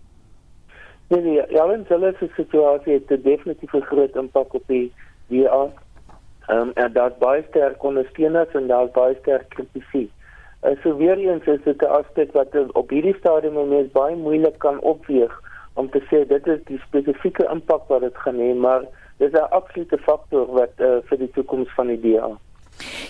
Nee, 1.08 1.20
nee, 1.20 1.44
Helen 1.48 1.84
Zille 1.88 2.14
se 2.18 2.30
situasie 2.36 2.92
het 2.92 3.22
definitief 3.24 3.74
'n 3.74 3.86
groot 3.90 4.16
impak 4.16 4.54
op 4.54 4.62
die 4.66 4.92
DA 5.28 5.68
Ehm 6.46 6.58
um, 6.58 6.70
en 6.74 6.92
daar's 6.92 7.16
baie 7.18 7.44
sterk 7.48 7.84
ondersteuners 7.84 8.52
en 8.52 8.66
daar's 8.66 8.90
baie 8.90 9.16
sterk 9.20 9.48
kritiek. 9.48 10.10
En 10.60 10.78
so 10.82 10.96
weer 10.96 11.18
eens 11.18 11.44
is 11.44 11.62
dit 11.64 11.82
'n 11.82 11.86
aspek 11.86 12.32
wat 12.32 12.72
op 12.72 12.90
hierdie 12.90 13.16
stadium 13.18 13.68
mens 13.68 13.90
baie 13.92 14.16
moeilik 14.16 14.58
kan 14.58 14.80
opweeg 14.80 15.41
om 15.74 15.90
te 15.90 16.02
sê 16.10 16.24
dit 16.28 16.46
is 16.46 16.62
die 16.68 16.80
spesifieke 16.86 17.48
impak 17.52 17.88
wat 17.88 18.00
dit 18.00 18.16
gaan 18.24 18.40
hê, 18.40 18.54
maar 18.54 18.86
dis 19.18 19.32
'n 19.32 19.50
absolute 19.50 19.98
faktor 19.98 20.46
wat 20.46 20.74
uh, 20.78 20.98
vir 21.08 21.18
die 21.18 21.30
toekoms 21.30 21.70
van 21.76 21.86
die 21.86 22.00
DA. 22.00 22.32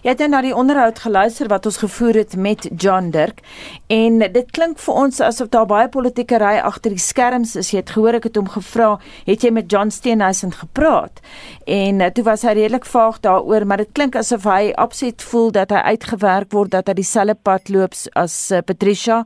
Jy 0.03 0.11
het 0.11 0.23
nou 0.29 0.41
die 0.43 0.55
onderhoud 0.57 0.99
geluister 0.99 1.49
wat 1.49 1.67
ons 1.67 1.79
gevoer 1.79 2.15
het 2.15 2.35
met 2.37 2.67
John 2.77 3.11
Dirk 3.15 3.41
en 3.87 4.19
dit 4.19 4.51
klink 4.51 4.81
vir 4.83 4.95
ons 5.05 5.21
asof 5.21 5.49
daar 5.55 5.69
baie 5.71 5.89
politieke 5.89 6.41
ry 6.43 6.57
agter 6.59 6.91
die 6.91 7.03
skerms 7.03 7.55
is. 7.57 7.71
Jy 7.71 7.83
het 7.85 7.93
gehoor 7.95 8.19
ek 8.19 8.27
het 8.29 8.37
hom 8.37 8.51
gevra, 8.51 8.99
het 9.29 9.47
jy 9.47 9.53
met 9.55 9.71
John 9.71 9.95
Steenhuisen 9.95 10.53
gepraat? 10.53 11.23
En 11.67 12.01
uh, 12.03 12.11
toe 12.11 12.25
was 12.25 12.43
hy 12.43 12.57
redelik 12.59 12.85
vaag 12.85 13.21
daaroor, 13.21 13.67
maar 13.67 13.85
dit 13.85 13.93
klink 13.95 14.19
asof 14.19 14.45
hy 14.51 14.73
absoluut 14.75 15.23
voel 15.23 15.51
dat 15.55 15.71
hy 15.71 15.83
uitgewerk 15.95 16.53
word 16.53 16.75
dat 16.75 16.91
hy 16.91 16.99
dieselfde 16.99 17.39
pad 17.43 17.71
loop 17.71 17.95
as 18.19 18.37
uh, 18.51 18.59
Patricia. 18.67 19.23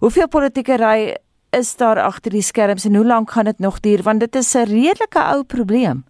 Hoeveel 0.00 0.28
politieke 0.28 0.80
ry 0.80 0.98
is 1.50 1.76
daar 1.76 2.00
agter 2.00 2.30
die 2.30 2.42
skerms 2.42 2.84
en 2.84 2.94
hoe 2.94 3.06
lank 3.06 3.30
gaan 3.30 3.44
dit 3.44 3.58
nog 3.58 3.80
duur 3.80 4.02
want 4.02 4.20
dit 4.20 4.34
is 4.34 4.54
'n 4.54 4.64
redelike 4.64 5.20
ou 5.34 5.42
probleem. 5.44 6.04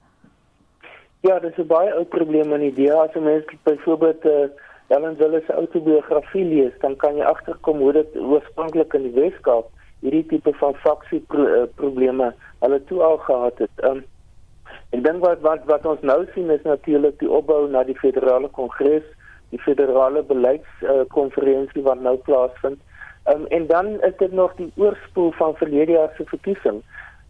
Ja, 1.21 1.39
dit 1.39 1.51
is 1.51 1.65
'n 1.65 1.67
baie 1.67 1.95
ou 1.95 2.05
probleem 2.05 2.53
in 2.53 2.75
DA. 2.75 3.03
As 3.03 3.13
jy 3.13 3.21
mens 3.21 3.45
byvoorbeeld 3.63 4.25
eh 4.25 4.33
uh, 4.33 4.49
Ellen 4.89 5.17
Zille 5.17 5.43
se 5.47 5.53
autobiografie 5.53 6.45
lees, 6.45 6.73
dan 6.81 6.97
kan 6.97 7.17
jy 7.17 7.25
agterkom 7.25 7.79
hoe 7.79 7.93
dit 7.93 8.17
oorspronklik 8.17 8.95
in 8.95 9.03
die 9.03 9.21
Weskaap 9.21 9.67
hierdie 10.01 10.27
tipe 10.27 10.53
van 10.61 10.75
faksie 10.75 11.21
pro, 11.21 11.45
uh, 11.45 11.67
probleme 11.75 12.33
hulle 12.63 12.85
toe 12.85 13.03
al 13.03 13.17
gehad 13.17 13.59
het. 13.59 13.71
Ehm 13.83 13.91
um, 13.91 14.05
ek 14.91 15.05
dink 15.05 15.25
wat 15.25 15.41
wat 15.41 15.65
wat 15.69 15.87
ons 15.87 16.01
nou 16.01 16.27
sien 16.35 16.51
is 16.51 16.63
natuurlik 16.65 17.19
die 17.19 17.31
opbou 17.31 17.69
na 17.69 17.83
die 17.85 17.99
federale 17.99 18.49
kongres, 18.49 19.05
die 19.51 19.61
federale 19.61 20.23
beleidskonferensie 20.23 21.83
uh, 21.83 21.89
wat 21.91 22.01
nou 22.01 22.17
plaasvind. 22.17 22.81
Um, 23.27 23.47
en 23.47 23.67
dan 23.67 23.87
is 24.03 24.17
dit 24.17 24.33
nog 24.33 24.55
die 24.55 24.73
oorspoel 24.77 25.33
van 25.33 25.55
verlede 25.55 25.93
jaar 25.93 26.13
se 26.17 26.25
verkiesing. 26.25 26.83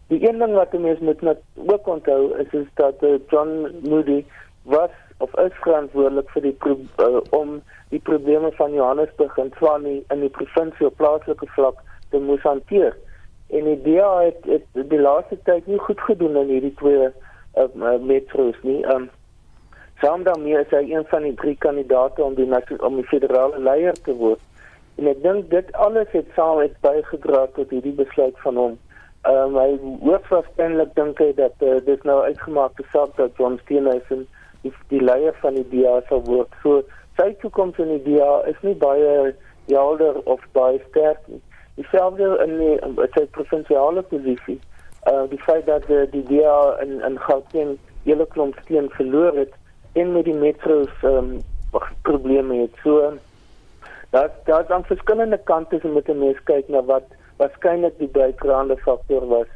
Die 0.07 0.29
een 0.29 0.37
ding 0.37 0.53
wat 0.53 0.73
mense 0.73 1.03
moet 1.03 1.21
net 1.21 1.41
ook 1.55 1.87
onthou 1.87 2.37
is 2.37 2.51
is 2.51 2.67
dat 2.73 3.03
uh, 3.03 3.19
John 3.27 3.67
Moody 3.83 4.25
was 4.63 4.89
of 5.17 5.35
is 5.39 5.53
verantwoordelik 5.61 6.29
vir 6.29 6.41
die 6.41 6.57
uh, 6.65 7.19
om 7.29 7.61
die 7.89 7.99
probleme 7.99 8.51
van 8.51 8.73
Johannesburg 8.73 9.37
en 9.37 9.51
Tshwane 9.51 10.01
in 10.07 10.19
die 10.19 10.29
provinsie 10.29 10.87
op 10.87 10.97
plaaslike 10.97 11.47
vlak 11.55 11.83
te 12.09 12.17
moes 12.17 12.41
hanteer. 12.41 12.95
En 13.49 13.63
die 13.63 13.81
DA 13.81 14.21
het, 14.21 14.45
het 14.45 14.89
die 14.89 15.01
laaste 15.01 15.37
tyd 15.43 15.67
nie 15.67 15.79
goed 15.79 16.01
gedoen 16.01 16.37
in 16.37 16.53
hierdie 16.53 16.73
twee 16.81 17.09
uh, 17.09 17.95
metros 18.01 18.57
nie. 18.61 18.81
Um, 18.93 19.09
Saam 19.99 20.23
daarmee 20.23 20.55
is 20.55 20.69
hy 20.71 20.85
een 20.93 21.03
van 21.11 21.25
die 21.27 21.33
drie 21.35 21.57
kandidaate 21.59 22.23
om 22.23 22.35
die 22.37 22.47
om 22.79 22.95
die 22.95 23.07
federale 23.09 23.59
leier 23.59 23.97
te 24.05 24.13
word. 24.15 24.39
En 24.99 25.07
ek 25.07 25.21
dink 25.23 25.49
dit 25.51 25.67
alles 25.79 26.09
het 26.11 26.27
saam 26.35 26.57
het 26.59 26.75
bygedra 26.83 27.45
tot 27.55 27.69
hierdie 27.71 27.95
besluit 27.95 28.39
van 28.43 28.57
hom. 28.59 28.73
Ehm 29.29 29.55
um, 29.55 29.59
hy 29.59 29.69
hoofwaarskynlik 30.03 30.91
dink 30.97 31.21
hy 31.23 31.29
dat 31.37 31.63
uh, 31.63 31.77
dit 31.85 32.03
nou 32.07 32.17
uitgemaakte 32.25 32.83
saak 32.91 33.13
dat 33.19 33.37
John 33.39 33.55
Steenhuisen 33.61 34.25
die, 34.63 34.73
die 34.91 34.99
leier 35.03 35.35
van 35.43 35.55
die 35.55 35.67
DA 35.71 35.99
sou 36.09 36.19
word. 36.27 36.57
So 36.63 36.81
sy 37.19 37.29
toekoms 37.43 37.79
in 37.83 37.93
die 37.95 38.01
DA 38.09 38.41
is 38.51 38.59
nie 38.67 38.75
baie 38.81 39.31
helder 39.69 40.19
of 40.33 40.43
baie 40.57 40.81
sterk 40.89 41.23
nie. 41.31 41.39
Dieselfde 41.79 42.33
in 42.47 42.57
die 42.59 42.75
in 42.89 42.99
sy 43.15 43.23
provinsiale 43.37 44.03
posisie. 44.11 44.57
Uh 45.07 45.23
die 45.31 45.41
feit 45.47 45.63
dat 45.71 45.87
uh, 45.87 46.03
die 46.11 46.25
DA 46.27 46.59
in 46.83 46.99
in 47.07 47.19
Gauteng 47.29 47.77
hele 48.03 48.27
klomp 48.35 48.59
steun 48.65 48.91
verloor 48.99 49.39
het 49.45 49.55
en 49.95 50.11
met 50.17 50.27
die 50.27 50.35
metros 50.43 50.91
ehm 51.07 51.39
um, 51.39 51.87
probleme 52.03 52.63
het. 52.65 52.83
So 52.83 52.99
dat 53.07 53.28
daar 54.11 54.67
dan 54.67 54.83
verskillende 54.83 55.39
kante 55.43 55.79
moet 55.83 56.07
mense 56.07 56.41
kyk 56.43 56.69
na 56.69 56.81
wat 56.81 57.05
waarskynlik 57.37 57.97
die 57.99 58.09
bydraende 58.11 58.77
faktor 58.83 59.27
was 59.27 59.47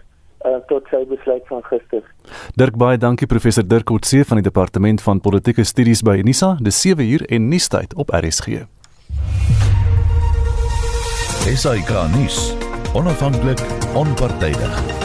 uh, 0.45 0.59
tot 0.67 0.87
sy 0.91 1.03
besluit 1.09 1.47
van 1.51 1.63
gister. 1.67 2.03
Dirk 2.59 2.77
baie 2.79 2.97
dankie 2.97 3.27
professor 3.27 3.65
Dirk 3.67 3.91
Otse 3.91 4.23
van 4.27 4.39
die 4.41 4.47
departement 4.47 5.01
van 5.01 5.21
politieke 5.23 5.65
studies 5.67 6.03
by 6.05 6.19
Unisa. 6.23 6.55
Dis 6.61 6.81
7 6.81 7.05
uur 7.05 7.25
en 7.29 7.49
nuustyd 7.51 7.95
op 7.95 8.13
RSG. 8.15 8.63
SAK 11.43 11.95
nuus. 12.15 12.53
Onafhanklik, 12.93 13.59
onpartydig. 13.93 15.02